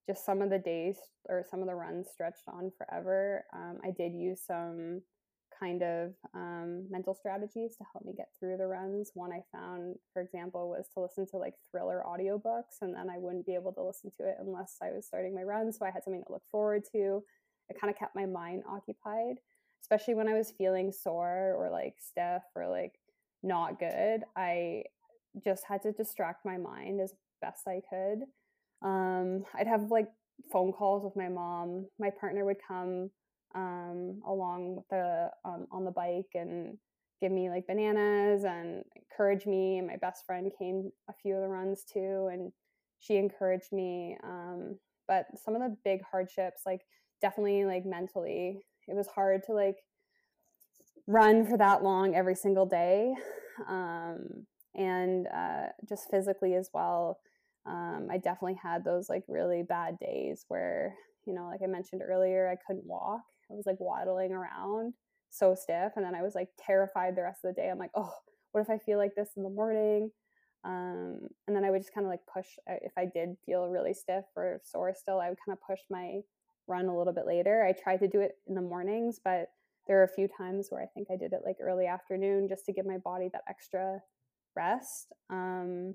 just 0.09 0.27
some 0.27 0.43
of 0.43 0.51
the 0.51 0.59
days 0.59 0.97
or 1.29 1.45
some 1.49 1.61
of 1.61 1.69
the 1.69 1.75
runs 1.75 2.09
stretched 2.13 2.49
on 2.49 2.73
forever. 2.77 3.45
Um, 3.55 3.79
I 3.85 3.93
did 3.93 4.13
use 4.13 4.43
some 4.45 5.03
kind 5.57 5.83
of 5.85 6.15
um, 6.35 6.87
mental 6.91 7.15
strategies 7.15 7.77
to 7.77 7.85
help 7.93 8.05
me 8.05 8.13
get 8.17 8.31
through 8.41 8.57
the 8.57 8.67
runs. 8.67 9.13
One 9.15 9.31
I 9.33 9.43
found, 9.57 9.95
for 10.13 10.21
example, 10.21 10.71
was 10.71 10.89
to 10.95 11.01
listen 11.01 11.27
to 11.31 11.37
like 11.37 11.55
thriller 11.71 12.03
audiobooks, 12.05 12.83
and 12.83 12.93
then 12.93 13.09
I 13.09 13.19
wouldn't 13.19 13.47
be 13.47 13.55
able 13.55 13.73
to 13.75 13.85
listen 13.85 14.11
to 14.19 14.29
it 14.29 14.37
unless 14.41 14.79
I 14.83 14.91
was 14.91 15.07
starting 15.07 15.33
my 15.33 15.43
run. 15.43 15.73
So 15.73 15.87
I 15.87 15.93
had 15.93 16.03
something 16.03 16.25
to 16.27 16.33
look 16.33 16.45
forward 16.51 16.83
to. 16.91 17.23
It 17.69 17.81
kind 17.81 17.93
of 17.93 17.99
kept 17.99 18.17
my 18.17 18.27
mind 18.27 18.65
occupied 18.69 19.37
especially 19.83 20.15
when 20.15 20.29
I 20.29 20.35
was 20.35 20.53
feeling 20.57 20.93
sore 20.93 21.55
or 21.59 21.71
like 21.71 21.95
stiff 22.01 22.43
or 22.55 22.69
like 22.69 22.99
not 23.43 23.79
good. 23.79 24.23
I 24.37 24.85
just 25.45 25.65
had 25.65 25.83
to 25.83 25.93
distract 25.93 26.45
my 26.45 26.57
mind 26.57 27.01
as 27.01 27.15
best 27.41 27.67
I 27.67 27.81
could. 27.89 28.25
Um, 28.83 29.45
I'd 29.55 29.67
have 29.67 29.91
like 29.91 30.09
phone 30.53 30.73
calls 30.73 31.05
with 31.05 31.17
my 31.17 31.29
mom. 31.29 31.87
My 31.99 32.11
partner 32.11 32.45
would 32.45 32.59
come 32.67 33.11
um, 33.55 34.21
along 34.27 34.77
with 34.77 34.89
the 34.89 35.31
um, 35.45 35.67
on 35.71 35.85
the 35.85 35.91
bike 35.91 36.31
and 36.35 36.79
give 37.21 37.33
me 37.33 37.51
like 37.51 37.67
bananas 37.67 38.45
and 38.45 38.85
encourage 38.97 39.47
me. 39.47 39.79
And 39.79 39.87
my 39.87 39.97
best 39.97 40.25
friend 40.27 40.51
came 40.59 40.91
a 41.09 41.13
few 41.13 41.35
of 41.35 41.43
the 41.43 41.49
runs 41.49 41.85
too, 41.85 42.29
and 42.33 42.53
she 43.01 43.17
encouraged 43.17 43.73
me. 43.73 44.17
Um, 44.23 44.79
but 45.07 45.27
some 45.43 45.55
of 45.55 45.63
the 45.63 45.77
big 45.85 46.03
hardships, 46.11 46.63
like 46.67 46.83
definitely 47.21 47.65
like 47.65 47.85
mentally, 47.85 48.61
it 48.89 48.97
was 48.97 49.09
hard 49.09 49.43
to 49.47 49.53
like 49.53 49.77
run 51.07 51.47
for 51.47 51.57
that 51.57 51.83
long 51.83 52.15
every 52.15 52.35
single 52.35 52.67
day 52.67 53.15
um, 53.69 54.47
and 54.75 55.27
uh, 55.35 55.67
just 55.89 56.11
physically 56.11 56.55
as 56.55 56.71
well 56.73 57.19
um, 57.67 58.09
i 58.11 58.17
definitely 58.17 58.59
had 58.63 58.85
those 58.85 59.09
like 59.09 59.25
really 59.29 59.63
bad 59.63 59.99
days 59.99 60.45
where 60.49 60.95
you 61.27 61.35
know 61.35 61.49
like 61.51 61.61
i 61.63 61.67
mentioned 61.67 62.03
earlier 62.03 62.49
i 62.49 62.57
couldn't 62.67 62.87
walk. 62.87 63.23
I 63.51 63.55
was 63.55 63.67
like 63.67 63.81
waddling 63.81 64.33
around 64.33 64.95
so 65.31 65.55
stiff 65.55 65.93
and 65.97 66.05
then 66.05 66.15
i 66.15 66.23
was 66.23 66.35
like 66.35 66.49
terrified 66.59 67.17
the 67.17 67.23
rest 67.23 67.45
of 67.45 67.55
the 67.55 67.61
day. 67.61 67.69
I'm 67.71 67.79
like 67.79 67.91
oh 67.95 68.13
what 68.53 68.61
if 68.63 68.71
i 68.71 68.79
feel 68.79 68.99
like 68.99 69.15
this 69.15 69.31
in 69.37 69.43
the 69.43 69.51
morning? 69.51 70.11
Um, 70.65 71.21
and 71.47 71.55
then 71.57 71.65
i 71.65 71.71
would 71.71 71.81
just 71.81 71.95
kind 71.95 72.07
of 72.07 72.11
like 72.11 72.21
push 72.33 72.47
uh, 72.69 72.81
if 72.83 72.93
i 72.99 73.05
did 73.05 73.37
feel 73.47 73.69
really 73.69 73.95
stiff 73.95 74.25
or 74.37 74.61
sore 74.65 74.93
still 74.95 75.21
i 75.21 75.29
would 75.29 75.39
kind 75.45 75.57
of 75.57 75.63
push 75.67 75.81
my 75.89 76.21
run 76.69 76.87
a 76.87 76.97
little 76.97 77.13
bit 77.13 77.27
later. 77.27 77.65
I 77.65 77.73
tried 77.73 77.99
to 77.99 78.09
do 78.09 78.21
it 78.21 78.33
in 78.47 78.55
the 78.55 78.61
mornings, 78.61 79.21
but 79.23 79.49
there 79.87 80.01
are 80.01 80.05
a 80.05 80.15
few 80.15 80.29
times 80.29 80.69
where 80.69 80.83
I 80.83 80.87
think 80.87 81.09
I 81.11 81.17
did 81.17 81.33
it 81.33 81.41
like 81.45 81.57
early 81.63 81.87
afternoon 81.87 82.49
just 82.49 82.67
to 82.67 82.73
give 82.73 82.87
my 82.87 82.99
body 82.99 83.31
that 83.33 83.43
extra 83.49 84.01
rest. 84.55 85.13
Um, 85.31 85.95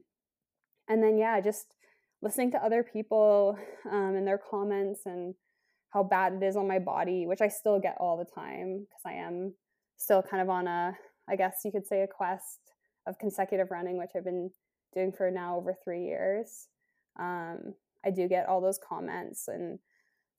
and 0.89 1.01
then, 1.01 1.17
yeah, 1.17 1.39
just 1.39 1.75
listening 2.21 2.51
to 2.51 2.63
other 2.63 2.83
people 2.83 3.57
um, 3.89 4.15
and 4.15 4.27
their 4.27 4.39
comments 4.49 5.01
and 5.05 5.35
how 5.91 6.03
bad 6.03 6.33
it 6.33 6.43
is 6.43 6.55
on 6.55 6.67
my 6.67 6.79
body, 6.79 7.27
which 7.27 7.41
I 7.41 7.47
still 7.47 7.79
get 7.79 7.97
all 7.99 8.17
the 8.17 8.25
time 8.25 8.87
because 8.87 9.01
I 9.05 9.13
am 9.13 9.53
still 9.97 10.23
kind 10.23 10.41
of 10.41 10.49
on 10.49 10.67
a, 10.67 10.97
I 11.29 11.35
guess 11.35 11.61
you 11.63 11.71
could 11.71 11.85
say, 11.85 12.01
a 12.01 12.07
quest 12.07 12.59
of 13.05 13.19
consecutive 13.19 13.69
running, 13.69 13.97
which 13.97 14.11
I've 14.15 14.23
been 14.23 14.49
doing 14.93 15.11
for 15.11 15.29
now 15.29 15.57
over 15.57 15.75
three 15.83 16.05
years. 16.05 16.67
Um, 17.19 17.75
I 18.05 18.09
do 18.09 18.27
get 18.27 18.47
all 18.47 18.59
those 18.59 18.79
comments 18.79 19.47
and 19.47 19.79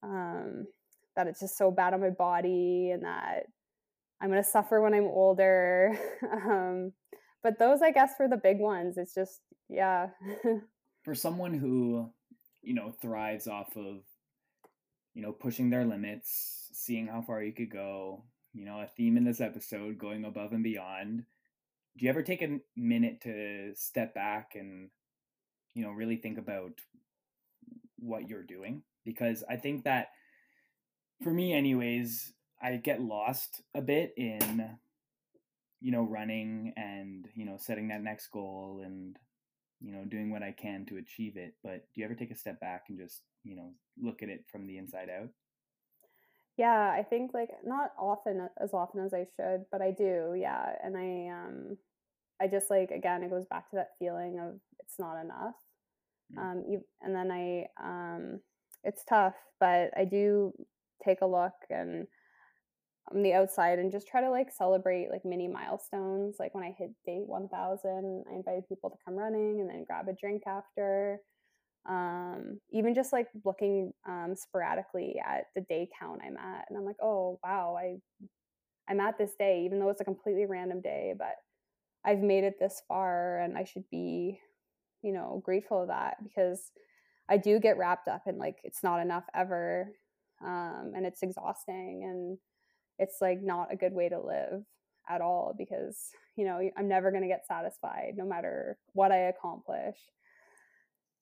um, 0.05 0.67
that 1.17 1.27
it's 1.27 1.41
just 1.41 1.57
so 1.57 1.71
bad 1.71 1.95
on 1.95 2.01
my 2.01 2.11
body 2.11 2.91
and 2.93 3.05
that 3.05 3.45
I'm 4.21 4.31
going 4.31 4.43
to 4.43 4.49
suffer 4.49 4.81
when 4.81 4.95
I'm 4.95 5.07
older. 5.07 5.99
um, 6.33 6.93
but 7.43 7.59
those, 7.59 7.83
I 7.83 7.91
guess, 7.91 8.13
were 8.19 8.29
the 8.29 8.37
big 8.37 8.59
ones. 8.59 8.97
It's 8.97 9.15
just, 9.15 9.41
yeah. 9.69 10.09
For 11.05 11.15
someone 11.15 11.55
who, 11.55 12.11
you 12.63 12.75
know, 12.75 12.93
thrives 13.03 13.47
off 13.47 13.77
of, 13.77 14.03
you 15.15 15.23
know, 15.23 15.33
pushing 15.33 15.71
their 15.71 15.85
limits, 15.85 16.69
seeing 16.73 17.07
how 17.07 17.23
far 17.23 17.43
you 17.43 17.53
could 17.53 17.71
go, 17.71 18.25
you 18.55 18.65
know, 18.65 18.81
a 18.81 18.89
theme 18.97 19.17
in 19.17 19.25
this 19.25 19.41
episode, 19.41 19.99
going 19.99 20.25
above 20.25 20.53
and 20.53 20.65
beyond. 20.65 21.25
Do 21.97 22.05
you 22.05 22.11
ever 22.11 22.23
take 22.23 22.43
a 22.43 22.59
minute 22.77 23.21
to 23.23 23.73
step 23.75 24.15
back 24.15 24.53
and, 24.55 24.89
you 25.75 25.85
know, 25.85 25.91
really 25.91 26.17
think 26.17 26.39
about 26.39 26.73
what 28.05 28.29
you're 28.29 28.43
doing? 28.43 28.83
because 29.05 29.45
I 29.49 29.57
think 29.57 29.85
that 29.85 30.09
for 31.23 31.31
me, 31.31 31.53
anyways, 31.53 32.33
I 32.63 32.77
get 32.77 33.01
lost 33.01 33.63
a 33.75 33.83
bit 33.83 34.15
in 34.17 34.79
you 35.81 35.93
know 35.93 36.03
running 36.03 36.73
and 36.77 37.29
you 37.35 37.45
know 37.45 37.57
setting 37.59 37.89
that 37.89 38.03
next 38.03 38.29
goal 38.29 38.81
and 38.85 39.19
you 39.81 39.93
know 39.93 40.05
doing 40.05 40.31
what 40.31 40.43
I 40.43 40.53
can 40.53 40.87
to 40.87 40.97
achieve 40.97 41.37
it. 41.37 41.55
But 41.63 41.87
do 41.95 42.01
you 42.01 42.05
ever 42.05 42.15
take 42.15 42.31
a 42.31 42.37
step 42.37 42.61
back 42.61 42.85
and 42.89 42.99
just 42.99 43.23
you 43.45 43.57
know 43.57 43.73
look 44.01 44.23
at 44.23 44.29
it 44.29 44.45
from 44.51 44.67
the 44.67 44.79
inside 44.79 45.09
out? 45.11 45.29
Yeah, 46.57 46.95
I 46.97 47.03
think 47.03 47.33
like 47.35 47.51
not 47.65 47.93
often 47.99 48.49
as 48.63 48.73
often 48.73 49.05
as 49.05 49.13
I 49.13 49.27
should, 49.37 49.65
but 49.71 49.83
I 49.83 49.91
do. 49.91 50.35
Yeah, 50.37 50.73
and 50.83 50.97
I 50.97 51.29
um 51.29 51.77
I 52.41 52.49
just 52.49 52.71
like 52.71 52.91
again 52.91 53.23
it 53.23 53.31
goes 53.31 53.47
back 53.47 53.71
to 53.71 53.77
that 53.77 53.91
feeling 53.99 54.39
of 54.39 54.59
it's 54.81 54.99
not 54.99 55.21
enough. 55.23 55.55
Mm-hmm. 56.33 56.39
Um 56.39 56.65
you, 56.69 56.81
and 57.03 57.15
then 57.15 57.31
I 57.31 57.67
um 57.83 58.41
it's 58.83 59.05
tough, 59.05 59.35
but 59.61 59.91
I 59.97 60.05
do 60.05 60.53
take 61.05 61.21
a 61.23 61.27
look 61.27 61.53
and 61.71 62.07
on 63.15 63.23
the 63.23 63.35
outside 63.35 63.79
and 63.79 63.93
just 63.93 64.09
try 64.09 64.21
to 64.23 64.31
like 64.31 64.51
celebrate 64.51 65.11
like 65.11 65.25
mini 65.25 65.49
milestones. 65.49 66.37
Like 66.39 66.55
when 66.55 66.65
I 66.65 66.75
hit 66.79 66.91
day 67.05 67.21
1000, 67.27 68.25
I 68.31 68.35
invited 68.35 68.69
people 68.69 68.91
to 68.91 68.97
come 69.05 69.15
running 69.15 69.61
and 69.61 69.69
then 69.69 69.85
grab 69.85 70.09
a 70.09 70.15
drink 70.15 70.45
after. 70.47 71.21
Um, 71.87 72.61
even 72.71 72.95
just 72.95 73.13
like 73.13 73.29
looking 73.45 73.93
um, 74.09 74.35
sporadically 74.37 75.21
at 75.25 75.49
the 75.55 75.61
day 75.63 75.87
count 76.01 76.23
I'm 76.27 76.39
at, 76.39 76.65
and 76.69 76.79
I'm 76.79 76.85
like, 76.87 76.97
oh 77.03 77.39
wow, 77.45 77.77
I 77.79 77.99
I'm 78.89 79.01
at 79.01 79.19
this 79.19 79.33
day, 79.39 79.65
even 79.65 79.79
though 79.79 79.91
it's 79.91 80.01
a 80.01 80.05
completely 80.05 80.47
random 80.47 80.81
day, 80.81 81.15
but 81.17 81.35
I've 82.05 82.21
made 82.21 82.45
it 82.45 82.59
this 82.59 82.83
far, 82.89 83.41
and 83.41 83.57
I 83.57 83.65
should 83.65 83.85
be, 83.91 84.39
you 85.05 85.13
know, 85.13 85.43
grateful 85.45 85.83
of 85.83 85.89
that 85.89 86.17
because 86.25 86.73
I 87.29 87.37
do 87.37 87.61
get 87.61 87.77
wrapped 87.77 88.09
up 88.09 88.23
in 88.27 88.39
like 88.39 88.57
it's 88.65 88.83
not 88.83 89.01
enough 89.01 89.25
ever, 89.35 89.93
um, 90.43 90.93
and 90.97 91.05
it's 91.05 91.23
exhausting, 91.23 92.03
and 92.05 92.39
it's 92.99 93.19
like 93.21 93.43
not 93.43 93.73
a 93.73 93.77
good 93.77 93.93
way 93.93 94.09
to 94.09 94.19
live 94.19 94.65
at 95.09 95.21
all 95.21 95.55
because 95.57 96.09
you 96.37 96.47
know 96.47 96.59
I'm 96.77 96.89
never 96.89 97.11
going 97.11 97.23
to 97.23 97.29
get 97.29 97.47
satisfied 97.47 98.15
no 98.17 98.25
matter 98.25 98.79
what 98.95 99.13
I 99.13 99.29
accomplish. 99.29 99.97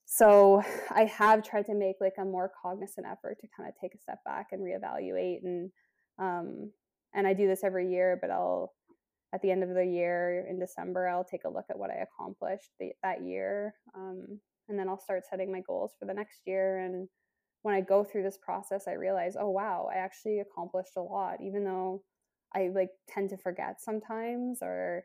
So 0.04 0.62
I 0.90 1.06
have 1.06 1.42
tried 1.42 1.66
to 1.66 1.74
make 1.74 1.96
like 2.00 2.14
a 2.18 2.24
more 2.24 2.52
cognizant 2.62 3.06
effort 3.10 3.38
to 3.40 3.48
kind 3.56 3.68
of 3.68 3.74
take 3.80 3.94
a 3.94 3.98
step 3.98 4.18
back 4.24 4.48
and 4.52 4.62
reevaluate 4.62 5.42
and 5.42 5.70
um, 6.18 6.70
and 7.14 7.26
I 7.26 7.34
do 7.34 7.46
this 7.46 7.64
every 7.64 7.90
year, 7.90 8.18
but 8.20 8.30
I'll 8.30 8.72
at 9.34 9.40
the 9.40 9.50
end 9.50 9.62
of 9.62 9.70
the 9.70 9.84
year 9.84 10.46
in 10.48 10.58
December, 10.58 11.08
I'll 11.08 11.24
take 11.24 11.44
a 11.44 11.50
look 11.50 11.66
at 11.70 11.78
what 11.78 11.90
I 11.90 12.04
accomplished 12.04 12.70
the, 12.78 12.92
that 13.02 13.22
year. 13.22 13.74
Um, 13.94 14.40
and 14.68 14.78
then 14.78 14.88
I'll 14.88 14.98
start 14.98 15.24
setting 15.28 15.50
my 15.50 15.60
goals 15.60 15.92
for 15.98 16.04
the 16.06 16.14
next 16.14 16.40
year. 16.46 16.78
And 16.78 17.08
when 17.62 17.74
I 17.74 17.80
go 17.80 18.04
through 18.04 18.24
this 18.24 18.38
process, 18.38 18.84
I 18.86 18.92
realize, 18.92 19.36
oh, 19.38 19.50
wow, 19.50 19.88
I 19.92 19.98
actually 19.98 20.40
accomplished 20.40 20.96
a 20.96 21.02
lot, 21.02 21.38
even 21.40 21.64
though 21.64 22.02
I 22.54 22.68
like 22.74 22.90
tend 23.08 23.30
to 23.30 23.36
forget 23.38 23.80
sometimes 23.80 24.58
or 24.60 25.04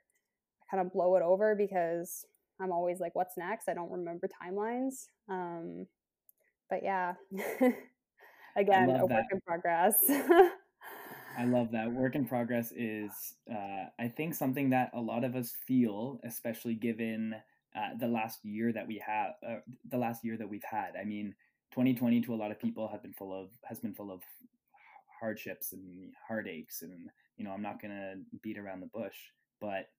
kind 0.69 0.85
of 0.85 0.91
blow 0.91 1.15
it 1.15 1.23
over 1.23 1.55
because 1.55 2.25
I'm 2.59 2.71
always 2.71 2.99
like, 2.99 3.15
what's 3.15 3.37
next? 3.37 3.69
I 3.69 3.73
don't 3.73 3.91
remember 3.91 4.27
timelines. 4.27 5.05
Um, 5.29 5.87
but 6.69 6.83
yeah, 6.83 7.13
again, 8.57 8.89
a 8.89 9.05
work 9.05 9.25
in 9.31 9.39
progress. 9.45 9.95
I 11.37 11.45
love 11.45 11.71
that. 11.71 11.91
Work 11.91 12.15
in 12.15 12.25
progress 12.25 12.71
is, 12.75 13.11
uh, 13.51 13.85
I 13.99 14.07
think, 14.07 14.33
something 14.33 14.71
that 14.71 14.89
a 14.93 14.99
lot 14.99 15.23
of 15.23 15.35
us 15.35 15.53
feel, 15.67 16.19
especially 16.23 16.73
given 16.73 17.35
uh, 17.75 17.89
the 17.99 18.07
last 18.07 18.43
year 18.43 18.73
that 18.73 18.87
we 18.87 19.01
have, 19.05 19.33
uh, 19.47 19.57
the 19.89 19.97
last 19.97 20.25
year 20.25 20.35
that 20.37 20.49
we've 20.49 20.63
had. 20.69 20.93
I 20.99 21.03
mean, 21.05 21.35
2020 21.73 22.21
to 22.21 22.33
a 22.33 22.35
lot 22.35 22.49
of 22.51 22.59
people 22.59 22.87
have 22.87 23.03
been 23.03 23.13
full 23.13 23.33
of 23.39 23.49
has 23.65 23.79
been 23.79 23.93
full 23.93 24.11
of 24.11 24.21
hardships 25.19 25.73
and 25.73 26.11
heartaches, 26.27 26.79
and 26.81 27.09
you 27.37 27.45
know, 27.45 27.51
I'm 27.51 27.61
not 27.61 27.81
gonna 27.81 28.15
beat 28.41 28.57
around 28.57 28.79
the 28.79 28.87
bush, 28.87 29.17
but 29.61 29.89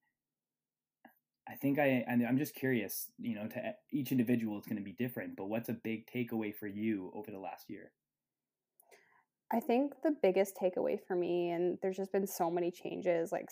I 1.49 1.55
think 1.55 1.79
I 1.79 2.05
I'm 2.09 2.39
just 2.39 2.55
curious. 2.55 3.11
You 3.19 3.35
know, 3.37 3.49
to 3.49 3.75
each 3.91 4.13
individual, 4.13 4.59
it's 4.59 4.67
going 4.67 4.79
to 4.79 4.85
be 4.85 4.93
different. 4.93 5.37
But 5.37 5.49
what's 5.49 5.69
a 5.69 5.73
big 5.73 6.07
takeaway 6.07 6.55
for 6.55 6.67
you 6.67 7.11
over 7.15 7.31
the 7.31 7.39
last 7.39 7.71
year? 7.71 7.93
I 9.51 9.61
think 9.61 9.95
the 10.03 10.15
biggest 10.23 10.57
takeaway 10.57 10.99
for 11.07 11.17
me, 11.17 11.51
and 11.51 11.79
there's 11.81 11.97
just 11.97 12.13
been 12.13 12.27
so 12.27 12.51
many 12.51 12.71
changes, 12.71 13.33
like 13.33 13.49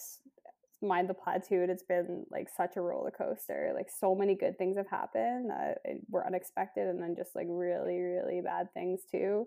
mind 0.83 1.09
the 1.09 1.15
platitude, 1.15 1.71
it's 1.71 1.83
been 1.83 2.25
like 2.31 2.49
such 2.55 2.77
a 2.77 2.83
roller 2.83 3.11
coaster. 3.11 3.73
Like 3.75 3.89
so 3.91 4.15
many 4.15 4.35
good 4.35 4.59
things 4.59 4.77
have 4.77 4.89
happened 4.89 5.51
that 5.51 5.79
were 6.11 6.27
unexpected, 6.27 6.87
and 6.89 7.03
then 7.03 7.15
just 7.17 7.35
like 7.35 7.47
really, 7.49 7.99
really 7.99 8.43
bad 8.43 8.73
things 8.75 9.01
too. 9.11 9.47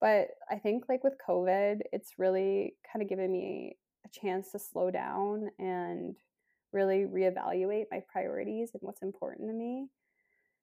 But 0.00 0.28
I 0.50 0.56
think 0.56 0.84
like 0.88 1.04
with 1.04 1.14
COVID, 1.28 1.80
it's 1.92 2.12
really 2.16 2.74
kind 2.90 3.02
of 3.02 3.08
given 3.08 3.30
me 3.30 3.76
a 4.06 4.08
chance 4.08 4.52
to 4.52 4.58
slow 4.58 4.90
down 4.90 5.50
and 5.58 6.14
really 6.72 7.04
reevaluate 7.04 7.84
my 7.90 8.00
priorities 8.10 8.70
and 8.72 8.80
what's 8.82 9.02
important 9.02 9.48
to 9.48 9.54
me 9.54 9.88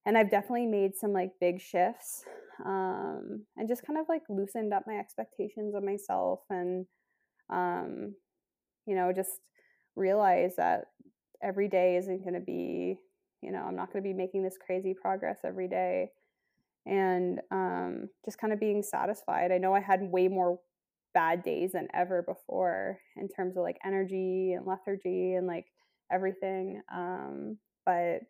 and 0.08 0.18
I've 0.18 0.32
definitely 0.32 0.66
made 0.66 0.96
some 0.96 1.12
like 1.12 1.32
big 1.42 1.60
shifts 1.60 2.24
um, 2.66 3.44
and 3.58 3.68
just 3.68 3.86
kind 3.86 4.00
of 4.00 4.06
like 4.08 4.24
loosened 4.30 4.74
up 4.74 4.84
my 4.88 4.98
expectations 4.98 5.76
of 5.76 5.84
myself 5.84 6.40
and 6.50 6.86
um, 7.52 8.16
you 8.88 8.96
know 8.96 9.12
just 9.14 9.42
realize 9.96 10.56
that 10.56 10.86
every 11.44 11.68
day 11.68 11.98
isn't 11.98 12.24
going 12.24 12.34
to 12.34 12.40
be 12.40 12.98
you 13.42 13.52
know 13.52 13.60
i'm 13.60 13.76
not 13.76 13.92
going 13.92 14.04
to 14.04 14.10
be 14.10 14.14
making 14.14 14.42
this 14.42 14.58
crazy 14.66 14.96
progress 15.00 15.38
every 15.46 15.68
day. 15.68 16.10
And 16.90 17.42
um, 17.52 18.08
just 18.24 18.38
kind 18.38 18.54
of 18.54 18.62
being 18.62 18.82
satisfied. 18.82 19.52
I 19.52 19.58
know 19.58 19.74
i 19.74 19.82
had 19.82 20.02
way 20.02 20.30
more 20.30 20.60
bad 21.14 21.44
days 21.44 21.74
than 21.74 21.90
ever 21.94 22.22
before 22.22 23.00
in 23.18 23.28
terms 23.28 23.58
of 23.58 23.64
like 23.64 23.78
energy 23.84 24.54
and 24.54 24.66
lethargy 24.66 25.34
and 25.34 25.48
like 25.48 25.66
everything 26.10 26.82
um, 26.94 27.58
but 27.86 28.22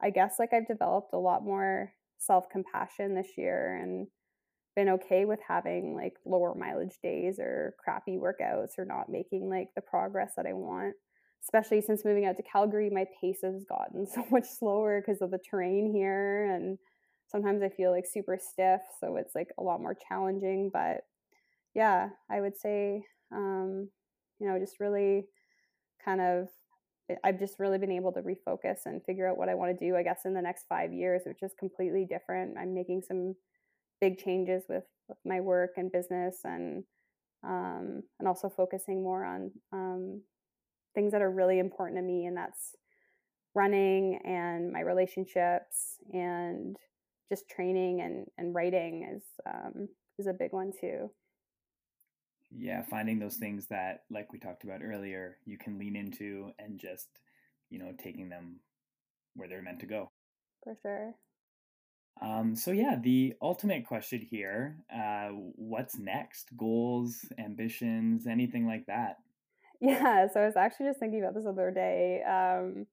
I 0.00 0.10
guess 0.10 0.36
like 0.38 0.52
I've 0.52 0.68
developed 0.68 1.12
a 1.12 1.18
lot 1.18 1.44
more 1.44 1.92
self 2.18 2.48
compassion 2.50 3.14
this 3.14 3.36
year 3.36 3.80
and 3.82 4.06
been 4.76 4.88
okay 4.90 5.24
with 5.24 5.40
having 5.46 5.96
like 5.96 6.14
lower 6.24 6.54
mileage 6.54 6.98
days 7.02 7.40
or 7.40 7.74
crappy 7.82 8.16
workouts 8.16 8.78
or 8.78 8.84
not 8.84 9.08
making 9.08 9.48
like 9.48 9.68
the 9.74 9.80
progress 9.80 10.32
that 10.36 10.46
I 10.46 10.52
want. 10.52 10.94
Especially 11.42 11.80
since 11.80 12.04
moving 12.04 12.26
out 12.26 12.36
to 12.36 12.42
Calgary, 12.42 12.90
my 12.90 13.06
pace 13.20 13.40
has 13.42 13.64
gotten 13.64 14.06
so 14.14 14.24
much 14.30 14.44
slower 14.44 15.00
because 15.00 15.20
of 15.20 15.30
the 15.30 15.38
terrain 15.38 15.92
here. 15.92 16.44
And 16.52 16.78
sometimes 17.26 17.62
I 17.62 17.68
feel 17.68 17.90
like 17.90 18.06
super 18.06 18.38
stiff. 18.38 18.80
So 19.00 19.16
it's 19.16 19.34
like 19.34 19.48
a 19.58 19.62
lot 19.62 19.80
more 19.80 19.96
challenging. 20.08 20.70
But 20.72 21.02
yeah, 21.74 22.10
I 22.30 22.40
would 22.40 22.56
say, 22.56 23.04
um, 23.32 23.88
you 24.38 24.48
know, 24.48 24.58
just 24.58 24.80
really 24.80 25.26
kind 26.04 26.20
of 26.20 26.48
I've 27.24 27.38
just 27.38 27.58
really 27.58 27.78
been 27.78 27.92
able 27.92 28.12
to 28.12 28.22
refocus 28.22 28.80
and 28.84 29.02
figure 29.04 29.28
out 29.28 29.38
what 29.38 29.48
I 29.48 29.54
want 29.54 29.78
to 29.78 29.86
do, 29.86 29.96
I 29.96 30.02
guess, 30.02 30.20
in 30.24 30.34
the 30.34 30.42
next 30.42 30.66
five 30.68 30.92
years, 30.92 31.22
which 31.26 31.42
is 31.42 31.52
completely 31.58 32.06
different. 32.08 32.58
I'm 32.58 32.74
making 32.74 33.02
some 33.06 33.34
big 34.00 34.18
changes 34.18 34.64
with, 34.68 34.84
with 35.08 35.18
my 35.24 35.40
work 35.40 35.72
and 35.76 35.90
business 35.90 36.40
and 36.44 36.84
um, 37.44 38.02
and 38.18 38.26
also 38.26 38.48
focusing 38.48 39.02
more 39.02 39.24
on 39.24 39.52
um, 39.72 40.22
things 40.94 41.12
that 41.12 41.22
are 41.22 41.30
really 41.30 41.60
important 41.60 41.98
to 41.98 42.02
me, 42.02 42.26
and 42.26 42.36
that's 42.36 42.74
running 43.54 44.20
and 44.24 44.72
my 44.72 44.80
relationships 44.80 45.98
and 46.12 46.76
just 47.28 47.48
training 47.48 48.00
and, 48.00 48.26
and 48.38 48.54
writing 48.54 49.08
is 49.14 49.22
um, 49.46 49.88
is 50.18 50.26
a 50.26 50.32
big 50.32 50.52
one 50.52 50.72
too 50.80 51.10
yeah 52.50 52.82
finding 52.82 53.18
those 53.18 53.36
things 53.36 53.66
that 53.66 54.04
like 54.10 54.32
we 54.32 54.38
talked 54.38 54.64
about 54.64 54.80
earlier 54.82 55.36
you 55.44 55.58
can 55.58 55.78
lean 55.78 55.96
into 55.96 56.50
and 56.58 56.78
just 56.78 57.08
you 57.70 57.78
know 57.78 57.92
taking 58.02 58.28
them 58.28 58.60
where 59.34 59.48
they're 59.48 59.62
meant 59.62 59.80
to 59.80 59.86
go. 59.86 60.10
For 60.64 60.76
sure. 60.82 61.14
Um, 62.20 62.56
so 62.56 62.72
yeah 62.72 62.96
the 63.00 63.34
ultimate 63.40 63.86
question 63.86 64.20
here 64.20 64.78
uh, 64.92 65.28
what's 65.28 65.98
next? 65.98 66.48
Goals 66.56 67.26
ambitions 67.38 68.26
anything 68.26 68.66
like 68.66 68.86
that? 68.86 69.18
Yeah 69.80 70.26
so 70.32 70.40
i 70.40 70.46
was 70.46 70.56
actually 70.56 70.86
just 70.86 70.98
thinking 70.98 71.20
about 71.20 71.34
this 71.34 71.46
other 71.46 71.70
day 71.70 72.22
um, 72.24 72.86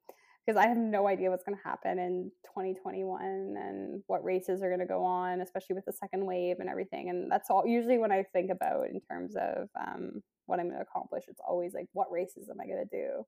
because 0.46 0.58
I 0.60 0.68
have 0.68 0.78
no 0.78 1.08
idea 1.08 1.32
what's 1.32 1.43
going 1.43 1.58
to 1.58 1.64
happen 1.64 1.98
in 1.98 2.32
2021 2.46 3.56
and 3.58 4.04
what 4.08 4.24
races 4.24 4.62
are 4.62 4.70
going 4.70 4.80
to 4.80 4.86
go 4.86 5.04
on, 5.04 5.41
especially 5.41 5.74
with 5.74 5.86
the 5.86 5.93
second 5.93 6.26
wave 6.26 6.58
and 6.60 6.70
everything. 6.70 7.10
And 7.10 7.32
that's 7.32 7.50
all 7.50 7.66
usually 7.66 7.98
when 7.98 8.12
I 8.12 8.24
think 8.32 8.52
about 8.52 8.88
in 8.88 9.02
terms 9.02 9.36
of 9.36 9.70
um, 9.80 10.22
what 10.46 10.60
I'm 10.60 10.68
going 10.68 10.78
to 10.78 10.84
accomplish. 10.84 11.24
It's 11.28 11.41
always 11.46 11.74
like, 11.74 11.88
what 11.93 12.12
races 12.12 12.48
am 12.50 12.62
I 12.62 12.68
going 12.68 12.86
to 12.88 12.96
do? 12.96 13.26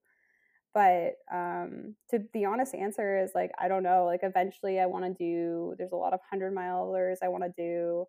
But 0.76 1.16
um, 1.34 1.96
to 2.12 2.20
the 2.34 2.46
honest 2.46 2.76
answer 2.76 3.18
is 3.24 3.32
like, 3.34 3.52
I 3.60 3.68
don't 3.68 3.82
know. 3.82 4.06
Like, 4.06 4.20
eventually, 4.22 4.80
I 4.80 4.86
want 4.86 5.06
to 5.06 5.14
do, 5.14 5.74
there's 5.80 5.94
a 5.94 5.96
lot 5.96 6.14
of 6.14 6.20
100 6.30 6.54
milers 6.54 7.18
I 7.24 7.30
want 7.30 7.46
to 7.46 7.54
do. 7.58 8.06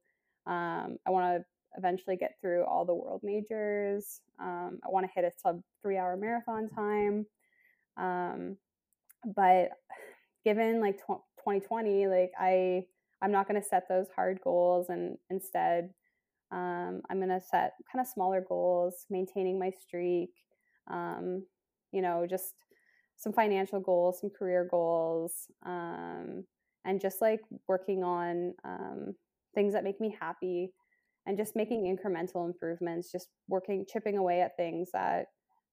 Um, 0.46 0.98
I 1.06 1.10
want 1.10 1.38
to 1.38 1.44
eventually 1.78 2.16
get 2.16 2.34
through 2.42 2.64
all 2.64 2.84
the 2.84 2.94
world 2.94 3.22
majors. 3.22 4.20
Um, 4.38 4.80
I 4.84 4.90
want 4.90 5.06
to 5.06 5.12
hit 5.14 5.24
a 5.24 5.32
sub 5.40 5.62
three 5.80 5.96
hour 5.96 6.14
marathon 6.16 6.68
time. 6.68 7.26
Um, 7.96 8.58
but 9.24 9.70
given 10.44 10.80
like 10.80 10.98
2020 10.98 12.06
like 12.06 12.30
i 12.38 12.82
i'm 13.22 13.32
not 13.32 13.48
going 13.48 13.60
to 13.60 13.66
set 13.66 13.88
those 13.88 14.06
hard 14.14 14.40
goals 14.42 14.86
and 14.88 15.16
instead 15.30 15.90
um, 16.50 17.02
i'm 17.10 17.18
going 17.18 17.28
to 17.28 17.40
set 17.40 17.74
kind 17.90 18.00
of 18.00 18.06
smaller 18.06 18.44
goals 18.48 19.06
maintaining 19.10 19.58
my 19.58 19.70
streak 19.70 20.30
um, 20.90 21.44
you 21.92 22.00
know 22.00 22.26
just 22.28 22.54
some 23.16 23.32
financial 23.32 23.80
goals 23.80 24.20
some 24.20 24.30
career 24.30 24.66
goals 24.70 25.48
um, 25.66 26.44
and 26.84 27.00
just 27.00 27.20
like 27.20 27.40
working 27.66 28.02
on 28.02 28.54
um, 28.64 29.14
things 29.54 29.72
that 29.72 29.84
make 29.84 30.00
me 30.00 30.16
happy 30.20 30.72
and 31.26 31.36
just 31.36 31.56
making 31.56 31.84
incremental 31.84 32.46
improvements 32.46 33.12
just 33.12 33.28
working 33.48 33.84
chipping 33.90 34.16
away 34.16 34.40
at 34.40 34.56
things 34.56 34.88
that 34.92 35.26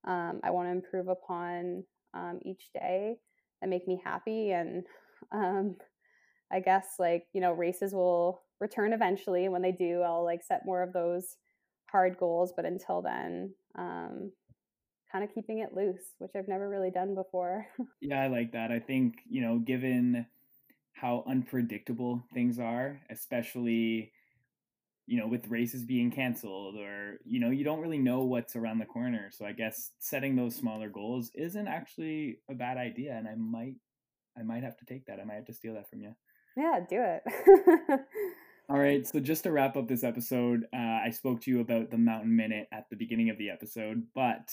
um, 0.07 0.41
i 0.43 0.51
want 0.51 0.67
to 0.67 0.71
improve 0.71 1.07
upon 1.07 1.83
um, 2.13 2.39
each 2.43 2.69
day 2.73 3.15
that 3.65 3.69
make 3.69 3.87
me 3.87 3.99
happy 4.03 4.51
and 4.51 4.83
um, 5.31 5.75
i 6.51 6.59
guess 6.59 6.85
like 6.99 7.25
you 7.33 7.41
know 7.41 7.51
races 7.51 7.93
will 7.93 8.43
return 8.59 8.93
eventually 8.93 9.49
when 9.49 9.61
they 9.61 9.71
do 9.71 10.01
i'll 10.01 10.23
like 10.23 10.43
set 10.43 10.65
more 10.65 10.83
of 10.83 10.93
those 10.93 11.37
hard 11.91 12.17
goals 12.17 12.53
but 12.55 12.65
until 12.65 13.01
then 13.01 13.53
um, 13.77 14.31
kind 15.11 15.23
of 15.23 15.33
keeping 15.33 15.59
it 15.59 15.73
loose 15.73 16.13
which 16.19 16.31
i've 16.37 16.47
never 16.47 16.69
really 16.69 16.91
done 16.91 17.15
before. 17.15 17.65
Yeah 18.01 18.21
i 18.21 18.27
like 18.27 18.51
that. 18.51 18.71
I 18.71 18.79
think 18.79 19.15
you 19.27 19.41
know 19.41 19.57
given 19.57 20.25
how 20.93 21.23
unpredictable 21.27 22.23
things 22.33 22.59
are 22.59 23.01
especially 23.09 24.11
you 25.07 25.19
know 25.19 25.27
with 25.27 25.47
races 25.47 25.83
being 25.83 26.11
canceled 26.11 26.75
or 26.75 27.19
you 27.25 27.39
know 27.39 27.49
you 27.49 27.63
don't 27.63 27.81
really 27.81 27.99
know 27.99 28.23
what's 28.23 28.55
around 28.55 28.79
the 28.79 28.85
corner. 28.85 29.29
So 29.31 29.45
i 29.45 29.51
guess 29.51 29.91
setting 29.99 30.35
those 30.35 30.55
smaller 30.55 30.89
goals 30.89 31.31
isn't 31.35 31.67
actually 31.67 32.39
a 32.49 32.53
bad 32.53 32.77
idea 32.77 33.13
and 33.13 33.27
i 33.27 33.35
might 33.35 33.75
i 34.37 34.43
might 34.43 34.63
have 34.63 34.77
to 34.77 34.85
take 34.85 35.05
that. 35.05 35.19
I 35.19 35.25
might 35.25 35.35
have 35.35 35.45
to 35.45 35.53
steal 35.53 35.75
that 35.75 35.89
from 35.89 36.01
you 36.01 36.15
yeah 36.57 36.79
do 36.89 37.01
it. 37.01 37.23
All 38.69 38.79
right 38.79 39.05
so 39.11 39.19
just 39.19 39.43
to 39.43 39.51
wrap 39.51 39.77
up 39.77 39.87
this 39.87 40.03
episode 40.03 40.65
uh, 40.73 40.99
i 41.05 41.09
spoke 41.11 41.41
to 41.41 41.51
you 41.51 41.61
about 41.61 41.91
the 41.91 41.97
mountain 41.97 42.35
minute 42.35 42.67
at 42.71 42.85
the 42.89 42.95
beginning 42.95 43.29
of 43.29 43.37
the 43.37 43.49
episode 43.49 44.03
but 44.15 44.49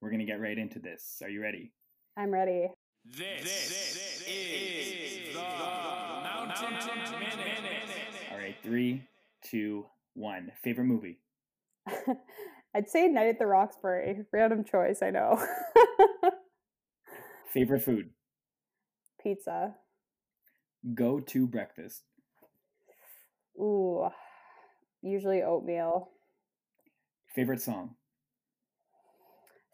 we're 0.00 0.10
going 0.10 0.20
to 0.20 0.26
get 0.26 0.40
right 0.40 0.56
into 0.56 0.78
this. 0.78 1.20
Are 1.22 1.28
you 1.28 1.42
ready? 1.42 1.72
I'm 2.16 2.30
ready. 2.30 2.68
This, 3.04 3.42
this 3.42 4.24
is, 4.26 5.34
the 5.34 5.40
mountain, 5.40 6.72
mountain 6.72 7.18
minute. 7.18 7.36
all 8.30 8.38
right 8.38 8.56
three 8.62 9.02
two, 9.42 9.86
one. 10.14 10.52
Favorite 10.62 10.84
movie? 10.86 11.20
I'd 12.74 12.88
say 12.88 13.08
Night 13.08 13.28
at 13.28 13.38
the 13.38 13.46
Roxbury. 13.46 14.24
Random 14.32 14.64
choice, 14.64 15.00
I 15.02 15.10
know. 15.10 15.44
Favorite 17.52 17.82
food? 17.82 18.10
Pizza. 19.22 19.74
Go 20.94 21.20
to 21.20 21.46
breakfast. 21.46 22.04
Ooh, 23.58 24.08
usually 25.02 25.42
oatmeal. 25.42 26.08
Favorite 27.34 27.60
song? 27.60 27.96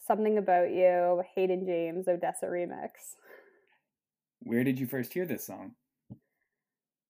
Something 0.07 0.39
About 0.39 0.71
You, 0.71 1.23
Hayden 1.35 1.67
James, 1.67 2.07
ODESZA 2.07 2.45
remix. 2.45 2.91
Where 4.41 4.65
did 4.65 4.79
you 4.79 4.87
first 4.87 5.13
hear 5.13 5.27
this 5.27 5.45
song? 5.47 5.73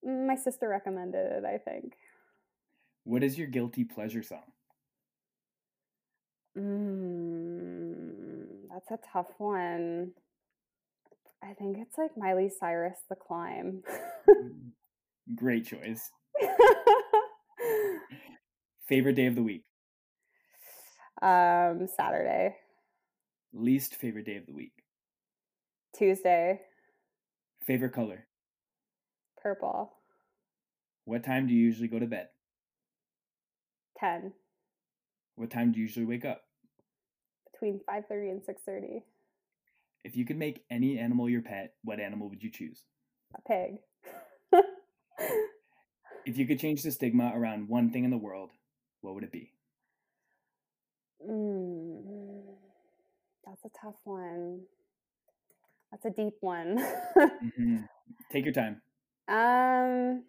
Mm, 0.06 0.26
My 0.26 0.34
sister 0.36 0.68
recommended 0.68 1.26
it, 1.32 1.44
I 1.44 1.58
think. 1.58 1.92
What 3.06 3.22
is 3.22 3.38
your 3.38 3.46
guilty 3.46 3.84
pleasure 3.84 4.24
song? 4.24 4.42
Mm, 6.58 8.46
that's 8.68 8.90
a 8.90 8.98
tough 9.12 9.28
one. 9.38 10.10
I 11.40 11.52
think 11.54 11.78
it's 11.78 11.96
like 11.96 12.16
Miley 12.16 12.50
Cyrus, 12.50 12.98
The 13.08 13.14
Climb. 13.14 13.84
Great 15.36 15.66
choice. 15.66 16.10
Favorite 18.88 19.14
day 19.14 19.26
of 19.26 19.36
the 19.36 19.42
week? 19.44 19.62
um, 21.22 21.86
Saturday, 21.96 22.56
Least 23.52 23.94
favorite 23.94 24.26
day 24.26 24.36
of 24.36 24.46
the 24.46 24.52
week? 24.52 24.72
Tuesday, 25.96 26.60
Favorite 27.64 27.92
color? 27.92 28.26
purple, 29.40 29.92
What 31.04 31.22
time 31.22 31.46
do 31.46 31.54
you 31.54 31.60
usually 31.64 31.86
go 31.88 32.00
to 32.00 32.06
bed? 32.06 32.28
10, 33.98 34.32
What 35.36 35.50
time 35.50 35.70
do 35.72 35.78
you 35.78 35.84
usually 35.84 36.04
wake 36.04 36.24
up? 36.24 36.44
between 37.52 37.80
5.30 37.88 38.30
and 38.30 38.42
6.30, 38.42 39.02
If 40.04 40.16
you 40.16 40.24
could 40.24 40.38
make 40.38 40.64
any 40.70 40.98
animal 40.98 41.28
your 41.28 41.42
pet, 41.42 41.74
what 41.82 42.00
animal 42.00 42.30
would 42.30 42.42
you 42.42 42.50
choose? 42.50 42.84
a 43.34 43.40
pig. 43.42 43.78
If 46.26 46.36
you 46.36 46.46
could 46.46 46.58
change 46.60 46.82
the 46.82 46.90
stigma 46.90 47.32
around 47.34 47.68
one 47.70 47.90
thing 47.90 48.04
in 48.04 48.10
the 48.10 48.18
world, 48.18 48.52
what 49.00 49.14
would 49.14 49.24
it 49.24 49.32
be? 49.32 49.54
mm, 51.26 52.54
that's 53.44 53.64
a 53.64 53.70
tough 53.80 53.96
one. 54.04 54.62
That's 55.90 56.04
a 56.04 56.10
deep 56.10 56.34
one. 56.40 56.78
hmm 57.56 57.78
Take 58.30 58.44
your 58.44 58.54
time. 58.54 58.82
Um, 59.28 60.24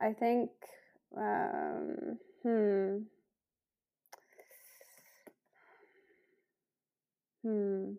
I 0.00 0.12
think, 0.12 0.50
um, 1.16 2.18
hmm, 2.42 2.96
hmm. 7.42 7.92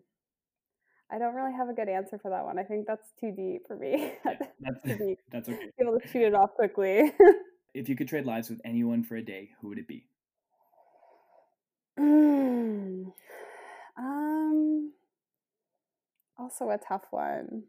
I 1.10 1.18
don't 1.18 1.34
really 1.34 1.52
have 1.52 1.68
a 1.68 1.74
good 1.74 1.90
answer 1.90 2.18
for 2.18 2.30
that 2.30 2.44
one. 2.44 2.58
I 2.58 2.62
think 2.62 2.86
that's 2.86 3.12
too 3.20 3.32
deep 3.32 3.66
for 3.66 3.76
me. 3.76 4.14
Yeah, 4.24 4.70
too 4.70 4.78
that's, 4.84 5.00
deep. 5.00 5.18
that's 5.30 5.48
okay. 5.48 5.66
Be 5.78 5.84
able 5.84 5.98
to 5.98 6.08
shoot 6.08 6.22
it 6.22 6.34
off 6.34 6.54
quickly. 6.54 7.12
If 7.74 7.88
you 7.88 7.96
could 7.96 8.06
trade 8.06 8.26
lives 8.26 8.50
with 8.50 8.60
anyone 8.66 9.02
for 9.02 9.16
a 9.16 9.22
day, 9.22 9.48
who 9.60 9.68
would 9.68 9.78
it 9.78 9.88
be? 9.88 10.04
Mm, 11.98 13.10
um, 13.96 14.92
also 16.38 16.68
a 16.68 16.76
tough 16.76 17.06
one. 17.10 17.62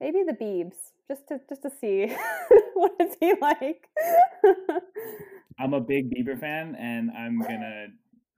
Maybe 0.00 0.22
the 0.24 0.32
Beebs, 0.32 0.76
just 1.08 1.26
to 1.28 1.40
just 1.48 1.62
to 1.62 1.70
see 1.70 2.14
what 2.74 2.92
it'd 3.00 3.40
like. 3.40 3.88
I'm 5.58 5.72
a 5.74 5.80
big 5.80 6.10
Bieber 6.10 6.38
fan, 6.38 6.74
and 6.78 7.10
I'm 7.10 7.40
gonna, 7.40 7.86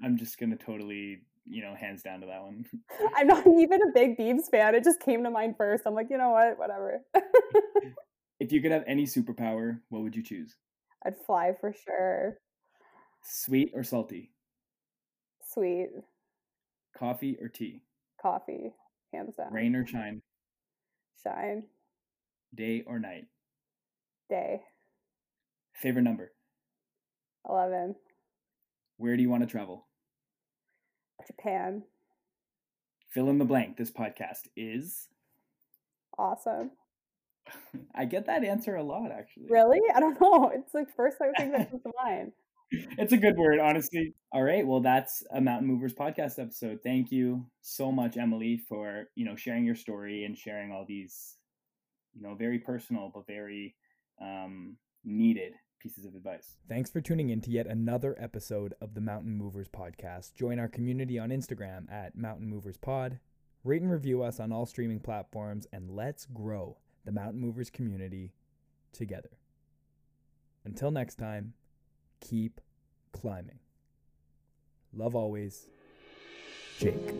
I'm 0.02 0.16
just 0.16 0.38
gonna 0.38 0.56
totally, 0.56 1.22
you 1.44 1.62
know, 1.62 1.74
hands 1.74 2.02
down 2.02 2.20
to 2.20 2.26
that 2.26 2.42
one. 2.42 2.64
I'm 3.16 3.26
not 3.26 3.44
even 3.46 3.82
a 3.82 3.92
big 3.92 4.16
Beebs 4.16 4.48
fan. 4.50 4.74
It 4.76 4.84
just 4.84 5.00
came 5.00 5.24
to 5.24 5.30
mind 5.30 5.56
first. 5.58 5.82
I'm 5.86 5.94
like, 5.94 6.08
you 6.10 6.18
know 6.18 6.30
what? 6.30 6.58
Whatever. 6.58 7.00
If 8.40 8.52
you 8.52 8.62
could 8.62 8.70
have 8.70 8.84
any 8.86 9.02
superpower, 9.04 9.80
what 9.88 10.02
would 10.02 10.14
you 10.14 10.22
choose? 10.22 10.54
I'd 11.04 11.16
fly 11.26 11.54
for 11.60 11.72
sure. 11.72 12.38
Sweet 13.24 13.72
or 13.74 13.82
salty? 13.82 14.30
Sweet 15.44 15.88
Coffee 16.96 17.36
or 17.40 17.48
tea? 17.48 17.82
coffee, 18.22 18.72
hands 19.12 19.34
down. 19.36 19.52
Rain 19.52 19.74
or 19.74 19.84
shine? 19.84 20.22
Shine 21.22 21.64
Day 22.54 22.82
or 22.86 22.98
night? 22.98 23.26
day. 24.30 24.60
Favorite 25.74 26.02
number? 26.02 26.32
Eleven. 27.48 27.94
Where 28.98 29.16
do 29.16 29.22
you 29.22 29.30
want 29.30 29.42
to 29.42 29.46
travel? 29.48 29.86
Japan. 31.26 31.82
Fill 33.10 33.30
in 33.30 33.38
the 33.38 33.44
blank. 33.44 33.76
This 33.76 33.90
podcast 33.90 34.48
is. 34.56 35.08
Awesome. 36.18 36.72
I 37.94 38.04
get 38.04 38.26
that 38.26 38.44
answer 38.44 38.76
a 38.76 38.82
lot, 38.82 39.10
actually. 39.12 39.46
Really? 39.48 39.80
I 39.94 40.00
don't 40.00 40.20
know. 40.20 40.50
It's 40.54 40.74
like 40.74 40.94
first 40.94 41.16
thing 41.18 41.52
that 41.52 41.70
comes 41.70 41.82
to 41.84 41.92
mind. 42.04 42.32
It's 42.70 43.12
a 43.12 43.16
good 43.16 43.36
word, 43.36 43.58
honestly. 43.60 44.14
All 44.32 44.42
right, 44.42 44.66
well, 44.66 44.80
that's 44.80 45.22
a 45.32 45.40
Mountain 45.40 45.68
Movers 45.68 45.94
podcast 45.94 46.38
episode. 46.38 46.80
Thank 46.82 47.10
you 47.10 47.46
so 47.62 47.90
much, 47.90 48.16
Emily, 48.16 48.60
for 48.68 49.04
you 49.14 49.24
know 49.24 49.36
sharing 49.36 49.64
your 49.64 49.74
story 49.74 50.24
and 50.24 50.36
sharing 50.36 50.70
all 50.70 50.84
these, 50.86 51.36
you 52.14 52.22
know, 52.22 52.34
very 52.34 52.58
personal 52.58 53.10
but 53.14 53.26
very 53.26 53.74
um, 54.20 54.76
needed 55.04 55.54
pieces 55.80 56.04
of 56.04 56.14
advice. 56.14 56.56
Thanks 56.68 56.90
for 56.90 57.00
tuning 57.00 57.30
in 57.30 57.40
to 57.42 57.50
yet 57.50 57.66
another 57.66 58.16
episode 58.18 58.74
of 58.80 58.94
the 58.94 59.00
Mountain 59.00 59.36
Movers 59.36 59.68
podcast. 59.68 60.34
Join 60.34 60.58
our 60.58 60.68
community 60.68 61.18
on 61.18 61.30
Instagram 61.30 61.90
at 61.90 62.16
Mountain 62.16 62.48
Movers 62.48 62.76
Pod. 62.76 63.20
Rate 63.64 63.82
and 63.82 63.90
review 63.90 64.22
us 64.22 64.40
on 64.40 64.52
all 64.52 64.66
streaming 64.66 65.00
platforms, 65.00 65.66
and 65.72 65.90
let's 65.90 66.26
grow 66.26 66.78
the 67.04 67.12
Mountain 67.12 67.40
Movers 67.40 67.70
community 67.70 68.32
together. 68.92 69.38
Until 70.64 70.90
next 70.90 71.16
time, 71.16 71.54
keep 72.20 72.60
climbing. 73.12 73.58
Love 74.92 75.14
always, 75.14 75.66
Jake. 76.78 77.14